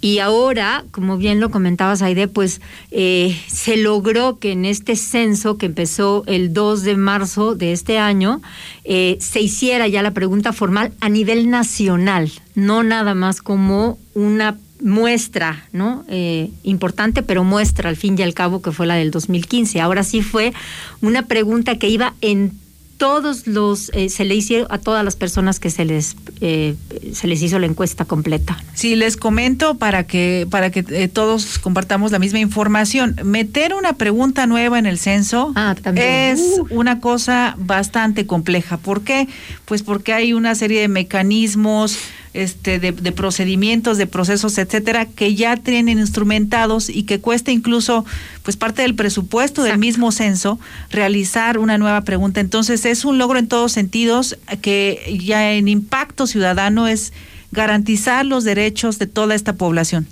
y 0.00 0.18
ahora, 0.18 0.84
como 0.90 1.16
bien 1.16 1.40
lo 1.40 1.50
comentabas 1.50 2.02
Aide, 2.02 2.28
pues 2.28 2.60
eh, 2.90 3.38
se 3.46 3.76
logró 3.76 4.38
que 4.38 4.52
en 4.52 4.64
este 4.64 4.96
censo 4.96 5.58
que 5.58 5.66
empezó 5.66 6.24
el 6.26 6.52
2 6.52 6.82
de 6.82 6.96
marzo 6.96 7.54
de 7.54 7.72
este 7.72 7.98
año 7.98 8.40
eh, 8.84 9.18
se 9.20 9.40
hiciera 9.40 9.88
ya 9.88 10.02
la 10.02 10.12
pregunta 10.12 10.52
formal 10.52 10.92
a 11.00 11.08
nivel 11.08 11.50
nacional, 11.50 12.30
no 12.54 12.82
nada 12.82 13.14
más 13.14 13.42
como 13.42 13.98
una 14.14 14.56
muestra, 14.84 15.64
¿no? 15.72 16.04
Eh, 16.08 16.50
importante, 16.62 17.22
pero 17.22 17.42
muestra 17.42 17.88
al 17.88 17.96
fin 17.96 18.16
y 18.18 18.22
al 18.22 18.34
cabo 18.34 18.60
que 18.60 18.70
fue 18.70 18.86
la 18.86 18.94
del 18.94 19.10
2015. 19.10 19.80
Ahora 19.80 20.04
sí 20.04 20.20
fue 20.20 20.52
una 21.00 21.22
pregunta 21.22 21.78
que 21.78 21.88
iba 21.88 22.14
en 22.20 22.52
todos 22.98 23.46
los 23.46 23.90
eh, 23.94 24.08
se 24.08 24.24
le 24.24 24.34
hicieron 24.34 24.66
a 24.70 24.78
todas 24.78 25.04
las 25.04 25.16
personas 25.16 25.58
que 25.58 25.70
se 25.70 25.84
les 25.84 26.16
eh, 26.40 26.76
se 27.12 27.26
les 27.26 27.42
hizo 27.42 27.58
la 27.58 27.66
encuesta 27.66 28.04
completa. 28.04 28.62
Sí, 28.74 28.94
les 28.94 29.16
comento 29.16 29.76
para 29.76 30.06
que 30.06 30.46
para 30.50 30.70
que 30.70 30.84
eh, 30.88 31.08
todos 31.08 31.58
compartamos 31.58 32.12
la 32.12 32.18
misma 32.18 32.38
información. 32.38 33.16
Meter 33.24 33.74
una 33.74 33.94
pregunta 33.94 34.46
nueva 34.46 34.78
en 34.78 34.86
el 34.86 34.98
censo 34.98 35.52
ah, 35.56 35.74
es 35.96 36.40
uh. 36.58 36.66
una 36.70 37.00
cosa 37.00 37.56
bastante 37.58 38.26
compleja. 38.26 38.76
¿Por 38.76 39.02
qué? 39.02 39.28
Pues 39.64 39.82
porque 39.82 40.12
hay 40.12 40.32
una 40.32 40.54
serie 40.54 40.80
de 40.80 40.88
mecanismos 40.88 41.98
este, 42.34 42.80
de, 42.80 42.92
procedimientos, 43.12 43.96
de 43.96 44.06
procesos, 44.06 44.58
etcétera, 44.58 45.06
que 45.06 45.34
ya 45.34 45.56
tienen 45.56 45.98
instrumentados 45.98 46.90
y 46.90 47.04
que 47.04 47.20
cuesta 47.20 47.52
incluso, 47.52 48.04
pues 48.42 48.56
parte 48.56 48.82
del 48.82 48.94
presupuesto 48.94 49.62
del 49.62 49.78
mismo 49.78 50.12
censo, 50.12 50.58
realizar 50.90 51.58
una 51.58 51.78
nueva 51.78 52.02
pregunta. 52.02 52.40
Entonces 52.40 52.84
es 52.84 53.04
un 53.04 53.18
logro 53.18 53.38
en 53.38 53.46
todos 53.46 53.72
sentidos 53.72 54.36
que 54.60 55.18
ya 55.24 55.52
en 55.52 55.68
impacto 55.68 56.26
ciudadano 56.26 56.88
es 56.88 57.12
garantizar 57.52 58.26
los 58.26 58.44
derechos 58.44 58.98
de 58.98 59.06
toda 59.06 59.34
esta 59.34 59.54
población. 59.54 60.06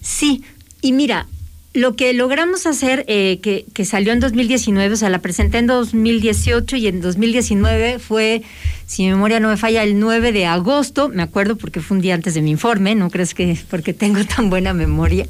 Sí, 0.00 0.42
y 0.80 0.92
mira, 0.92 1.26
lo 1.72 1.94
que 1.94 2.12
logramos 2.14 2.66
hacer, 2.66 3.04
eh, 3.06 3.38
que, 3.40 3.84
salió 3.84 4.12
en 4.12 4.18
2019, 4.20 4.94
o 4.94 4.96
sea, 4.96 5.08
la 5.08 5.20
presenté 5.20 5.58
en 5.58 5.68
2018 5.68 6.76
y 6.76 6.88
en 6.88 7.00
2019 7.00 8.00
fue, 8.00 8.42
si 8.86 9.04
mi 9.04 9.10
memoria 9.10 9.38
no 9.38 9.48
me 9.48 9.56
falla, 9.56 9.84
el 9.84 10.00
9 10.00 10.32
de 10.32 10.46
agosto, 10.46 11.08
me 11.08 11.22
acuerdo 11.22 11.56
porque 11.56 11.80
fue 11.80 11.96
un 11.96 12.02
día 12.02 12.14
antes 12.14 12.34
de 12.34 12.42
mi 12.42 12.50
informe, 12.50 12.94
no 12.96 13.08
crees 13.08 13.34
que 13.34 13.56
porque 13.70 13.94
tengo 13.94 14.24
tan 14.24 14.50
buena 14.50 14.74
memoria. 14.74 15.28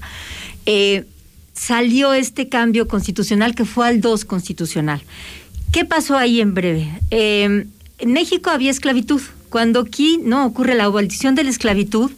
Eh, 0.65 1.05
salió 1.53 2.15
este 2.15 2.49
cambio 2.49 2.89
constitucional 2.89 3.55
que 3.55 3.67
fue 3.67 3.87
al 3.87 4.01
2 4.01 4.25
constitucional. 4.25 5.03
¿Qué 5.73 5.85
pasó 5.85 6.17
ahí 6.17 6.41
en 6.41 6.55
breve? 6.55 6.89
Eh, 7.11 7.67
en 7.99 8.13
México 8.13 8.51
había 8.51 8.71
esclavitud. 8.71 9.21
Cuando 9.51 9.81
aquí 9.81 10.19
no 10.23 10.47
ocurre 10.47 10.75
la 10.75 10.85
abolición 10.85 11.35
de 11.35 11.45
la 11.45 11.51
esclavitud, 11.51 12.11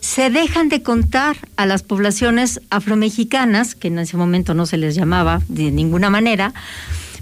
se 0.00 0.30
dejan 0.30 0.68
de 0.68 0.82
contar 0.82 1.36
a 1.56 1.66
las 1.66 1.82
poblaciones 1.82 2.60
afromexicanas, 2.70 3.74
que 3.74 3.88
en 3.88 3.98
ese 3.98 4.16
momento 4.16 4.54
no 4.54 4.66
se 4.66 4.76
les 4.78 4.94
llamaba 4.94 5.42
de 5.48 5.70
ninguna 5.70 6.10
manera, 6.10 6.52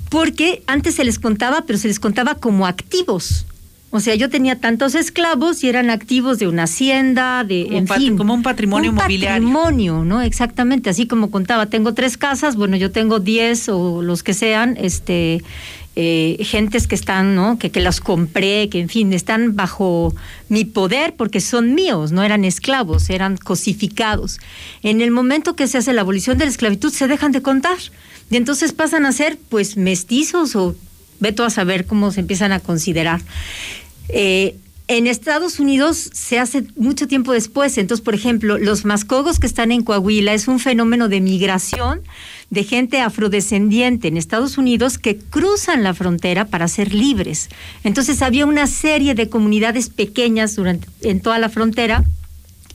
porque 0.09 0.63
antes 0.67 0.95
se 0.95 1.05
les 1.05 1.19
contaba, 1.19 1.65
pero 1.67 1.79
se 1.79 1.89
les 1.89 2.01
contaba 2.01 2.37
como 2.37 2.67
activos. 2.67 3.47
O 3.91 4.01
sea, 4.01 4.15
yo 4.15 4.29
tenía 4.29 4.61
tantos 4.61 4.95
esclavos 4.95 5.65
y 5.65 5.69
eran 5.69 5.89
activos 5.89 6.39
de 6.39 6.47
una 6.47 6.65
hacienda, 6.65 7.43
de 7.43 7.65
Como, 7.65 7.79
en 7.79 7.87
pat- 7.87 7.99
fin, 7.99 8.17
como 8.19 8.35
un 8.35 8.43
patrimonio 8.43 8.91
un 8.91 8.97
inmobiliario. 8.99 9.49
patrimonio, 9.49 10.05
¿no? 10.05 10.21
Exactamente, 10.21 10.91
así 10.91 11.07
como 11.07 11.31
contaba, 11.31 11.67
tengo 11.67 11.95
tres 11.95 12.19
casas, 12.19 12.57
bueno, 12.57 12.77
yo 12.77 12.91
tengo 12.91 13.19
diez 13.19 13.69
o 13.71 14.03
los 14.03 14.23
que 14.23 14.35
sean, 14.35 14.77
este, 14.79 15.43
eh, 16.01 16.37
gentes 16.45 16.87
que 16.87 16.95
están, 16.95 17.35
¿no? 17.35 17.59
Que, 17.59 17.73
que 17.73 17.81
las 17.81 18.01
compré, 18.01 18.69
que 18.69 18.79
en 18.79 18.89
fin, 18.89 19.13
están 19.13 19.57
bajo 19.57 20.15
mi 20.49 20.65
poder 20.65 21.17
porque 21.17 21.41
son 21.41 21.75
míos, 21.75 22.13
no 22.13 22.23
eran 22.23 22.45
esclavos, 22.45 23.11
eran 23.11 23.37
cosificados. 23.37 24.39
En 24.85 25.01
el 25.01 25.11
momento 25.11 25.57
que 25.57 25.67
se 25.67 25.77
hace 25.77 25.93
la 25.93 26.03
abolición 26.03 26.39
de 26.39 26.45
la 26.45 26.53
esclavitud, 26.53 26.93
se 26.93 27.09
dejan 27.09 27.33
de 27.33 27.43
contar. 27.43 27.79
Y 28.31 28.37
entonces 28.37 28.73
pasan 28.73 29.07
a 29.07 29.13
ser, 29.13 29.39
pues, 29.49 29.77
mestizos 29.77 30.55
o 30.55 30.77
veto 31.19 31.43
a 31.43 31.51
saber 31.51 31.85
cómo 31.85 32.13
se 32.13 32.21
empiezan 32.21 32.53
a 32.53 32.61
considerar. 32.61 33.21
Eh, 34.09 34.55
en 34.89 35.07
Estados 35.07 35.61
Unidos 35.61 36.11
se 36.13 36.39
hace 36.39 36.65
mucho 36.77 37.07
tiempo 37.07 37.33
después. 37.33 37.77
Entonces, 37.77 38.03
por 38.03 38.15
ejemplo, 38.15 38.59
los 38.59 38.87
mascogos 38.87 39.39
que 39.39 39.47
están 39.47 39.71
en 39.71 39.83
Coahuila 39.83 40.33
es 40.33 40.49
un 40.49 40.59
fenómeno 40.59 41.09
de 41.09 41.21
migración 41.21 42.01
de 42.49 42.65
gente 42.65 43.01
afrodescendiente 43.01 44.09
en 44.09 44.17
Estados 44.17 44.57
Unidos 44.57 44.97
que 44.97 45.19
cruzan 45.19 45.83
la 45.83 45.93
frontera 45.93 46.47
para 46.47 46.67
ser 46.69 46.95
libres. 46.95 47.51
Entonces, 47.85 48.23
había 48.23 48.47
una 48.47 48.67
serie 48.67 49.15
de 49.15 49.29
comunidades 49.29 49.91
pequeñas 49.91 50.57
durante, 50.57 50.89
en 51.03 51.21
toda 51.21 51.39
la 51.39 51.51
frontera 51.51 52.05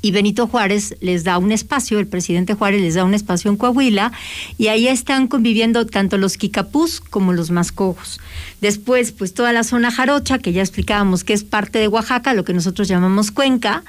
y 0.04 0.12
Benito 0.12 0.47
Juárez 0.47 0.95
les 0.99 1.24
da 1.24 1.38
un 1.38 1.54
espacio, 1.54 1.97
el 1.97 2.08
presidente 2.08 2.56
Juárez 2.56 2.82
les 2.82 2.95
da 2.95 3.06
un 3.06 3.14
espacio 3.14 3.49
en 3.49 3.56
Coahuila, 3.56 4.12
y 4.58 4.68
ahí 4.68 4.88
están 4.88 5.28
conviviendo 5.28 5.88
tanto 5.88 6.18
los 6.18 6.36
quicapús 6.36 6.99
como 6.99 7.32
los 7.32 7.51
mascogos. 7.51 8.20
Después, 8.60 9.14
pues 9.14 9.34
toda 9.34 9.54
la 9.54 9.64
zona 9.64 9.91
jarocha, 9.91 10.39
que 10.39 10.51
ya 10.51 10.62
explicábamos 10.62 11.24
que 11.24 11.32
es 11.32 11.45
parte 11.45 11.80
de 11.80 11.88
Oaxaca, 11.88 12.34
lo 12.34 12.43
que 12.43 12.54
nosotros 12.54 12.89
llamamos 12.89 13.32
cuenca, 13.32 13.86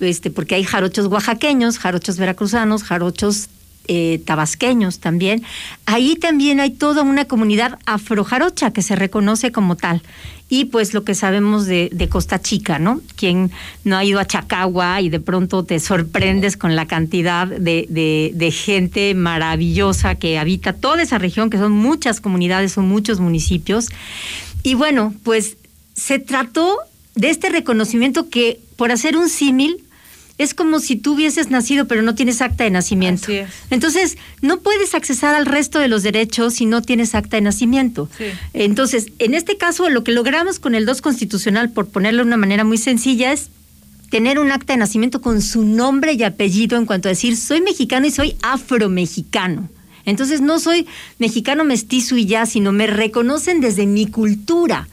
este, 0.00 0.30
porque 0.30 0.54
hay 0.54 0.64
jarochos 0.64 1.06
oaxaqueños, 1.06 1.78
jarochos 1.78 2.16
veracruzanos, 2.16 2.82
jarochos 2.82 3.50
eh, 3.88 4.20
tabasqueños 4.24 5.00
también. 5.00 5.42
Ahí 5.86 6.16
también 6.16 6.60
hay 6.60 6.70
toda 6.70 7.02
una 7.02 7.24
comunidad 7.24 7.78
afrojarocha 7.86 8.70
que 8.70 8.82
se 8.82 8.94
reconoce 8.96 9.50
como 9.50 9.76
tal. 9.76 10.02
Y 10.50 10.66
pues 10.66 10.94
lo 10.94 11.04
que 11.04 11.14
sabemos 11.14 11.66
de, 11.66 12.08
Costa 12.10 12.40
Chica, 12.40 12.78
¿no? 12.78 13.02
Quien 13.16 13.50
no 13.84 13.98
ha 13.98 14.04
ido 14.04 14.18
a 14.18 14.26
Chacagua 14.26 15.00
y 15.02 15.10
de 15.10 15.20
pronto 15.20 15.62
te 15.64 15.78
sorprendes 15.78 16.56
con 16.56 16.74
la 16.74 16.86
cantidad 16.86 17.46
de, 17.46 17.86
de- 17.90 18.32
de 18.34 18.50
gente 18.50 19.14
maravillosa 19.14 20.14
que 20.14 20.38
habita 20.38 20.72
toda 20.72 21.02
esa 21.02 21.18
región, 21.18 21.50
que 21.50 21.58
son 21.58 21.72
muchas 21.72 22.20
comunidades, 22.22 22.72
son 22.72 22.88
muchos 22.88 23.20
municipios. 23.20 23.88
Y 24.62 24.72
bueno, 24.72 25.12
pues 25.22 25.58
se 25.94 26.18
trató 26.18 26.78
de 27.14 27.28
este 27.28 27.50
reconocimiento 27.50 28.30
que, 28.30 28.58
por 28.76 28.90
hacer 28.90 29.16
un 29.18 29.28
símil, 29.28 29.84
es 30.38 30.54
como 30.54 30.78
si 30.78 30.96
tú 30.96 31.14
hubieses 31.14 31.50
nacido 31.50 31.86
pero 31.86 32.02
no 32.02 32.14
tienes 32.14 32.40
acta 32.40 32.64
de 32.64 32.70
nacimiento. 32.70 33.28
Entonces, 33.70 34.16
no 34.40 34.60
puedes 34.60 34.94
accesar 34.94 35.34
al 35.34 35.46
resto 35.46 35.80
de 35.80 35.88
los 35.88 36.02
derechos 36.02 36.54
si 36.54 36.66
no 36.66 36.80
tienes 36.80 37.14
acta 37.14 37.36
de 37.36 37.42
nacimiento. 37.42 38.08
Sí. 38.16 38.24
Entonces, 38.54 39.08
en 39.18 39.34
este 39.34 39.56
caso, 39.56 39.88
lo 39.90 40.04
que 40.04 40.12
logramos 40.12 40.58
con 40.58 40.74
el 40.74 40.86
2 40.86 41.02
constitucional, 41.02 41.70
por 41.70 41.88
ponerlo 41.88 42.22
de 42.22 42.28
una 42.28 42.36
manera 42.36 42.64
muy 42.64 42.78
sencilla, 42.78 43.32
es 43.32 43.50
tener 44.10 44.38
un 44.38 44.52
acta 44.52 44.72
de 44.72 44.78
nacimiento 44.78 45.20
con 45.20 45.42
su 45.42 45.64
nombre 45.64 46.14
y 46.14 46.22
apellido 46.22 46.78
en 46.78 46.86
cuanto 46.86 47.08
a 47.08 47.10
decir, 47.10 47.36
soy 47.36 47.60
mexicano 47.60 48.06
y 48.06 48.10
soy 48.10 48.36
afromexicano. 48.42 49.68
Entonces, 50.06 50.40
no 50.40 50.58
soy 50.58 50.86
mexicano 51.18 51.64
mestizo 51.64 52.16
y 52.16 52.24
ya, 52.24 52.46
sino 52.46 52.72
me 52.72 52.86
reconocen 52.86 53.60
desde 53.60 53.86
mi 53.86 54.06
cultura. 54.06 54.88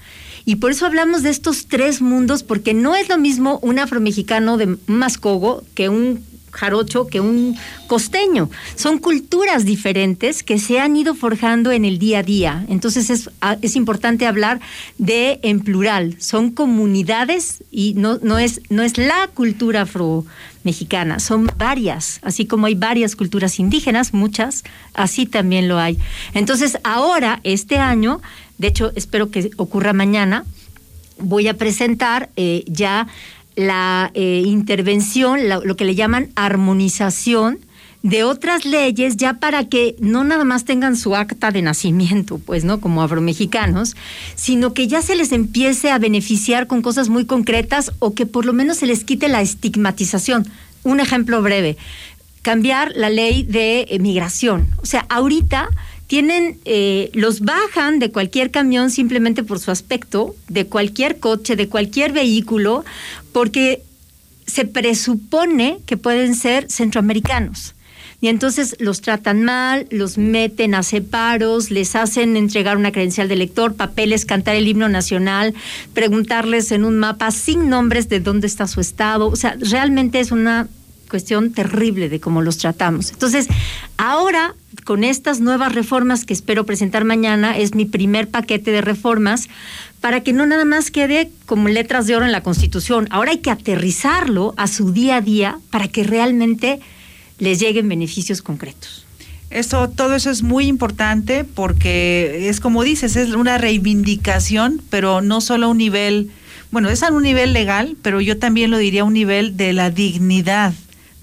Y 0.45 0.57
por 0.57 0.71
eso 0.71 0.85
hablamos 0.85 1.23
de 1.23 1.31
estos 1.31 1.67
tres 1.67 2.01
mundos, 2.01 2.43
porque 2.43 2.73
no 2.73 2.95
es 2.95 3.09
lo 3.09 3.17
mismo 3.17 3.59
un 3.61 3.79
afromexicano 3.79 4.57
de 4.57 4.77
mascogo 4.87 5.63
que 5.73 5.89
un 5.89 6.23
jarocho, 6.55 7.07
que 7.07 7.19
un 7.19 7.55
costeño. 7.87 8.49
Son 8.75 8.97
culturas 8.97 9.65
diferentes 9.65 10.41
que 10.41 10.57
se 10.57 10.79
han 10.79 10.95
ido 10.95 11.13
forjando 11.13 11.71
en 11.71 11.85
el 11.85 11.99
día 11.99 12.19
a 12.19 12.23
día. 12.23 12.65
Entonces 12.69 13.09
es, 13.09 13.29
ah, 13.41 13.57
es 13.61 13.75
importante 13.75 14.25
hablar 14.25 14.59
de 14.97 15.39
en 15.43 15.59
plural. 15.59 16.15
Son 16.19 16.51
comunidades 16.51 17.63
y 17.71 17.93
no, 17.95 18.17
no, 18.23 18.39
es, 18.39 18.61
no 18.69 18.83
es 18.83 18.97
la 18.97 19.29
cultura 19.33 19.81
afro-mexicana, 19.81 21.19
son 21.19 21.51
varias. 21.57 22.19
Así 22.23 22.45
como 22.45 22.65
hay 22.65 22.75
varias 22.75 23.15
culturas 23.15 23.59
indígenas, 23.59 24.13
muchas, 24.13 24.63
así 24.93 25.25
también 25.25 25.67
lo 25.67 25.77
hay. 25.77 25.99
Entonces 26.33 26.77
ahora, 26.83 27.41
este 27.43 27.77
año, 27.77 28.21
de 28.57 28.67
hecho 28.67 28.91
espero 28.95 29.31
que 29.31 29.51
ocurra 29.57 29.93
mañana, 29.93 30.45
voy 31.17 31.47
a 31.47 31.53
presentar 31.55 32.29
eh, 32.35 32.63
ya 32.67 33.07
la 33.55 34.11
eh, 34.13 34.43
intervención, 34.45 35.47
la- 35.47 35.59
lo 35.63 35.75
que 35.77 35.85
le 35.85 35.95
llaman 35.95 36.29
armonización 36.35 37.59
de 38.03 38.23
otras 38.23 38.65
leyes 38.65 39.17
ya 39.17 39.33
para 39.39 39.63
que 39.67 39.95
no 39.99 40.23
nada 40.23 40.43
más 40.43 40.63
tengan 40.63 40.95
su 40.95 41.15
acta 41.15 41.49
de 41.51 41.63
nacimiento, 41.63 42.37
pues, 42.37 42.63
¿no? 42.63 42.79
Como 42.79 43.01
afromexicanos, 43.01 43.95
sino 44.35 44.73
que 44.73 44.87
ya 44.87 45.01
se 45.01 45.15
les 45.15 45.31
empiece 45.31 45.89
a 45.89 45.97
beneficiar 45.97 46.67
con 46.67 46.83
cosas 46.83 47.09
muy 47.09 47.25
concretas 47.25 47.93
o 47.99 48.13
que 48.13 48.27
por 48.27 48.45
lo 48.45 48.53
menos 48.53 48.77
se 48.77 48.85
les 48.85 49.03
quite 49.05 49.27
la 49.27 49.41
estigmatización. 49.41 50.45
Un 50.83 50.99
ejemplo 50.99 51.41
breve, 51.41 51.77
cambiar 52.43 52.91
la 52.95 53.09
ley 53.09 53.41
de 53.41 53.87
eh, 53.89 53.97
migración. 53.97 54.67
O 54.83 54.85
sea, 54.85 55.07
ahorita 55.09 55.69
tienen, 56.07 56.59
eh, 56.65 57.09
los 57.13 57.41
bajan 57.41 57.99
de 57.99 58.11
cualquier 58.11 58.51
camión 58.51 58.91
simplemente 58.91 59.43
por 59.43 59.59
su 59.59 59.71
aspecto, 59.71 60.35
de 60.47 60.67
cualquier 60.67 61.19
coche, 61.19 61.55
de 61.55 61.67
cualquier 61.67 62.11
vehículo, 62.11 62.85
porque 63.31 63.81
se 64.45 64.65
presupone 64.65 65.79
que 65.85 65.97
pueden 65.97 66.35
ser 66.35 66.71
centroamericanos. 66.71 67.73
Y 68.21 68.29
entonces 68.29 68.75
los 68.79 69.01
tratan 69.01 69.43
mal, 69.43 69.87
los 69.91 70.17
meten 70.17 70.73
a 70.73 70.83
separos, 70.83 71.69
les 71.69 71.95
hacen 71.95 72.37
entregar 72.37 72.77
una 72.77 72.91
credencial 72.91 73.27
de 73.27 73.35
lector, 73.35 73.75
papeles, 73.75 74.25
cantar 74.25 74.55
el 74.55 74.67
himno 74.67 74.89
nacional, 74.89 75.53
preguntarles 75.93 76.71
en 76.71 76.85
un 76.85 76.97
mapa 76.97 77.29
sin 77.31 77.69
nombres 77.69 78.07
de 78.09 78.21
dónde 78.21 78.47
está 78.47 78.67
su 78.67 78.79
estado. 78.79 79.27
O 79.27 79.35
sea, 79.35 79.57
realmente 79.59 80.19
es 80.19 80.31
una 80.31 80.67
cuestión 81.15 81.53
terrible 81.53 82.09
de 82.09 82.19
cómo 82.19 82.41
los 82.41 82.57
tratamos. 82.57 83.09
Entonces, 83.11 83.47
ahora, 83.95 84.53
con 84.83 85.05
estas 85.05 85.39
nuevas 85.39 85.73
reformas 85.73 86.25
que 86.25 86.33
espero 86.33 86.65
presentar 86.65 87.05
mañana, 87.05 87.57
es 87.57 87.73
mi 87.73 87.85
primer 87.85 88.27
paquete 88.27 88.71
de 88.71 88.81
reformas 88.81 89.47
para 90.01 90.19
que 90.23 90.33
no 90.33 90.45
nada 90.45 90.65
más 90.65 90.91
quede 90.91 91.31
como 91.45 91.69
letras 91.69 92.05
de 92.05 92.17
oro 92.17 92.25
en 92.25 92.33
la 92.33 92.43
Constitución. 92.43 93.07
Ahora 93.11 93.31
hay 93.31 93.37
que 93.37 93.49
aterrizarlo 93.49 94.53
a 94.57 94.67
su 94.67 94.91
día 94.91 95.15
a 95.15 95.21
día 95.21 95.57
para 95.69 95.87
que 95.87 96.03
realmente 96.03 96.81
les 97.39 97.61
lleguen 97.61 97.87
beneficios 97.87 98.41
concretos. 98.41 99.05
Eso, 99.49 99.89
todo 99.89 100.15
eso 100.15 100.29
es 100.29 100.43
muy 100.43 100.67
importante 100.67 101.45
porque 101.45 102.49
es 102.49 102.59
como 102.59 102.83
dices, 102.83 103.15
es 103.15 103.29
una 103.35 103.57
reivindicación, 103.57 104.81
pero 104.89 105.21
no 105.21 105.39
solo 105.39 105.67
a 105.67 105.69
un 105.69 105.77
nivel, 105.77 106.29
bueno, 106.71 106.89
es 106.89 107.03
a 107.03 107.11
un 107.13 107.23
nivel 107.23 107.53
legal, 107.53 107.95
pero 108.01 108.19
yo 108.19 108.37
también 108.37 108.69
lo 108.69 108.77
diría 108.77 109.03
a 109.03 109.05
un 109.05 109.13
nivel 109.13 109.55
de 109.55 109.71
la 109.71 109.91
dignidad 109.91 110.73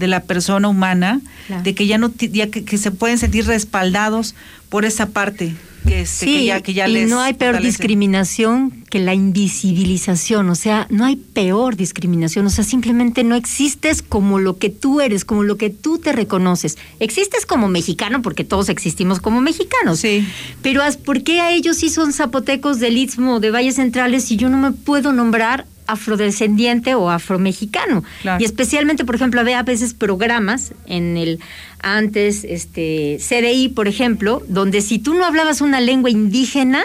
de 0.02 0.08
la 0.08 0.20
persona 0.24 0.68
humana, 0.68 1.20
Claro. 1.46 1.62
de 1.62 1.74
que 1.74 1.86
ya 1.86 1.96
no 1.96 2.12
ya 2.18 2.50
que, 2.50 2.64
que 2.64 2.76
se 2.76 2.90
pueden 2.90 3.16
sentir 3.18 3.46
respaldados 3.46 4.34
por 4.68 4.84
esa 4.84 5.06
parte 5.06 5.54
que, 5.86 6.02
este, 6.02 6.26
que 6.26 6.44
ya 6.44 6.60
que 6.60 6.74
ya 6.74 6.88
y 6.88 6.92
les 6.92 7.08
no 7.10 7.20
hay 7.20 7.32
peor 7.34 7.54
fortalece. 7.54 7.78
discriminación 7.78 8.84
que 8.90 8.98
la 9.00 9.14
invisibilización, 9.14 10.48
o 10.50 10.54
sea, 10.54 10.86
no 10.90 11.04
hay 11.04 11.16
peor 11.16 11.76
discriminación, 11.76 12.46
o 12.46 12.50
sea, 12.50 12.62
simplemente 12.64 13.24
no 13.24 13.34
existes 13.34 14.02
como 14.02 14.38
lo 14.38 14.58
que 14.58 14.70
tú 14.70 15.00
eres, 15.00 15.24
como 15.24 15.42
lo 15.42 15.56
que 15.56 15.70
tú 15.70 15.98
te 15.98 16.12
reconoces. 16.12 16.78
Existes 17.00 17.46
como 17.46 17.68
mexicano 17.68 18.22
porque 18.22 18.44
todos 18.44 18.68
existimos 18.68 19.18
como 19.20 19.40
mexicanos. 19.40 20.00
Sí. 20.00 20.24
Pero 20.62 20.82
¿por 21.04 21.22
qué 21.22 21.40
a 21.40 21.52
ellos 21.52 21.78
sí 21.78 21.88
son 21.90 22.12
zapotecos 22.12 22.78
del 22.78 22.96
Istmo, 22.98 23.40
de 23.40 23.50
Valles 23.50 23.76
Centrales, 23.76 24.30
y 24.30 24.36
yo 24.36 24.48
no 24.48 24.58
me 24.58 24.72
puedo 24.72 25.12
nombrar 25.12 25.66
afrodescendiente 25.92 26.94
o 26.94 27.10
afromexicano? 27.10 28.04
Claro. 28.22 28.40
Y 28.40 28.44
especialmente, 28.44 29.04
por 29.04 29.14
ejemplo, 29.14 29.40
había 29.40 29.60
a 29.60 29.62
veces 29.62 29.94
programas 29.94 30.72
en 30.86 31.16
el 31.16 31.40
antes 31.80 32.44
este 32.44 33.18
CDI, 33.18 33.68
por 33.68 33.88
ejemplo, 33.88 34.42
donde 34.48 34.80
si 34.80 34.98
tú 34.98 35.14
no 35.14 35.24
hablabas 35.24 35.60
una 35.60 35.80
lengua 35.80 36.10
indígena, 36.10 36.82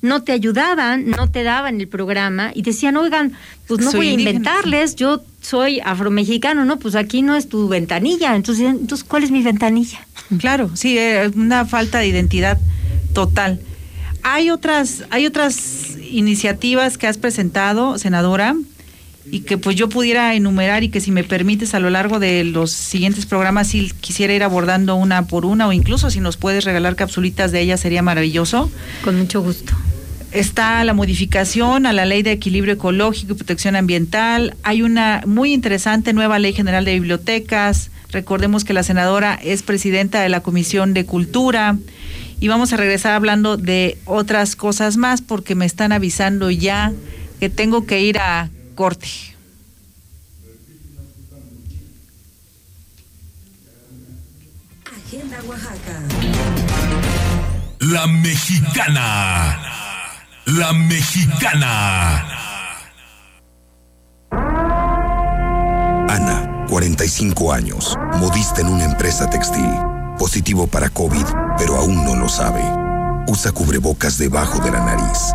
no 0.00 0.22
te 0.22 0.32
ayudaban, 0.32 1.06
no 1.06 1.28
te 1.30 1.42
daban 1.42 1.80
el 1.80 1.88
programa 1.88 2.52
y 2.54 2.62
decían, 2.62 2.96
oigan, 2.96 3.32
pues 3.66 3.80
no 3.80 3.90
Soy 3.90 3.98
voy 3.98 4.08
a 4.08 4.10
indígena, 4.12 4.30
inventarles, 4.30 4.94
yo 4.94 5.22
soy 5.40 5.80
afromexicano, 5.80 6.64
no, 6.64 6.78
pues 6.78 6.94
aquí 6.94 7.22
no 7.22 7.34
es 7.34 7.48
tu 7.48 7.68
ventanilla. 7.68 8.36
Entonces, 8.36 8.66
entonces 8.66 9.04
¿cuál 9.04 9.24
es 9.24 9.30
mi 9.30 9.42
ventanilla? 9.42 9.98
Claro, 10.38 10.70
sí, 10.74 10.98
una 11.34 11.64
falta 11.64 11.98
de 11.98 12.08
identidad 12.08 12.58
total. 13.12 13.60
Hay 14.22 14.50
otras, 14.50 15.04
hay 15.10 15.26
otras 15.26 15.87
iniciativas 16.10 16.98
que 16.98 17.06
has 17.06 17.18
presentado, 17.18 17.98
senadora, 17.98 18.54
y 19.30 19.40
que 19.40 19.58
pues 19.58 19.76
yo 19.76 19.88
pudiera 19.88 20.34
enumerar 20.34 20.82
y 20.84 20.88
que 20.88 21.00
si 21.00 21.10
me 21.10 21.24
permites 21.24 21.74
a 21.74 21.80
lo 21.80 21.90
largo 21.90 22.18
de 22.18 22.44
los 22.44 22.72
siguientes 22.72 23.26
programas 23.26 23.68
si 23.68 23.90
quisiera 24.00 24.32
ir 24.32 24.42
abordando 24.42 24.96
una 24.96 25.26
por 25.26 25.44
una 25.44 25.68
o 25.68 25.72
incluso 25.72 26.10
si 26.10 26.20
nos 26.20 26.36
puedes 26.36 26.64
regalar 26.64 26.96
capsulitas 26.96 27.52
de 27.52 27.60
ellas 27.60 27.80
sería 27.80 28.02
maravilloso. 28.02 28.70
Con 29.02 29.18
mucho 29.18 29.42
gusto. 29.42 29.74
Está 30.30 30.84
la 30.84 30.92
modificación 30.92 31.86
a 31.86 31.92
la 31.92 32.04
ley 32.04 32.22
de 32.22 32.32
equilibrio 32.32 32.74
ecológico 32.74 33.32
y 33.32 33.36
protección 33.36 33.76
ambiental. 33.76 34.54
Hay 34.62 34.82
una 34.82 35.22
muy 35.26 35.54
interesante 35.54 36.12
nueva 36.12 36.38
ley 36.38 36.52
general 36.52 36.84
de 36.84 36.94
bibliotecas. 36.94 37.90
Recordemos 38.10 38.64
que 38.64 38.74
la 38.74 38.82
senadora 38.82 39.38
es 39.42 39.62
presidenta 39.62 40.20
de 40.20 40.28
la 40.28 40.40
Comisión 40.40 40.92
de 40.92 41.06
Cultura. 41.06 41.78
Y 42.40 42.48
vamos 42.48 42.72
a 42.72 42.76
regresar 42.76 43.14
hablando 43.14 43.56
de 43.56 43.98
otras 44.04 44.54
cosas 44.54 44.96
más 44.96 45.22
porque 45.22 45.54
me 45.54 45.66
están 45.66 45.92
avisando 45.92 46.50
ya 46.50 46.92
que 47.40 47.48
tengo 47.48 47.84
que 47.86 48.00
ir 48.00 48.18
a 48.18 48.48
corte. 48.74 49.08
Agenda 54.86 55.38
Oaxaca. 55.46 56.02
La 57.80 58.06
mexicana. 58.06 59.58
La 60.46 60.72
mexicana. 60.72 62.24
Ana, 66.08 66.66
45 66.68 67.52
años, 67.52 67.96
modista 68.16 68.60
en 68.60 68.68
una 68.68 68.84
empresa 68.84 69.28
textil. 69.28 69.68
Positivo 70.18 70.66
para 70.66 70.88
COVID, 70.88 71.24
pero 71.58 71.76
aún 71.76 72.04
no 72.04 72.16
lo 72.16 72.28
sabe. 72.28 72.62
Usa 73.26 73.52
cubrebocas 73.52 74.18
debajo 74.18 74.58
de 74.60 74.70
la 74.70 74.80
nariz. 74.80 75.32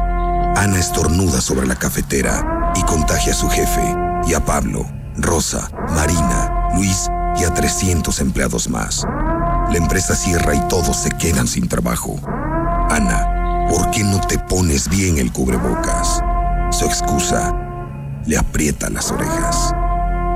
Ana 0.56 0.80
estornuda 0.80 1.42
sobre 1.42 1.68
la 1.68 1.76
cafetera 1.76 2.72
y 2.76 2.84
contagia 2.84 3.34
a 3.34 3.36
su 3.36 3.50
jefe 3.50 3.96
y 4.26 4.34
a 4.34 4.44
Pablo, 4.44 4.86
Rosa, 5.18 5.70
Marina, 5.96 6.72
Luis 6.76 7.10
y 7.36 7.44
a 7.44 7.54
300 7.54 8.20
empleados 8.20 8.70
más. 8.70 9.06
La 9.70 9.78
empresa 9.78 10.16
cierra 10.16 10.56
y 10.56 10.60
todos 10.68 10.98
se 10.98 11.10
quedan 11.12 11.48
sin 11.48 11.68
trabajo. 11.68 12.16
Ana, 12.90 13.68
¿por 13.70 13.92
qué 13.92 14.04
no 14.04 14.20
te 14.22 14.38
pones 14.38 14.90
bien 14.90 15.18
el 15.18 15.32
cubrebocas? 15.32 16.22
Su 16.72 16.86
excusa 16.86 17.54
le 18.26 18.38
aprieta 18.38 18.90
las 18.90 19.12
orejas. 19.12 19.74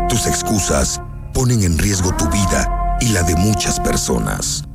Tus 0.09 0.25
excusas 0.25 1.01
ponen 1.33 1.63
en 1.63 1.77
riesgo 1.77 2.15
tu 2.15 2.27
vida 2.29 2.97
y 2.99 3.09
la 3.09 3.23
de 3.23 3.35
muchas 3.35 3.79
personas. 3.79 4.66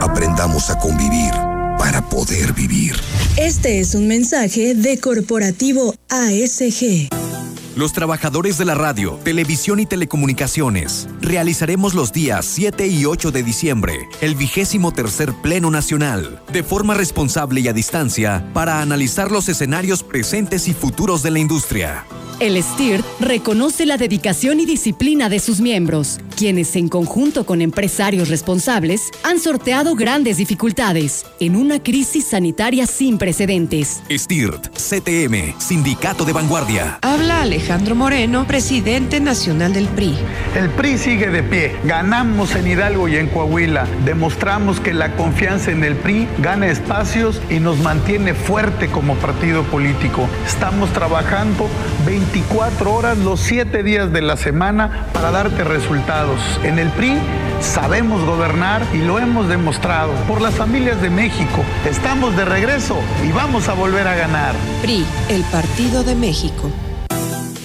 Aprendamos 0.00 0.70
a 0.70 0.78
convivir 0.78 1.32
para 1.78 2.00
poder 2.08 2.52
vivir. 2.52 2.94
Este 3.36 3.80
es 3.80 3.94
un 3.94 4.06
mensaje 4.06 4.74
de 4.74 5.00
Corporativo 5.00 5.94
ASG. 6.08 7.08
Los 7.74 7.94
trabajadores 7.94 8.58
de 8.58 8.66
la 8.66 8.74
radio, 8.74 9.18
televisión 9.24 9.80
y 9.80 9.86
telecomunicaciones 9.86 11.08
realizaremos 11.22 11.94
los 11.94 12.12
días 12.12 12.44
7 12.44 12.86
y 12.86 13.06
8 13.06 13.30
de 13.30 13.42
diciembre 13.42 14.08
el 14.20 14.34
vigésimo 14.34 14.92
tercer 14.92 15.32
Pleno 15.32 15.70
Nacional, 15.70 16.42
de 16.52 16.62
forma 16.62 16.92
responsable 16.94 17.60
y 17.60 17.68
a 17.68 17.72
distancia, 17.72 18.46
para 18.52 18.82
analizar 18.82 19.30
los 19.30 19.48
escenarios 19.48 20.02
presentes 20.02 20.68
y 20.68 20.74
futuros 20.74 21.22
de 21.22 21.30
la 21.30 21.38
industria. 21.38 22.04
El 22.42 22.60
STIRT 22.60 23.04
reconoce 23.20 23.86
la 23.86 23.96
dedicación 23.96 24.58
y 24.58 24.66
disciplina 24.66 25.28
de 25.28 25.38
sus 25.38 25.60
miembros, 25.60 26.18
quienes 26.36 26.74
en 26.74 26.88
conjunto 26.88 27.46
con 27.46 27.62
empresarios 27.62 28.30
responsables 28.30 29.12
han 29.22 29.38
sorteado 29.38 29.94
grandes 29.94 30.38
dificultades 30.38 31.24
en 31.38 31.54
una 31.54 31.80
crisis 31.80 32.24
sanitaria 32.24 32.86
sin 32.86 33.16
precedentes. 33.16 34.02
STIRT, 34.10 34.70
CTM, 34.76 35.56
Sindicato 35.60 36.24
de 36.24 36.32
Vanguardia. 36.32 36.98
Habla 37.02 37.42
Alejandro 37.42 37.94
Moreno, 37.94 38.44
presidente 38.44 39.20
nacional 39.20 39.72
del 39.72 39.86
PRI. 39.86 40.16
El 40.56 40.68
PRI 40.70 40.98
sigue 40.98 41.30
de 41.30 41.44
pie. 41.44 41.76
Ganamos 41.84 42.56
en 42.56 42.66
Hidalgo 42.66 43.06
y 43.06 43.18
en 43.18 43.28
Coahuila. 43.28 43.86
Demostramos 44.04 44.80
que 44.80 44.92
la 44.92 45.14
confianza 45.14 45.70
en 45.70 45.84
el 45.84 45.94
PRI 45.94 46.26
gana 46.40 46.66
espacios 46.66 47.40
y 47.50 47.60
nos 47.60 47.78
mantiene 47.78 48.34
fuerte 48.34 48.88
como 48.88 49.14
partido 49.14 49.62
político. 49.62 50.28
Estamos 50.44 50.92
trabajando 50.92 51.68
24 52.32 52.94
horas 52.94 53.18
los 53.18 53.40
7 53.40 53.82
días 53.82 54.10
de 54.10 54.22
la 54.22 54.38
semana 54.38 55.06
para 55.12 55.30
darte 55.30 55.64
resultados. 55.64 56.40
En 56.62 56.78
el 56.78 56.88
PRI 56.88 57.18
sabemos 57.60 58.24
gobernar 58.24 58.86
y 58.94 58.98
lo 58.98 59.18
hemos 59.18 59.48
demostrado. 59.48 60.14
Por 60.26 60.40
las 60.40 60.54
familias 60.54 61.02
de 61.02 61.10
México, 61.10 61.62
estamos 61.84 62.34
de 62.34 62.46
regreso 62.46 62.96
y 63.22 63.32
vamos 63.32 63.68
a 63.68 63.74
volver 63.74 64.08
a 64.08 64.14
ganar. 64.14 64.54
PRI, 64.80 65.04
el 65.28 65.42
Partido 65.42 66.04
de 66.04 66.14
México. 66.14 66.70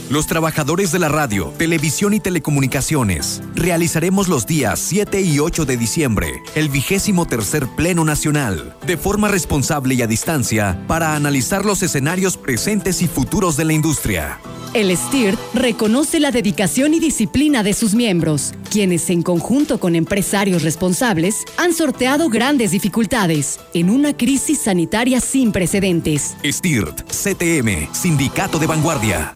Los 0.10 0.26
trabajadores 0.26 0.94
de 0.94 1.00
la 1.00 1.10
radio, 1.10 1.54
televisión 1.58 2.14
y 2.14 2.22
telecomunicaciones 2.22 3.42
realizaremos 3.56 4.30
los 4.30 4.46
días 4.48 4.80
7 4.80 5.20
y 5.20 5.40
8 5.40 5.66
de 5.66 5.76
diciembre 5.76 6.42
el 6.56 6.70
vigésimo 6.70 7.26
tercer 7.26 7.68
Pleno 7.68 8.06
Nacional, 8.06 8.74
de 8.86 8.96
forma 8.96 9.28
responsable 9.28 9.96
y 9.96 10.02
a 10.02 10.08
distancia, 10.08 10.82
para 10.88 11.14
analizar 11.14 11.66
los 11.66 11.84
escenarios 11.84 12.38
presentes 12.38 13.02
y 13.02 13.08
futuros 13.10 13.58
de 13.58 13.66
la 13.66 13.74
industria. 13.74 14.40
El 14.74 14.96
STIRT 14.96 15.38
reconoce 15.54 16.22
la 16.22 16.32
dedicación 16.32 16.94
y 16.94 17.02
disciplina 17.02 17.62
de 17.62 17.74
sus 17.74 17.94
miembros, 17.94 18.54
quienes 18.72 19.10
en 19.10 19.24
conjunto 19.24 19.78
con 19.78 19.94
empresarios 19.94 20.64
responsables 20.64 21.44
han 21.58 21.74
sorteado 21.74 22.30
grandes 22.30 22.72
dificultades 22.72 23.60
en 23.74 23.90
una 23.90 24.16
crisis 24.16 24.60
sanitaria 24.60 25.20
sin 25.20 25.52
precedentes. 25.52 26.38
STIRT, 26.50 27.02
CTM, 27.12 27.94
Sindicato 27.94 28.58
de 28.58 28.68
Vanguardia. 28.68 29.36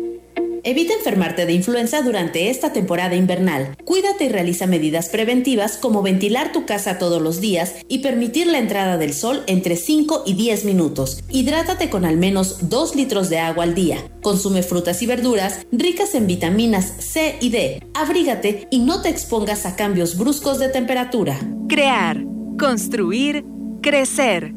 Evita 0.63 0.93
enfermarte 0.93 1.47
de 1.47 1.53
influenza 1.53 2.03
durante 2.03 2.51
esta 2.51 2.71
temporada 2.71 3.15
invernal. 3.15 3.75
Cuídate 3.83 4.25
y 4.25 4.29
realiza 4.29 4.67
medidas 4.67 5.09
preventivas 5.09 5.77
como 5.77 6.03
ventilar 6.03 6.51
tu 6.51 6.65
casa 6.67 6.99
todos 6.99 7.19
los 7.19 7.41
días 7.41 7.77
y 7.87 7.99
permitir 7.99 8.45
la 8.45 8.59
entrada 8.59 8.97
del 8.97 9.13
sol 9.13 9.43
entre 9.47 9.75
5 9.75 10.23
y 10.27 10.35
10 10.35 10.65
minutos. 10.65 11.23
Hidrátate 11.29 11.89
con 11.89 12.05
al 12.05 12.17
menos 12.17 12.69
2 12.69 12.95
litros 12.95 13.29
de 13.29 13.39
agua 13.39 13.63
al 13.63 13.73
día. 13.73 13.97
Consume 14.21 14.61
frutas 14.61 15.01
y 15.01 15.07
verduras 15.07 15.65
ricas 15.71 16.13
en 16.13 16.27
vitaminas 16.27 16.93
C 16.99 17.37
y 17.41 17.49
D. 17.49 17.83
Abrígate 17.95 18.67
y 18.69 18.79
no 18.79 19.01
te 19.01 19.09
expongas 19.09 19.65
a 19.65 19.75
cambios 19.75 20.15
bruscos 20.15 20.59
de 20.59 20.69
temperatura. 20.69 21.39
Crear, 21.69 22.23
construir, 22.59 23.45
crecer. 23.81 24.53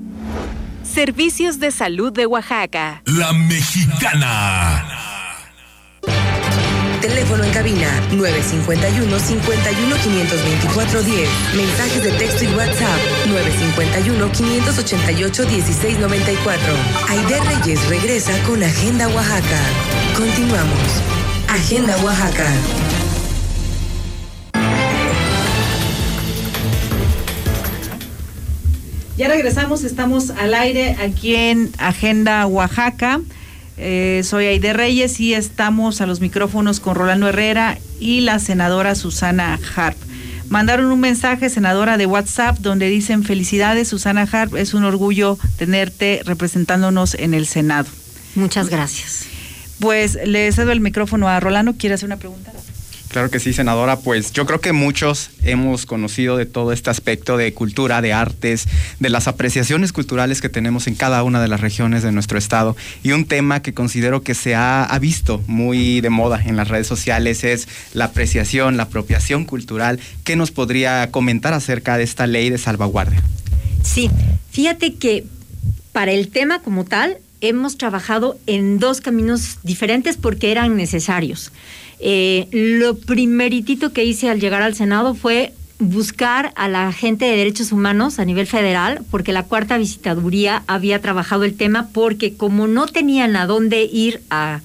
Servicios 0.83 1.61
de 1.61 1.71
Salud 1.71 2.13
de 2.13 2.27
Oaxaca. 2.27 3.03
La 3.07 3.33
Mexicana. 3.33 5.14
Teléfono 7.05 7.45
en 7.45 7.53
cabina 7.53 8.01
951 8.13 9.19
51 9.19 9.97
524 10.05 11.03
10. 11.03 11.29
Mensajes 11.55 12.03
de 12.03 12.13
texto 12.13 12.45
y 12.45 12.49
WhatsApp 12.55 12.99
951 13.27 14.33
588 14.33 15.47
1694. 15.47 16.75
Aide 17.11 17.41
Reyes 17.41 17.87
regresa 17.91 18.33
con 18.45 18.63
Agenda 18.63 19.07
Oaxaca. 19.09 19.61
Continuamos. 20.17 21.03
Agenda 21.47 21.95
Oaxaca. 22.03 22.51
Ya 29.19 29.29
regresamos, 29.29 29.85
estamos 29.85 30.31
al 30.31 30.55
aire 30.55 30.97
aquí 30.99 31.35
en 31.35 31.71
Agenda 31.77 32.47
Oaxaca. 32.47 33.21
Eh, 33.77 34.23
soy 34.25 34.47
Aide 34.47 34.73
Reyes 34.73 35.19
y 35.21 35.35
estamos 35.35 36.01
a 36.01 36.07
los 36.07 36.21
micrófonos 36.21 36.81
con 36.81 36.95
Rolando 36.95 37.29
Herrera 37.29 37.79
y 37.99 38.21
la 38.21 38.39
senadora 38.39 38.95
Susana 38.95 39.59
Harp. 39.75 39.97
Mandaron 40.49 40.87
un 40.87 41.01
mensaje, 41.01 41.49
senadora, 41.49 41.97
de 41.97 42.07
WhatsApp, 42.07 42.59
donde 42.59 42.89
dicen 42.89 43.25
felicidades, 43.25 43.89
Susana 43.89 44.29
Harp, 44.31 44.55
es 44.57 44.75
un 44.75 44.85
orgullo 44.85 45.39
tenerte 45.57 46.21
representándonos 46.25 47.15
en 47.15 47.35
el 47.35 47.47
Senado. 47.47 47.89
Muchas 48.35 48.69
gracias. 48.69 49.27
Pues 49.81 50.19
le 50.25 50.51
cedo 50.53 50.71
el 50.71 50.81
micrófono 50.81 51.29
a 51.29 51.41
Rolando. 51.41 51.75
¿Quiere 51.77 51.95
hacer 51.95 52.07
una 52.07 52.19
pregunta? 52.19 52.53
Claro 53.15 53.31
que 53.31 53.39
sí, 53.39 53.53
senadora. 53.53 54.01
Pues 54.01 54.33
yo 54.33 54.45
creo 54.45 54.61
que 54.61 54.73
muchos 54.73 55.31
hemos 55.45 55.87
conocido 55.87 56.37
de 56.37 56.47
todo 56.47 56.73
este 56.73 56.91
aspecto 56.91 57.37
de 57.37 57.55
cultura, 57.55 58.03
de 58.03 58.13
artes, 58.13 58.67
de 58.99 59.09
las 59.09 59.29
apreciaciones 59.29 59.93
culturales 59.93 60.41
que 60.41 60.49
tenemos 60.49 60.89
en 60.89 60.97
cada 60.97 61.23
una 61.23 61.41
de 61.41 61.47
las 61.47 61.61
regiones 61.61 62.03
de 62.03 62.11
nuestro 62.11 62.39
estado. 62.39 62.75
Y 63.05 63.13
un 63.13 63.25
tema 63.25 63.63
que 63.63 63.73
considero 63.73 64.23
que 64.25 64.35
se 64.35 64.57
ha, 64.57 64.99
visto 65.01 65.41
muy 65.47 66.01
de 66.01 66.11
moda 66.11 66.43
en 66.45 66.57
las 66.57 66.67
redes 66.67 66.89
sociales 66.89 67.45
es 67.45 67.69
la 67.93 68.07
apreciación, 68.07 68.77
la 68.77 68.83
apropiación 68.83 69.45
cultural. 69.45 70.01
¿Qué 70.25 70.35
nos 70.35 70.51
podría 70.51 71.13
comentar 71.13 71.55
acerca 71.55 71.97
de 71.97 72.03
esta 72.03 72.27
ley 72.27 72.51
de 72.51 72.59
salvaguardia? 72.59 73.23
Sí, 73.85 74.11
fíjate 74.51 74.95
que 74.95 75.25
para 75.93 76.11
el 76.11 76.31
tema 76.31 76.63
como 76.63 76.85
tal 76.85 77.19
hemos 77.41 77.79
trabajado 77.79 78.39
en 78.49 78.81
dos 78.81 79.01
caminos 79.01 79.59
diferentes 79.63 80.17
porque 80.17 80.51
eran 80.51 80.77
necesarios. 80.77 81.53
Eh, 82.01 82.49
lo 82.53 82.97
primeritito 82.97 83.93
que 83.93 84.05
hice 84.05 84.29
al 84.29 84.41
llegar 84.41 84.63
al 84.63 84.75
Senado 84.75 85.15
fue 85.15 85.53
buscar 85.79 86.53
a 86.57 86.69
la 86.69 86.93
gente 86.93 87.25
de 87.25 87.37
derechos 87.37 87.73
humanos 87.73 88.19
a 88.19 88.25
nivel 88.25 88.47
federal, 88.47 89.03
porque 89.11 89.33
la 89.33 89.43
cuarta 89.45 89.79
visitaduría 89.79 90.63
había 90.67 91.01
trabajado 91.01 91.45
el 91.45 91.55
tema, 91.55 91.89
porque 91.93 92.35
como 92.35 92.67
no 92.67 92.87
tenían 92.87 93.37
a 93.37 93.47
dónde 93.47 93.85
ir 93.85 94.21
a 94.31 94.61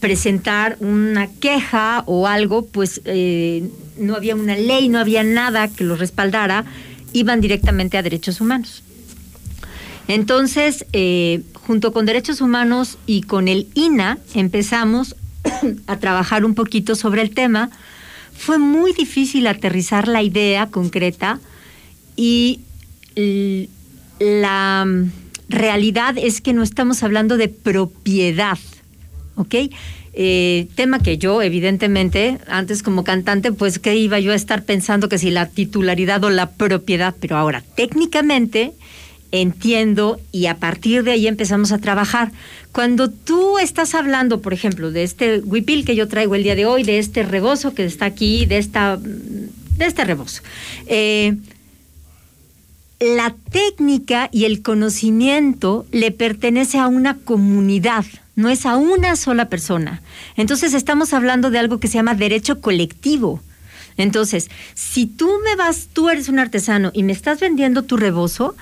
presentar 0.00 0.76
una 0.80 1.28
queja 1.28 2.02
o 2.06 2.26
algo, 2.26 2.66
pues 2.66 3.00
eh, 3.06 3.68
no 3.98 4.14
había 4.14 4.34
una 4.34 4.56
ley, 4.56 4.88
no 4.88 4.98
había 4.98 5.24
nada 5.24 5.68
que 5.68 5.84
lo 5.84 5.96
respaldara, 5.96 6.66
iban 7.12 7.40
directamente 7.40 7.96
a 7.96 8.02
derechos 8.02 8.40
humanos. 8.40 8.82
Entonces, 10.06 10.84
eh, 10.92 11.40
junto 11.54 11.94
con 11.94 12.04
derechos 12.04 12.42
humanos 12.42 12.98
y 13.06 13.22
con 13.22 13.48
el 13.48 13.68
INA, 13.74 14.18
empezamos 14.34 15.16
a 15.86 15.96
trabajar 15.98 16.44
un 16.44 16.54
poquito 16.54 16.94
sobre 16.94 17.22
el 17.22 17.30
tema. 17.30 17.70
Fue 18.36 18.58
muy 18.58 18.92
difícil 18.92 19.46
aterrizar 19.46 20.08
la 20.08 20.22
idea 20.22 20.66
concreta 20.66 21.40
y 22.16 22.60
la 24.18 24.86
realidad 25.48 26.16
es 26.18 26.40
que 26.40 26.52
no 26.52 26.62
estamos 26.62 27.02
hablando 27.02 27.36
de 27.36 27.48
propiedad, 27.48 28.58
¿ok? 29.36 29.54
Eh, 30.16 30.68
tema 30.76 31.00
que 31.00 31.18
yo, 31.18 31.42
evidentemente, 31.42 32.38
antes 32.46 32.84
como 32.84 33.02
cantante, 33.02 33.50
pues 33.50 33.80
que 33.80 33.96
iba 33.96 34.20
yo 34.20 34.30
a 34.30 34.36
estar 34.36 34.64
pensando 34.64 35.08
que 35.08 35.18
si 35.18 35.30
la 35.30 35.48
titularidad 35.48 36.22
o 36.22 36.30
la 36.30 36.50
propiedad, 36.50 37.14
pero 37.18 37.36
ahora 37.36 37.64
técnicamente 37.74 38.72
entiendo 39.40 40.20
y 40.30 40.46
a 40.46 40.58
partir 40.58 41.02
de 41.02 41.12
ahí 41.12 41.26
empezamos 41.26 41.72
a 41.72 41.78
trabajar. 41.78 42.30
Cuando 42.72 43.10
tú 43.10 43.58
estás 43.58 43.94
hablando, 43.94 44.40
por 44.40 44.52
ejemplo, 44.52 44.90
de 44.90 45.02
este 45.02 45.40
huipil 45.40 45.84
que 45.84 45.96
yo 45.96 46.06
traigo 46.08 46.34
el 46.34 46.44
día 46.44 46.54
de 46.54 46.66
hoy, 46.66 46.84
de 46.84 46.98
este 46.98 47.24
rebozo 47.24 47.74
que 47.74 47.84
está 47.84 48.04
aquí, 48.04 48.46
de, 48.46 48.58
esta, 48.58 48.96
de 48.96 49.84
este 49.84 50.04
rebozo, 50.04 50.42
eh, 50.86 51.36
la 53.00 53.34
técnica 53.50 54.28
y 54.30 54.44
el 54.44 54.62
conocimiento 54.62 55.84
le 55.90 56.12
pertenece 56.12 56.78
a 56.78 56.86
una 56.86 57.18
comunidad, 57.18 58.04
no 58.36 58.50
es 58.50 58.66
a 58.66 58.76
una 58.76 59.16
sola 59.16 59.48
persona. 59.48 60.00
Entonces 60.36 60.74
estamos 60.74 61.12
hablando 61.12 61.50
de 61.50 61.58
algo 61.58 61.80
que 61.80 61.88
se 61.88 61.94
llama 61.94 62.14
derecho 62.14 62.60
colectivo. 62.60 63.40
Entonces, 63.96 64.50
si 64.74 65.06
tú 65.06 65.30
me 65.44 65.56
vas, 65.56 65.88
tú 65.92 66.08
eres 66.08 66.28
un 66.28 66.38
artesano 66.38 66.90
y 66.94 67.02
me 67.04 67.12
estás 67.12 67.40
vendiendo 67.40 67.82
tu 67.82 67.96
rebozo, 67.96 68.56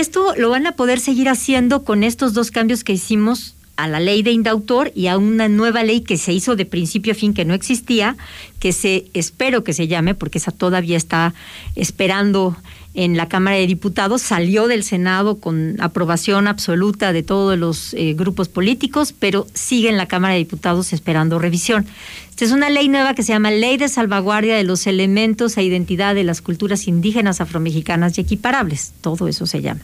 esto 0.00 0.34
lo 0.36 0.50
van 0.50 0.66
a 0.66 0.72
poder 0.72 1.00
seguir 1.00 1.28
haciendo 1.28 1.84
con 1.84 2.02
estos 2.02 2.34
dos 2.34 2.50
cambios 2.50 2.84
que 2.84 2.92
hicimos 2.92 3.54
a 3.76 3.88
la 3.88 4.00
ley 4.00 4.22
de 4.22 4.30
indautor 4.30 4.92
y 4.94 5.08
a 5.08 5.18
una 5.18 5.48
nueva 5.48 5.82
ley 5.82 6.00
que 6.00 6.16
se 6.16 6.32
hizo 6.32 6.56
de 6.56 6.64
principio 6.64 7.12
a 7.12 7.16
fin 7.16 7.34
que 7.34 7.44
no 7.44 7.54
existía, 7.54 8.16
que 8.60 8.72
se 8.72 9.06
espero 9.14 9.64
que 9.64 9.72
se 9.72 9.88
llame 9.88 10.14
porque 10.14 10.38
esa 10.38 10.52
todavía 10.52 10.96
está 10.96 11.34
esperando 11.74 12.56
en 12.94 13.16
la 13.16 13.28
Cámara 13.28 13.56
de 13.56 13.66
Diputados, 13.66 14.22
salió 14.22 14.68
del 14.68 14.84
Senado 14.84 15.38
con 15.38 15.76
aprobación 15.80 16.46
absoluta 16.46 17.12
de 17.12 17.22
todos 17.22 17.58
los 17.58 17.92
eh, 17.94 18.14
grupos 18.14 18.48
políticos, 18.48 19.12
pero 19.18 19.46
sigue 19.52 19.88
en 19.88 19.96
la 19.96 20.06
Cámara 20.06 20.34
de 20.34 20.38
Diputados 20.38 20.92
esperando 20.92 21.38
revisión. 21.38 21.86
Esta 22.30 22.44
es 22.44 22.52
una 22.52 22.70
ley 22.70 22.88
nueva 22.88 23.14
que 23.14 23.22
se 23.22 23.32
llama 23.32 23.50
Ley 23.50 23.76
de 23.76 23.88
Salvaguardia 23.88 24.56
de 24.56 24.64
los 24.64 24.86
Elementos 24.86 25.56
e 25.56 25.62
Identidad 25.62 26.14
de 26.14 26.24
las 26.24 26.40
Culturas 26.40 26.88
Indígenas, 26.88 27.40
Afromexicanas 27.40 28.18
y 28.18 28.22
Equiparables. 28.22 28.92
Todo 29.00 29.28
eso 29.28 29.46
se 29.46 29.62
llama. 29.62 29.80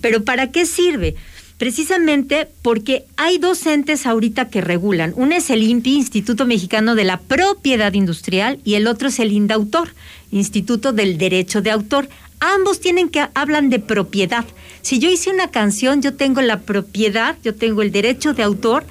Pero 0.00 0.24
¿para 0.24 0.50
qué 0.50 0.66
sirve? 0.66 1.14
Precisamente 1.56 2.48
porque 2.62 3.04
hay 3.16 3.38
dos 3.38 3.64
entes 3.66 4.06
ahorita 4.06 4.48
que 4.48 4.60
regulan. 4.60 5.12
Uno 5.14 5.36
es 5.36 5.50
el 5.50 5.62
INPI, 5.62 5.94
Instituto 5.94 6.46
Mexicano 6.46 6.96
de 6.96 7.04
la 7.04 7.20
Propiedad 7.20 7.92
Industrial, 7.92 8.58
y 8.64 8.74
el 8.74 8.88
otro 8.88 9.08
es 9.08 9.20
el 9.20 9.30
INDAUTOR, 9.30 9.94
Instituto 10.32 10.92
del 10.92 11.16
Derecho 11.16 11.62
de 11.62 11.70
Autor. 11.70 12.08
Ambos 12.40 12.80
tienen 12.80 13.08
que 13.08 13.26
hablan 13.34 13.70
de 13.70 13.78
propiedad. 13.78 14.44
Si 14.82 14.98
yo 14.98 15.10
hice 15.10 15.30
una 15.30 15.50
canción, 15.50 16.02
yo 16.02 16.14
tengo 16.14 16.40
la 16.42 16.60
propiedad, 16.60 17.36
yo 17.42 17.54
tengo 17.54 17.82
el 17.82 17.90
derecho 17.90 18.34
de 18.34 18.42
autor, 18.42 18.84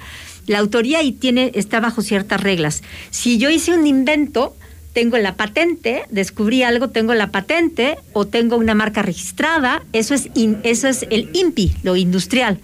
la 0.46 0.58
autoría 0.58 1.02
y 1.02 1.12
tiene 1.12 1.52
está 1.54 1.80
bajo 1.80 2.02
ciertas 2.02 2.40
reglas. 2.42 2.82
Si 3.10 3.38
yo 3.38 3.50
hice 3.50 3.72
un 3.72 3.86
invento, 3.86 4.56
tengo 4.92 5.18
la 5.18 5.34
patente, 5.34 6.04
descubrí 6.10 6.62
algo, 6.62 6.88
tengo 6.88 7.14
la 7.14 7.30
patente 7.30 7.96
o 8.12 8.26
tengo 8.26 8.56
una 8.56 8.74
marca 8.74 9.02
registrada, 9.02 9.82
eso 9.92 10.14
es 10.14 10.30
eso 10.62 10.88
es 10.88 11.06
el 11.10 11.30
INPI, 11.32 11.76
lo 11.82 11.96
industrial. 11.96 12.60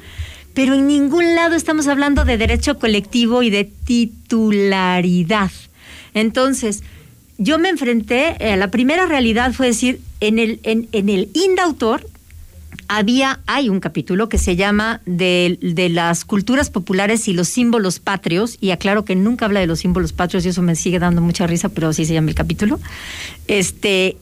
Pero 0.54 0.74
en 0.74 0.86
ningún 0.86 1.34
lado 1.34 1.56
estamos 1.56 1.88
hablando 1.88 2.24
de 2.24 2.38
derecho 2.38 2.78
colectivo 2.78 3.42
y 3.42 3.50
de 3.50 3.64
titularidad. 3.64 5.50
Entonces, 6.14 6.82
yo 7.40 7.58
me 7.58 7.70
enfrenté, 7.70 8.36
a 8.52 8.56
la 8.56 8.70
primera 8.70 9.06
realidad 9.06 9.54
fue 9.54 9.68
decir, 9.68 10.02
en 10.20 10.38
el, 10.38 10.60
en, 10.62 10.88
en 10.92 11.08
el 11.08 11.30
INDAUTOR 11.32 12.06
había, 12.86 13.40
hay 13.46 13.70
un 13.70 13.80
capítulo 13.80 14.28
que 14.28 14.36
se 14.36 14.56
llama 14.56 15.00
de, 15.06 15.58
de, 15.62 15.88
las 15.88 16.26
culturas 16.26 16.68
populares 16.68 17.28
y 17.28 17.32
los 17.32 17.48
símbolos 17.48 17.98
patrios, 17.98 18.58
y 18.60 18.72
aclaro 18.72 19.06
que 19.06 19.16
nunca 19.16 19.46
habla 19.46 19.60
de 19.60 19.66
los 19.66 19.78
símbolos 19.78 20.12
patrios 20.12 20.44
y 20.44 20.50
eso 20.50 20.60
me 20.60 20.76
sigue 20.76 20.98
dando 20.98 21.22
mucha 21.22 21.46
risa, 21.46 21.70
pero 21.70 21.88
así 21.88 22.04
se 22.04 22.12
llama 22.12 22.28
el 22.28 22.34
capítulo. 22.34 22.78
Este, 23.48 24.18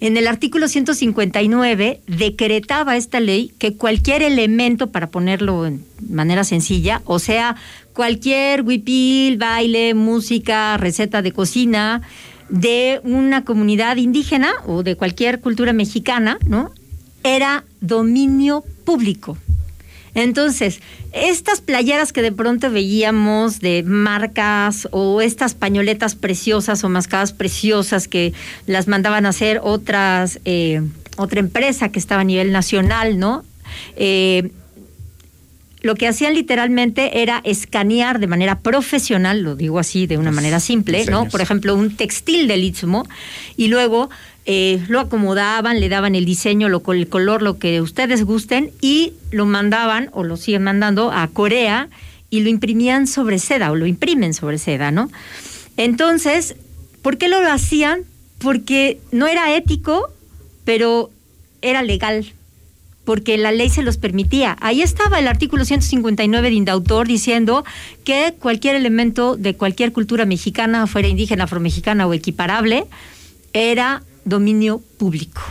en 0.00 0.16
el 0.16 0.26
artículo 0.26 0.66
159 0.66 2.00
decretaba 2.08 2.96
esta 2.96 3.20
ley 3.20 3.52
que 3.58 3.76
cualquier 3.76 4.22
elemento, 4.22 4.90
para 4.90 5.10
ponerlo 5.10 5.66
en 5.66 5.84
manera 6.08 6.42
sencilla, 6.42 7.02
o 7.04 7.20
sea, 7.20 7.54
cualquier 7.92 8.62
huipil, 8.62 9.36
baile, 9.36 9.94
música, 9.94 10.76
receta 10.78 11.22
de 11.22 11.32
cocina, 11.32 12.02
de 12.50 13.00
una 13.04 13.44
comunidad 13.44 13.96
indígena 13.96 14.52
o 14.66 14.82
de 14.82 14.96
cualquier 14.96 15.40
cultura 15.40 15.72
mexicana, 15.72 16.38
¿no? 16.46 16.72
Era 17.22 17.64
dominio 17.80 18.64
público. 18.84 19.36
Entonces, 20.14 20.80
estas 21.12 21.60
playeras 21.60 22.12
que 22.12 22.22
de 22.22 22.32
pronto 22.32 22.70
veíamos 22.70 23.60
de 23.60 23.82
marcas 23.84 24.88
o 24.90 25.20
estas 25.20 25.54
pañoletas 25.54 26.16
preciosas 26.16 26.82
o 26.82 26.88
mascadas 26.88 27.32
preciosas 27.32 28.08
que 28.08 28.32
las 28.66 28.88
mandaban 28.88 29.26
a 29.26 29.28
hacer 29.28 29.60
otras, 29.62 30.40
eh, 30.44 30.82
otra 31.16 31.40
empresa 31.40 31.90
que 31.90 32.00
estaba 32.00 32.22
a 32.22 32.24
nivel 32.24 32.50
nacional, 32.50 33.18
¿no? 33.18 33.44
Eh, 33.96 34.50
lo 35.82 35.94
que 35.94 36.06
hacían 36.06 36.34
literalmente 36.34 37.22
era 37.22 37.40
escanear 37.44 38.18
de 38.18 38.26
manera 38.26 38.60
profesional, 38.60 39.42
lo 39.42 39.56
digo 39.56 39.78
así 39.78 40.06
de 40.06 40.18
una 40.18 40.30
manera 40.30 40.60
simple, 40.60 41.06
¿no? 41.06 41.26
Por 41.28 41.40
ejemplo, 41.40 41.74
un 41.74 41.96
textil 41.96 42.48
del 42.48 42.64
Istmo 42.64 43.06
y 43.56 43.68
luego 43.68 44.10
eh, 44.46 44.84
lo 44.88 45.00
acomodaban, 45.00 45.80
le 45.80 45.88
daban 45.88 46.14
el 46.14 46.24
diseño, 46.24 46.68
lo, 46.68 46.82
el 46.92 47.08
color, 47.08 47.42
lo 47.42 47.58
que 47.58 47.80
ustedes 47.80 48.24
gusten 48.24 48.70
y 48.80 49.14
lo 49.30 49.46
mandaban 49.46 50.10
o 50.12 50.22
lo 50.22 50.36
siguen 50.36 50.64
mandando 50.64 51.12
a 51.12 51.26
Corea 51.28 51.88
y 52.30 52.40
lo 52.40 52.48
imprimían 52.48 53.06
sobre 53.06 53.38
seda 53.38 53.70
o 53.70 53.76
lo 53.76 53.86
imprimen 53.86 54.34
sobre 54.34 54.58
seda, 54.58 54.90
¿no? 54.90 55.10
Entonces, 55.76 56.56
¿por 57.02 57.16
qué 57.16 57.28
lo 57.28 57.38
hacían? 57.38 58.02
Porque 58.38 58.98
no 59.12 59.26
era 59.26 59.54
ético, 59.54 60.10
pero 60.64 61.10
era 61.62 61.82
legal 61.82 62.32
porque 63.04 63.38
la 63.38 63.52
ley 63.52 63.70
se 63.70 63.82
los 63.82 63.96
permitía. 63.96 64.56
Ahí 64.60 64.82
estaba 64.82 65.18
el 65.18 65.28
artículo 65.28 65.64
159 65.64 66.50
de 66.50 66.54
Indautor 66.54 67.08
diciendo 67.08 67.64
que 68.04 68.34
cualquier 68.38 68.76
elemento 68.76 69.36
de 69.36 69.54
cualquier 69.54 69.92
cultura 69.92 70.26
mexicana, 70.26 70.86
fuera 70.86 71.08
indígena, 71.08 71.44
afromexicana 71.44 72.06
o 72.06 72.14
equiparable, 72.14 72.84
era 73.52 74.02
dominio 74.24 74.82
público. 74.98 75.42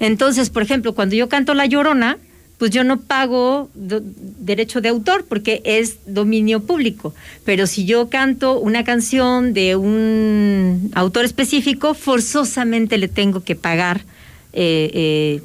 Entonces, 0.00 0.50
por 0.50 0.62
ejemplo, 0.62 0.94
cuando 0.94 1.14
yo 1.14 1.28
canto 1.28 1.54
La 1.54 1.66
Llorona, 1.66 2.18
pues 2.58 2.70
yo 2.70 2.84
no 2.84 3.00
pago 3.00 3.70
derecho 3.74 4.80
de 4.80 4.88
autor 4.88 5.24
porque 5.28 5.60
es 5.64 5.98
dominio 6.06 6.60
público. 6.60 7.14
Pero 7.44 7.66
si 7.66 7.84
yo 7.84 8.08
canto 8.08 8.58
una 8.58 8.84
canción 8.84 9.52
de 9.52 9.76
un 9.76 10.90
autor 10.94 11.24
específico, 11.24 11.94
forzosamente 11.94 12.98
le 12.98 13.08
tengo 13.08 13.42
que 13.42 13.56
pagar 13.56 14.02
eh, 14.52 14.90
eh, 14.94 15.42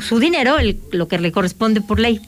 su 0.00 0.18
dinero, 0.18 0.56
lo 0.92 1.08
que 1.08 1.18
le 1.18 1.32
corresponde 1.32 1.80
por 1.80 1.98
ley. 2.00 2.20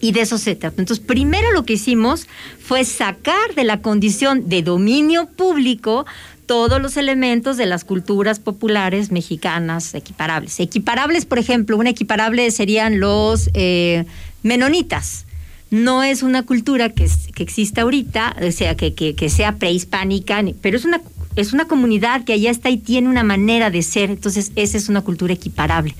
Y 0.00 0.10
de 0.12 0.22
eso 0.22 0.36
se 0.36 0.56
trata. 0.56 0.82
Entonces, 0.82 1.04
primero 1.04 1.52
lo 1.52 1.64
que 1.64 1.74
hicimos 1.74 2.26
fue 2.60 2.84
sacar 2.84 3.54
de 3.54 3.62
la 3.64 3.80
condición 3.82 4.48
de 4.48 4.62
dominio 4.62 5.26
público 5.26 6.06
todos 6.46 6.82
los 6.82 6.96
elementos 6.96 7.56
de 7.56 7.66
las 7.66 7.84
culturas 7.84 8.40
populares 8.40 9.12
mexicanas 9.12 9.94
equiparables. 9.94 10.58
Equiparables, 10.58 11.24
por 11.24 11.38
ejemplo, 11.38 11.76
un 11.76 11.86
equiparable 11.86 12.50
serían 12.50 12.98
los 12.98 13.48
eh, 13.54 14.04
menonitas. 14.42 15.24
No 15.70 16.02
es 16.02 16.22
una 16.22 16.42
cultura 16.42 16.90
que, 16.90 17.08
que 17.34 17.42
exista 17.42 17.82
ahorita, 17.82 18.36
o 18.46 18.50
sea, 18.52 18.76
que, 18.76 18.92
que- 18.92 19.14
que 19.14 19.30
sea 19.30 19.56
prehispánica, 19.56 20.42
ni- 20.42 20.52
pero 20.52 20.76
es 20.76 20.84
una, 20.84 21.00
es 21.36 21.52
una 21.52 21.66
comunidad 21.66 22.24
que 22.24 22.32
allá 22.32 22.50
está 22.50 22.70
y 22.70 22.76
tiene 22.76 23.08
una 23.08 23.22
manera 23.22 23.70
de 23.70 23.82
ser. 23.82 24.10
Entonces, 24.10 24.52
esa 24.56 24.76
es 24.76 24.88
una 24.88 25.02
cultura 25.02 25.34
equiparable. 25.34 25.94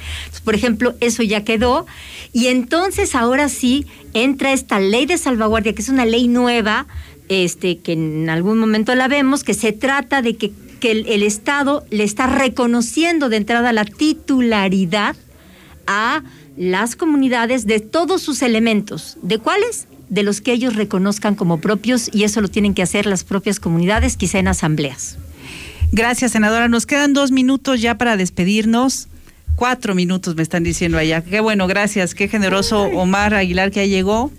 Por 0.44 0.54
ejemplo, 0.54 0.94
eso 1.00 1.22
ya 1.22 1.44
quedó. 1.44 1.86
Y 2.32 2.48
entonces, 2.48 3.14
ahora 3.14 3.48
sí, 3.48 3.86
entra 4.14 4.52
esta 4.52 4.80
ley 4.80 5.06
de 5.06 5.18
salvaguardia, 5.18 5.74
que 5.74 5.82
es 5.82 5.88
una 5.88 6.04
ley 6.04 6.28
nueva, 6.28 6.86
este, 7.28 7.78
que 7.78 7.92
en 7.92 8.28
algún 8.28 8.58
momento 8.58 8.94
la 8.94 9.08
vemos, 9.08 9.44
que 9.44 9.54
se 9.54 9.72
trata 9.72 10.22
de 10.22 10.36
que, 10.36 10.52
el 10.82 11.22
Estado 11.22 11.84
le 11.90 12.02
está 12.02 12.26
reconociendo 12.26 13.28
de 13.28 13.36
entrada 13.36 13.72
la 13.72 13.84
titularidad 13.84 15.14
a 15.86 16.24
las 16.56 16.96
comunidades 16.96 17.68
de 17.68 17.78
todos 17.78 18.20
sus 18.20 18.42
elementos. 18.42 19.16
¿De 19.22 19.38
cuáles? 19.38 19.86
De 20.12 20.22
los 20.22 20.42
que 20.42 20.52
ellos 20.52 20.76
reconozcan 20.76 21.34
como 21.36 21.58
propios 21.58 22.10
y 22.12 22.24
eso 22.24 22.42
lo 22.42 22.48
tienen 22.48 22.74
que 22.74 22.82
hacer 22.82 23.06
las 23.06 23.24
propias 23.24 23.58
comunidades, 23.58 24.18
quizá 24.18 24.38
en 24.38 24.46
asambleas. 24.46 25.16
Gracias, 25.90 26.32
senadora. 26.32 26.68
Nos 26.68 26.84
quedan 26.84 27.14
dos 27.14 27.30
minutos 27.30 27.80
ya 27.80 27.96
para 27.96 28.18
despedirnos. 28.18 29.08
Cuatro 29.56 29.94
minutos 29.94 30.36
me 30.36 30.42
están 30.42 30.64
diciendo 30.64 30.98
allá. 30.98 31.22
Qué 31.24 31.40
bueno, 31.40 31.66
gracias. 31.66 32.14
Qué 32.14 32.28
generoso 32.28 32.82
Omar 32.82 33.32
Aguilar 33.32 33.70
que 33.70 33.80
ya 33.80 33.96
llegó. 33.96 34.30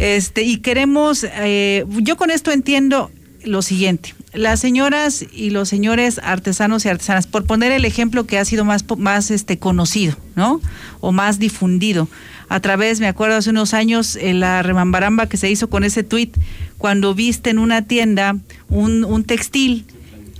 Este, 0.00 0.44
y 0.44 0.60
queremos, 0.60 1.26
eh, 1.30 1.84
yo 1.98 2.16
con 2.16 2.30
esto 2.30 2.50
entiendo 2.50 3.10
lo 3.44 3.60
siguiente. 3.60 4.14
Las 4.36 4.60
señoras 4.60 5.24
y 5.32 5.48
los 5.48 5.68
señores 5.70 6.20
artesanos 6.22 6.84
y 6.84 6.90
artesanas, 6.90 7.26
por 7.26 7.46
poner 7.46 7.72
el 7.72 7.86
ejemplo 7.86 8.26
que 8.26 8.38
ha 8.38 8.44
sido 8.44 8.66
más, 8.66 8.84
más 8.98 9.30
este, 9.30 9.58
conocido, 9.58 10.14
¿no? 10.34 10.60
O 11.00 11.10
más 11.10 11.38
difundido. 11.38 12.06
A 12.50 12.60
través, 12.60 13.00
me 13.00 13.08
acuerdo 13.08 13.36
hace 13.36 13.48
unos 13.48 13.72
años, 13.72 14.18
la 14.22 14.62
remambaramba 14.62 15.26
que 15.26 15.38
se 15.38 15.50
hizo 15.50 15.70
con 15.70 15.84
ese 15.84 16.04
tuit, 16.04 16.36
cuando 16.76 17.14
viste 17.14 17.48
en 17.48 17.58
una 17.58 17.86
tienda 17.86 18.36
un, 18.68 19.04
un 19.04 19.24
textil 19.24 19.86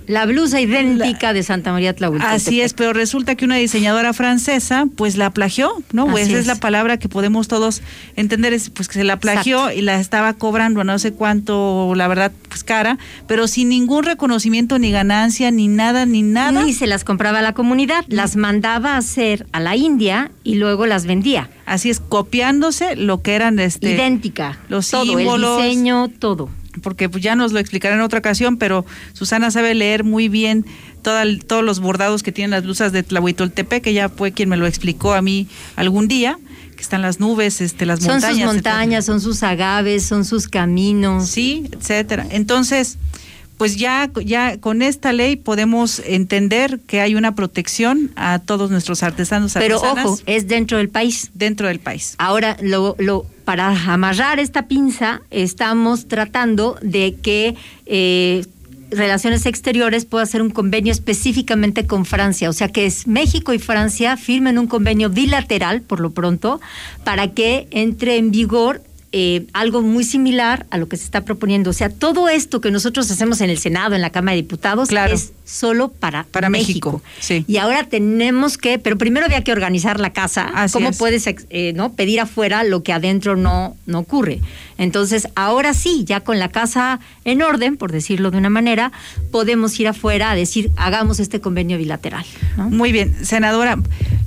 La 0.07 0.25
blusa 0.25 0.61
idéntica 0.61 1.33
de 1.33 1.43
Santa 1.43 1.73
María 1.73 1.93
Tlahuelcote. 1.93 2.33
Así 2.33 2.61
es, 2.61 2.73
pero 2.73 2.93
resulta 2.93 3.35
que 3.35 3.43
una 3.43 3.57
diseñadora 3.57 4.13
francesa 4.13 4.85
pues 4.95 5.17
la 5.17 5.31
plagió, 5.31 5.71
¿no? 5.91 6.09
Así 6.09 6.21
Esa 6.21 6.31
es. 6.31 6.39
es. 6.39 6.47
la 6.47 6.55
palabra 6.55 6.97
que 6.97 7.09
podemos 7.09 7.49
todos 7.49 7.81
entender, 8.15 8.53
es 8.53 8.69
pues 8.69 8.87
que 8.87 8.93
se 8.93 9.03
la 9.03 9.19
plagió 9.19 9.69
y 9.69 9.81
la 9.81 9.99
estaba 9.99 10.33
cobrando 10.33 10.79
a 10.79 10.83
no 10.85 10.97
sé 10.97 11.11
cuánto, 11.11 11.93
la 11.95 12.07
verdad, 12.07 12.31
pues 12.47 12.63
cara, 12.63 12.97
pero 13.27 13.47
sin 13.49 13.67
ningún 13.67 14.05
reconocimiento 14.05 14.79
ni 14.79 14.91
ganancia, 14.91 15.51
ni 15.51 15.67
nada, 15.67 16.05
ni 16.05 16.21
nada. 16.21 16.63
Ni 16.63 16.71
se 16.71 16.87
las 16.87 17.03
compraba 17.03 17.39
a 17.39 17.41
la 17.41 17.53
comunidad, 17.53 18.05
las 18.07 18.37
mandaba 18.37 18.93
a 18.93 18.97
hacer 18.97 19.45
a 19.51 19.59
la 19.59 19.75
India 19.75 20.31
y 20.45 20.55
luego 20.55 20.85
las 20.85 21.05
vendía. 21.05 21.49
Así 21.65 21.89
es, 21.89 21.99
copiándose 21.99 22.95
lo 22.95 23.21
que 23.21 23.35
eran 23.35 23.59
este 23.59 23.91
Idéntica. 23.91 24.57
los 24.69 24.89
todo, 24.89 25.03
símbolos, 25.03 25.61
el 25.61 25.69
diseño, 25.69 26.07
todo. 26.07 26.49
Porque 26.81 27.09
pues, 27.09 27.23
ya 27.23 27.35
nos 27.35 27.51
lo 27.51 27.59
explicará 27.59 27.95
en 27.95 28.01
otra 28.01 28.19
ocasión, 28.19 28.57
pero 28.57 28.85
Susana 29.13 29.51
sabe 29.51 29.73
leer 29.73 30.03
muy 30.03 30.29
bien 30.29 30.65
toda 31.01 31.23
todos 31.45 31.63
los 31.63 31.79
bordados 31.79 32.23
que 32.23 32.31
tienen 32.31 32.51
las 32.51 32.63
blusas 32.63 32.91
de 32.91 33.03
Tlahuitoltepec, 33.03 33.83
que 33.83 33.93
ya 33.93 34.09
fue 34.09 34.31
quien 34.31 34.49
me 34.49 34.57
lo 34.57 34.67
explicó 34.67 35.13
a 35.13 35.21
mí 35.21 35.47
algún 35.75 36.07
día, 36.07 36.37
que 36.75 36.81
están 36.81 37.01
las 37.01 37.19
nubes, 37.19 37.61
este, 37.61 37.85
las 37.85 37.99
Son 37.99 38.13
montañas. 38.13 38.37
sus 38.37 38.53
montañas, 38.53 39.05
son 39.05 39.21
sus 39.21 39.43
agaves, 39.43 40.03
son 40.03 40.25
sus 40.25 40.47
caminos. 40.47 41.27
Sí, 41.27 41.69
etcétera. 41.71 42.25
Entonces, 42.29 42.97
pues 43.57 43.75
ya, 43.75 44.09
ya 44.23 44.59
con 44.59 44.81
esta 44.81 45.13
ley 45.13 45.35
podemos 45.35 45.99
entender 46.05 46.79
que 46.85 47.01
hay 47.01 47.15
una 47.15 47.35
protección 47.35 48.11
a 48.15 48.39
todos 48.39 48.69
nuestros 48.69 49.03
artesanos 49.03 49.53
Pero 49.53 49.75
artesanas 49.77 50.05
ojo, 50.05 50.19
es 50.25 50.47
dentro 50.47 50.77
del 50.77 50.89
país. 50.89 51.31
dentro 51.33 51.67
del 51.67 51.79
país. 51.79 52.15
Ahora, 52.19 52.57
lo, 52.61 52.95
lo, 52.99 53.25
para 53.45 53.69
amarrar 53.91 54.39
esta 54.39 54.67
pinza, 54.67 55.21
estamos 55.31 56.07
tratando 56.07 56.77
de 56.81 57.15
que 57.15 57.55
eh, 57.87 58.45
Relaciones 58.89 59.45
Exteriores 59.45 60.05
pueda 60.05 60.23
hacer 60.23 60.41
un 60.41 60.49
convenio 60.49 60.91
específicamente 60.93 61.85
con 61.85 62.05
Francia. 62.05 62.49
O 62.49 62.53
sea, 62.53 62.69
que 62.69 62.85
es 62.85 63.07
México 63.07 63.53
y 63.53 63.59
Francia 63.59 64.15
firmen 64.17 64.57
un 64.57 64.67
convenio 64.67 65.09
bilateral, 65.09 65.81
por 65.81 65.99
lo 65.99 66.11
pronto, 66.11 66.61
para 67.03 67.33
que 67.33 67.67
entre 67.71 68.17
en 68.17 68.31
vigor 68.31 68.81
eh, 69.19 69.47
algo 69.53 69.81
muy 69.81 70.03
similar 70.03 70.67
a 70.69 70.77
lo 70.77 70.87
que 70.87 70.95
se 70.95 71.03
está 71.05 71.21
proponiendo. 71.25 71.71
O 71.71 71.73
sea, 71.73 71.89
todo 71.89 72.29
esto 72.29 72.61
que 72.61 72.69
nosotros 72.69 73.09
hacemos 73.09 73.41
en 73.41 73.49
el 73.49 73.57
Senado, 73.57 73.95
en 73.95 74.01
la 74.01 74.11
Cámara 74.11 74.35
de 74.35 74.43
Diputados, 74.43 74.89
Claro. 74.89 75.11
es 75.15 75.33
solo 75.43 75.89
para, 75.89 76.25
Para 76.25 76.49
México, 76.49 77.01
sí. 77.19 77.43
Y 77.47 77.57
ahora 77.57 77.85
tenemos 77.85 78.57
que, 78.59 78.77
pero 78.77 78.97
primero 78.97 79.25
había 79.25 79.43
que 79.43 79.51
organizar 79.51 79.99
la 79.99 80.11
casa. 80.13 80.51
Así 80.53 80.73
¿Cómo 80.73 80.89
es. 80.89 80.97
puedes 80.97 81.25
eh, 81.27 81.73
no 81.73 81.93
pedir 81.93 82.19
afuera 82.19 82.63
lo 82.63 82.83
que 82.83 82.93
adentro 82.93 83.35
no, 83.35 83.75
no 83.87 83.99
ocurre? 83.99 84.39
Entonces, 84.77 85.27
ahora 85.35 85.73
sí, 85.73 86.03
ya 86.05 86.19
con 86.19 86.37
la 86.37 86.49
casa 86.49 86.99
en 87.25 87.41
orden, 87.41 87.77
por 87.77 87.91
decirlo 87.91 88.29
de 88.29 88.37
una 88.37 88.49
manera, 88.51 88.91
podemos 89.31 89.79
ir 89.79 89.87
afuera 89.87 90.29
a 90.29 90.35
decir, 90.35 90.69
hagamos 90.75 91.19
este 91.19 91.39
convenio 91.39 91.77
bilateral. 91.79 92.25
¿no? 92.57 92.69
Muy 92.69 92.91
bien, 92.91 93.15
senadora. 93.25 93.79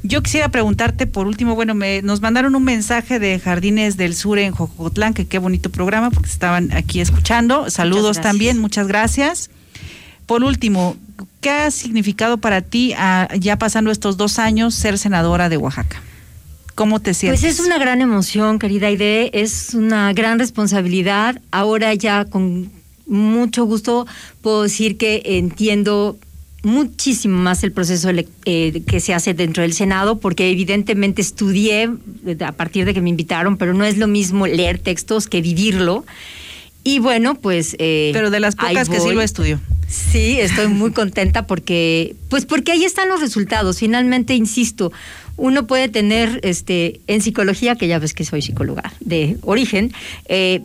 Yo 0.03 0.23
quisiera 0.23 0.49
preguntarte 0.49 1.07
por 1.07 1.27
último, 1.29 1.55
bueno, 1.55 1.75
me, 1.75 2.03
nos 2.03 2.21
mandaron 2.21 2.55
un 2.57 2.65
mensaje 2.65 3.19
de 3.21 3.39
Jardines 3.39 3.97
del 3.99 4.15
Sur 4.17 4.39
en 4.39 4.53
Jocotlán, 4.81 5.13
que 5.13 5.27
qué 5.27 5.39
bonito 5.39 5.69
programa, 5.69 6.11
porque 6.11 6.31
estaban 6.31 6.73
aquí 6.73 7.01
escuchando. 7.01 7.69
Saludos 7.69 8.21
también, 8.23 8.59
muchas 8.59 8.87
gracias. 8.89 9.51
Por 10.25 10.43
último, 10.43 10.97
¿qué 11.43 11.51
ha 11.51 11.71
significado 11.71 12.39
para 12.39 12.63
ti, 12.63 12.95
ah, 12.97 13.29
ya 13.39 13.59
pasando 13.59 13.91
estos 13.91 14.17
dos 14.17 14.39
años, 14.39 14.75
ser 14.75 14.97
senadora 14.97 15.51
de 15.51 15.59
Oaxaca? 15.59 16.01
¿Cómo 16.75 16.99
te 16.99 17.13
sientes? 17.13 17.43
Pues 17.43 17.61
es 17.61 17.67
una 17.67 17.77
gran 17.77 18.01
emoción, 18.01 18.59
querida 18.59 18.87
Aide, 18.87 19.39
es 19.39 19.75
una 19.75 20.15
gran 20.15 20.39
responsabilidad. 20.39 21.43
Ahora 21.51 21.93
ya 21.93 22.25
con 22.25 22.71
mucho 23.07 23.67
gusto 23.67 24.07
puedo 24.41 24.63
decir 24.63 24.97
que 24.97 25.21
entiendo 25.27 26.17
muchísimo 26.63 27.39
más 27.39 27.65
el 27.65 27.73
proceso 27.73 28.11
eh, 28.45 28.83
que 28.87 29.01
se 29.01 29.15
hace 29.15 29.35
dentro 29.35 29.63
del 29.63 29.73
Senado, 29.73 30.19
porque 30.19 30.51
evidentemente 30.51 31.23
estudié 31.23 31.91
eh, 32.27 32.37
a 32.45 32.53
partir 32.53 32.85
de 32.85 32.95
que 32.95 33.01
me 33.01 33.11
invitaron, 33.11 33.57
pero 33.57 33.75
no 33.75 33.85
es 33.85 33.97
lo 33.99 34.07
mismo 34.07 34.47
leer 34.47 34.79
textos 34.79 35.27
que 35.27 35.41
vivirlo. 35.41 36.05
Y 36.83 36.99
bueno, 36.99 37.35
pues... 37.35 37.77
eh, 37.79 38.11
Pero 38.13 38.31
de 38.31 38.41
las 38.41 38.57
pocas 38.57 38.89
que 38.89 39.01
sí 39.01 39.13
lo 39.13 39.21
estudió. 39.21 39.61
Sí, 39.87 40.39
estoy 40.41 40.69
muy 40.69 40.93
contenta 40.93 41.47
porque, 41.47 42.15
pues 42.29 42.47
porque 42.47 42.73
ahí 42.73 42.85
están 42.85 43.09
los 43.09 43.21
resultados. 43.21 43.79
Finalmente, 43.79 44.35
insisto, 44.35 44.93
uno 45.37 45.67
puede 45.67 45.89
tener, 45.89 46.41
este, 46.43 47.01
en 47.07 47.21
psicología, 47.21 47.75
que 47.75 47.89
ya 47.89 47.99
ves 47.99 48.15
que 48.15 48.25
soy 48.25 48.41
psicóloga 48.41 48.93
de 49.01 49.37
origen, 49.43 49.93
eh, 50.29 50.63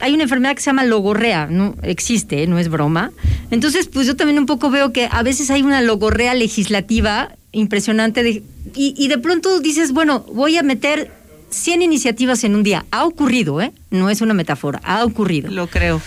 hay 0.00 0.14
una 0.14 0.24
enfermedad 0.24 0.54
que 0.54 0.60
se 0.62 0.66
llama 0.70 0.84
logorrea, 0.84 1.46
no 1.46 1.74
existe, 1.82 2.42
¿eh? 2.42 2.46
no 2.46 2.58
es 2.58 2.68
broma. 2.68 3.12
Entonces, 3.50 3.86
pues 3.88 4.06
yo 4.06 4.16
también 4.16 4.38
un 4.38 4.46
poco 4.46 4.70
veo 4.70 4.92
que 4.92 5.08
a 5.10 5.22
veces 5.22 5.50
hay 5.50 5.62
una 5.62 5.80
logorrea 5.82 6.34
legislativa 6.34 7.30
impresionante 7.52 8.22
de- 8.22 8.42
y, 8.74 8.94
y 8.96 9.08
de 9.08 9.18
pronto 9.18 9.60
dices, 9.60 9.92
bueno, 9.92 10.20
voy 10.32 10.56
a 10.56 10.62
meter 10.62 11.10
100 11.50 11.82
iniciativas 11.82 12.44
en 12.44 12.54
un 12.54 12.62
día. 12.62 12.84
Ha 12.90 13.04
ocurrido, 13.04 13.60
¿eh? 13.60 13.72
No 13.90 14.08
es 14.10 14.20
una 14.20 14.34
metáfora, 14.34 14.80
ha 14.84 15.04
ocurrido. 15.04 15.50
Lo 15.50 15.66
creo. 15.66 16.00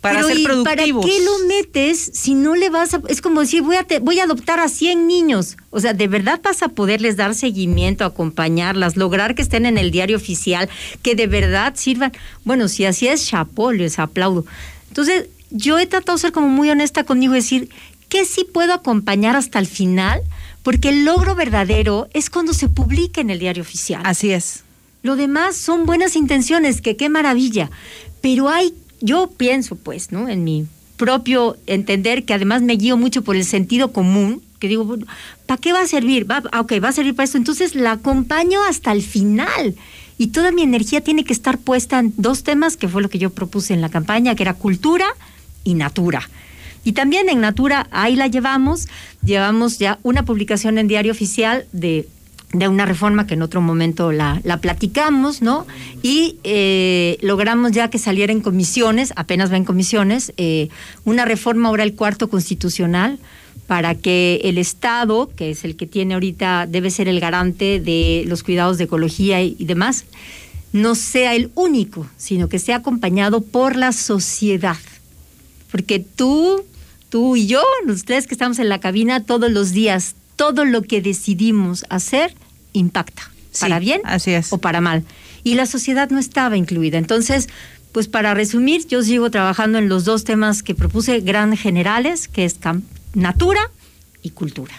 Para 0.00 0.16
Pero, 0.16 0.28
ser 0.28 0.38
¿y 0.38 0.44
productivos. 0.44 1.04
¿Para 1.04 1.14
qué 1.18 1.24
lo 1.24 1.46
metes 1.46 2.10
si 2.14 2.34
no 2.34 2.56
le 2.56 2.70
vas 2.70 2.94
a.? 2.94 3.02
Es 3.08 3.20
como 3.20 3.40
decir, 3.40 3.60
voy 3.62 3.76
a, 3.76 3.84
te- 3.84 3.98
voy 3.98 4.18
a 4.18 4.24
adoptar 4.24 4.58
a 4.58 4.68
100 4.68 5.06
niños. 5.06 5.56
O 5.68 5.78
sea, 5.80 5.92
¿de 5.92 6.08
verdad 6.08 6.40
vas 6.42 6.62
a 6.62 6.68
poderles 6.68 7.16
dar 7.16 7.34
seguimiento, 7.34 8.04
acompañarlas, 8.06 8.96
lograr 8.96 9.34
que 9.34 9.42
estén 9.42 9.66
en 9.66 9.76
el 9.76 9.90
diario 9.90 10.16
oficial, 10.16 10.70
que 11.02 11.14
de 11.14 11.26
verdad 11.26 11.74
sirvan? 11.76 12.12
Bueno, 12.44 12.68
si 12.68 12.86
así 12.86 13.08
es, 13.08 13.26
chapó, 13.26 13.72
les 13.72 13.98
aplaudo. 13.98 14.46
Entonces, 14.88 15.26
yo 15.50 15.78
he 15.78 15.86
tratado 15.86 16.16
de 16.16 16.22
ser 16.22 16.32
como 16.32 16.48
muy 16.48 16.70
honesta 16.70 17.04
conmigo 17.04 17.34
y 17.34 17.36
decir, 17.36 17.68
¿qué 18.08 18.24
sí 18.24 18.44
puedo 18.50 18.72
acompañar 18.72 19.36
hasta 19.36 19.58
el 19.58 19.66
final? 19.66 20.22
Porque 20.62 20.88
el 20.90 21.04
logro 21.04 21.34
verdadero 21.34 22.08
es 22.14 22.30
cuando 22.30 22.54
se 22.54 22.68
publica 22.68 23.20
en 23.20 23.28
el 23.30 23.38
diario 23.38 23.62
oficial. 23.62 24.00
Así 24.04 24.30
es. 24.30 24.62
Lo 25.02 25.16
demás 25.16 25.56
son 25.56 25.84
buenas 25.86 26.16
intenciones, 26.16 26.80
que 26.80 26.96
qué 26.96 27.08
maravilla. 27.08 27.70
Pero 28.20 28.48
hay, 28.48 28.74
yo 29.00 29.30
pienso 29.36 29.76
pues, 29.76 30.12
¿no? 30.12 30.28
En 30.28 30.44
mi 30.44 30.66
propio 30.96 31.56
entender, 31.66 32.24
que 32.24 32.34
además 32.34 32.62
me 32.62 32.74
guío 32.74 32.96
mucho 32.96 33.22
por 33.22 33.36
el 33.36 33.44
sentido 33.44 33.92
común, 33.92 34.42
que 34.58 34.68
digo, 34.68 34.98
¿para 35.46 35.60
qué 35.60 35.72
va 35.72 35.80
a 35.80 35.86
servir? 35.86 36.30
Va, 36.30 36.42
ah, 36.52 36.60
ok, 36.60 36.74
va 36.82 36.88
a 36.88 36.92
servir 36.92 37.14
para 37.14 37.24
esto. 37.24 37.38
Entonces 37.38 37.74
la 37.74 37.92
acompaño 37.92 38.62
hasta 38.62 38.92
el 38.92 39.02
final. 39.02 39.74
Y 40.18 40.28
toda 40.28 40.52
mi 40.52 40.62
energía 40.62 41.00
tiene 41.00 41.24
que 41.24 41.32
estar 41.32 41.56
puesta 41.56 41.98
en 41.98 42.12
dos 42.18 42.42
temas, 42.42 42.76
que 42.76 42.88
fue 42.88 43.00
lo 43.00 43.08
que 43.08 43.18
yo 43.18 43.30
propuse 43.30 43.72
en 43.72 43.80
la 43.80 43.88
campaña, 43.88 44.34
que 44.34 44.42
era 44.42 44.52
cultura 44.52 45.06
y 45.64 45.72
natura. 45.74 46.28
Y 46.84 46.92
también 46.92 47.28
en 47.28 47.40
Natura, 47.40 47.88
ahí 47.90 48.16
la 48.16 48.26
llevamos, 48.26 48.88
llevamos 49.22 49.78
ya 49.78 49.98
una 50.02 50.24
publicación 50.24 50.78
en 50.78 50.88
Diario 50.88 51.12
Oficial 51.12 51.66
de 51.72 52.08
de 52.52 52.66
una 52.66 52.84
reforma 52.84 53.26
que 53.26 53.34
en 53.34 53.42
otro 53.42 53.60
momento 53.60 54.10
la, 54.10 54.40
la 54.42 54.60
platicamos, 54.60 55.40
¿no? 55.40 55.66
Y 56.02 56.38
eh, 56.42 57.16
logramos 57.22 57.72
ya 57.72 57.90
que 57.90 57.98
saliera 57.98 58.32
en 58.32 58.40
comisiones, 58.40 59.12
apenas 59.16 59.52
va 59.52 59.56
en 59.56 59.64
comisiones, 59.64 60.32
eh, 60.36 60.68
una 61.04 61.24
reforma 61.24 61.68
ahora 61.68 61.84
el 61.84 61.94
cuarto 61.94 62.28
constitucional 62.28 63.18
para 63.68 63.94
que 63.94 64.40
el 64.42 64.58
Estado, 64.58 65.30
que 65.36 65.50
es 65.50 65.64
el 65.64 65.76
que 65.76 65.86
tiene 65.86 66.14
ahorita, 66.14 66.66
debe 66.68 66.90
ser 66.90 67.06
el 67.06 67.20
garante 67.20 67.78
de 67.78 68.24
los 68.26 68.42
cuidados 68.42 68.78
de 68.78 68.84
ecología 68.84 69.40
y, 69.42 69.54
y 69.56 69.64
demás, 69.64 70.06
no 70.72 70.96
sea 70.96 71.36
el 71.36 71.52
único, 71.54 72.08
sino 72.16 72.48
que 72.48 72.58
sea 72.58 72.76
acompañado 72.76 73.42
por 73.42 73.76
la 73.76 73.92
sociedad. 73.92 74.76
Porque 75.70 76.00
tú, 76.00 76.64
tú 77.10 77.36
y 77.36 77.46
yo, 77.46 77.62
ustedes 77.86 78.26
que 78.26 78.34
estamos 78.34 78.58
en 78.58 78.68
la 78.68 78.80
cabina 78.80 79.24
todos 79.24 79.52
los 79.52 79.70
días, 79.70 80.16
todo 80.40 80.64
lo 80.64 80.80
que 80.80 81.02
decidimos 81.02 81.84
hacer 81.90 82.34
impacta, 82.72 83.30
para 83.60 83.78
bien 83.78 84.00
o 84.48 84.56
para 84.56 84.80
mal. 84.80 85.04
Y 85.44 85.52
la 85.52 85.66
sociedad 85.66 86.08
no 86.08 86.18
estaba 86.18 86.56
incluida. 86.56 86.96
Entonces, 86.96 87.50
pues 87.92 88.08
para 88.08 88.32
resumir, 88.32 88.86
yo 88.86 89.02
sigo 89.02 89.30
trabajando 89.30 89.76
en 89.76 89.90
los 89.90 90.06
dos 90.06 90.24
temas 90.24 90.62
que 90.62 90.74
propuse, 90.74 91.20
gran 91.20 91.58
generales, 91.58 92.26
que 92.26 92.46
es 92.46 92.56
natura 93.12 93.60
y 94.22 94.30
cultura. 94.30 94.72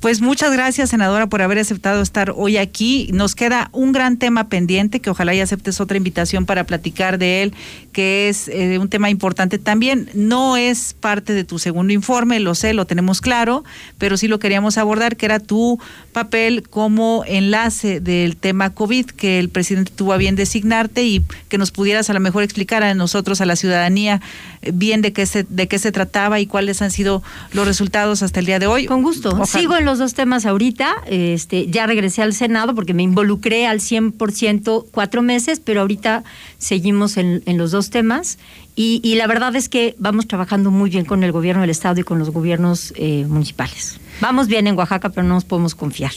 Pues 0.00 0.22
muchas 0.22 0.50
gracias, 0.50 0.88
senadora, 0.88 1.26
por 1.26 1.42
haber 1.42 1.58
aceptado 1.58 2.00
estar 2.00 2.32
hoy 2.34 2.56
aquí. 2.56 3.10
Nos 3.12 3.34
queda 3.34 3.68
un 3.72 3.92
gran 3.92 4.16
tema 4.16 4.48
pendiente, 4.48 5.00
que 5.00 5.10
ojalá 5.10 5.34
y 5.34 5.40
aceptes 5.40 5.78
otra 5.78 5.98
invitación 5.98 6.46
para 6.46 6.64
platicar 6.64 7.18
de 7.18 7.42
él, 7.42 7.52
que 7.92 8.30
es 8.30 8.48
eh, 8.48 8.78
un 8.78 8.88
tema 8.88 9.10
importante 9.10 9.58
también. 9.58 10.08
No 10.14 10.56
es 10.56 10.94
parte 10.98 11.34
de 11.34 11.44
tu 11.44 11.58
segundo 11.58 11.92
informe, 11.92 12.40
lo 12.40 12.54
sé, 12.54 12.72
lo 12.72 12.86
tenemos 12.86 13.20
claro, 13.20 13.62
pero 13.98 14.16
sí 14.16 14.26
lo 14.26 14.38
queríamos 14.38 14.78
abordar, 14.78 15.16
que 15.16 15.26
era 15.26 15.38
tu 15.38 15.78
papel 16.14 16.66
como 16.70 17.22
enlace 17.26 18.00
del 18.00 18.38
tema 18.38 18.70
COVID, 18.70 19.04
que 19.04 19.38
el 19.38 19.50
presidente 19.50 19.92
tuvo 19.94 20.14
a 20.14 20.16
bien 20.16 20.34
designarte 20.34 21.02
y 21.04 21.22
que 21.50 21.58
nos 21.58 21.72
pudieras 21.72 22.08
a 22.08 22.14
lo 22.14 22.20
mejor 22.20 22.42
explicar 22.42 22.82
a 22.82 22.94
nosotros, 22.94 23.42
a 23.42 23.44
la 23.44 23.54
ciudadanía, 23.54 24.22
eh, 24.62 24.70
bien 24.72 25.02
de 25.02 25.12
qué 25.12 25.26
se, 25.26 25.44
de 25.46 25.68
qué 25.68 25.78
se 25.78 25.92
trataba 25.92 26.40
y 26.40 26.46
cuáles 26.46 26.80
han 26.80 26.90
sido 26.90 27.22
los 27.52 27.66
resultados 27.66 28.22
hasta 28.22 28.40
el 28.40 28.46
día 28.46 28.58
de 28.58 28.66
hoy. 28.66 28.86
Con 28.86 29.02
gusto. 29.02 29.44
Sigo 29.44 29.76
en 29.76 29.89
los 29.90 29.98
dos 29.98 30.14
temas 30.14 30.46
ahorita. 30.46 30.94
Este, 31.06 31.66
ya 31.66 31.86
regresé 31.86 32.22
al 32.22 32.32
Senado 32.32 32.74
porque 32.74 32.94
me 32.94 33.02
involucré 33.02 33.66
al 33.66 33.80
100% 33.80 34.86
cuatro 34.90 35.20
meses, 35.20 35.60
pero 35.60 35.80
ahorita 35.80 36.22
seguimos 36.58 37.16
en, 37.16 37.42
los 37.58 37.72
dos 37.72 37.90
temas. 37.90 38.38
Y, 38.76 39.14
la 39.16 39.26
verdad 39.26 39.54
es 39.56 39.68
que 39.68 39.94
vamos 39.98 40.26
trabajando 40.26 40.70
muy 40.70 40.88
bien 40.88 41.04
con 41.04 41.22
el 41.22 41.32
gobierno 41.32 41.60
del 41.60 41.70
Estado 41.70 42.00
y 42.00 42.02
con 42.02 42.18
los 42.18 42.30
gobiernos 42.30 42.94
eh, 42.96 43.26
municipales. 43.28 43.98
Vamos 44.20 44.46
bien 44.46 44.66
en 44.66 44.78
Oaxaca, 44.78 45.10
pero 45.10 45.26
no 45.26 45.34
nos 45.34 45.44
podemos 45.44 45.74
confiar. 45.74 46.12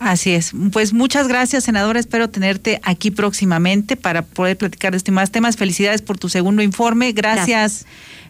Así 0.00 0.32
es. 0.32 0.52
Pues 0.72 0.94
muchas 0.94 1.28
gracias, 1.28 1.64
senadora. 1.64 2.00
Espero 2.00 2.30
tenerte 2.30 2.80
aquí 2.82 3.10
próximamente 3.10 3.96
para 3.96 4.22
poder 4.22 4.56
platicar 4.56 4.92
de 4.92 4.96
estos 4.96 5.14
más 5.14 5.30
temas. 5.30 5.56
Felicidades 5.56 6.00
por 6.00 6.18
tu 6.18 6.30
segundo 6.30 6.62
informe. 6.62 7.12
Gracias, 7.12 7.84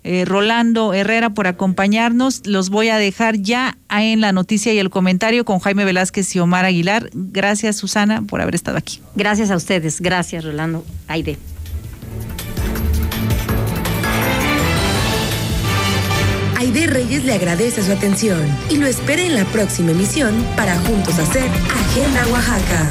eh, 0.04 0.24
Rolando 0.24 0.94
Herrera, 0.94 1.30
por 1.30 1.46
acompañarnos. 1.46 2.46
Los 2.46 2.70
voy 2.70 2.88
a 2.88 2.98
dejar 2.98 3.36
ya 3.36 3.76
en 3.90 4.20
la 4.20 4.32
noticia 4.32 4.72
y 4.72 4.78
el 4.78 4.90
comentario 4.90 5.44
con 5.44 5.58
Jaime 5.58 5.84
Velázquez 5.84 6.34
y 6.34 6.40
Omar 6.40 6.64
Aguilar. 6.64 7.10
Gracias, 7.12 7.76
Susana, 7.76 8.22
por 8.22 8.40
haber 8.40 8.54
estado 8.54 8.78
aquí. 8.78 9.00
Gracias 9.14 9.50
a 9.50 9.56
ustedes. 9.56 10.00
Gracias, 10.00 10.44
Rolando. 10.44 10.84
Aide. 11.08 11.36
Aide 16.56 16.86
Reyes 16.86 17.24
le 17.24 17.32
agradece 17.32 17.82
su 17.82 17.90
atención 17.90 18.40
y 18.68 18.76
lo 18.76 18.86
espera 18.86 19.22
en 19.22 19.34
la 19.34 19.44
próxima 19.46 19.92
emisión 19.92 20.46
para 20.56 20.76
juntos 20.80 21.18
hacer 21.18 21.48
Agenda 21.48 22.26
Oaxaca. 22.28 22.90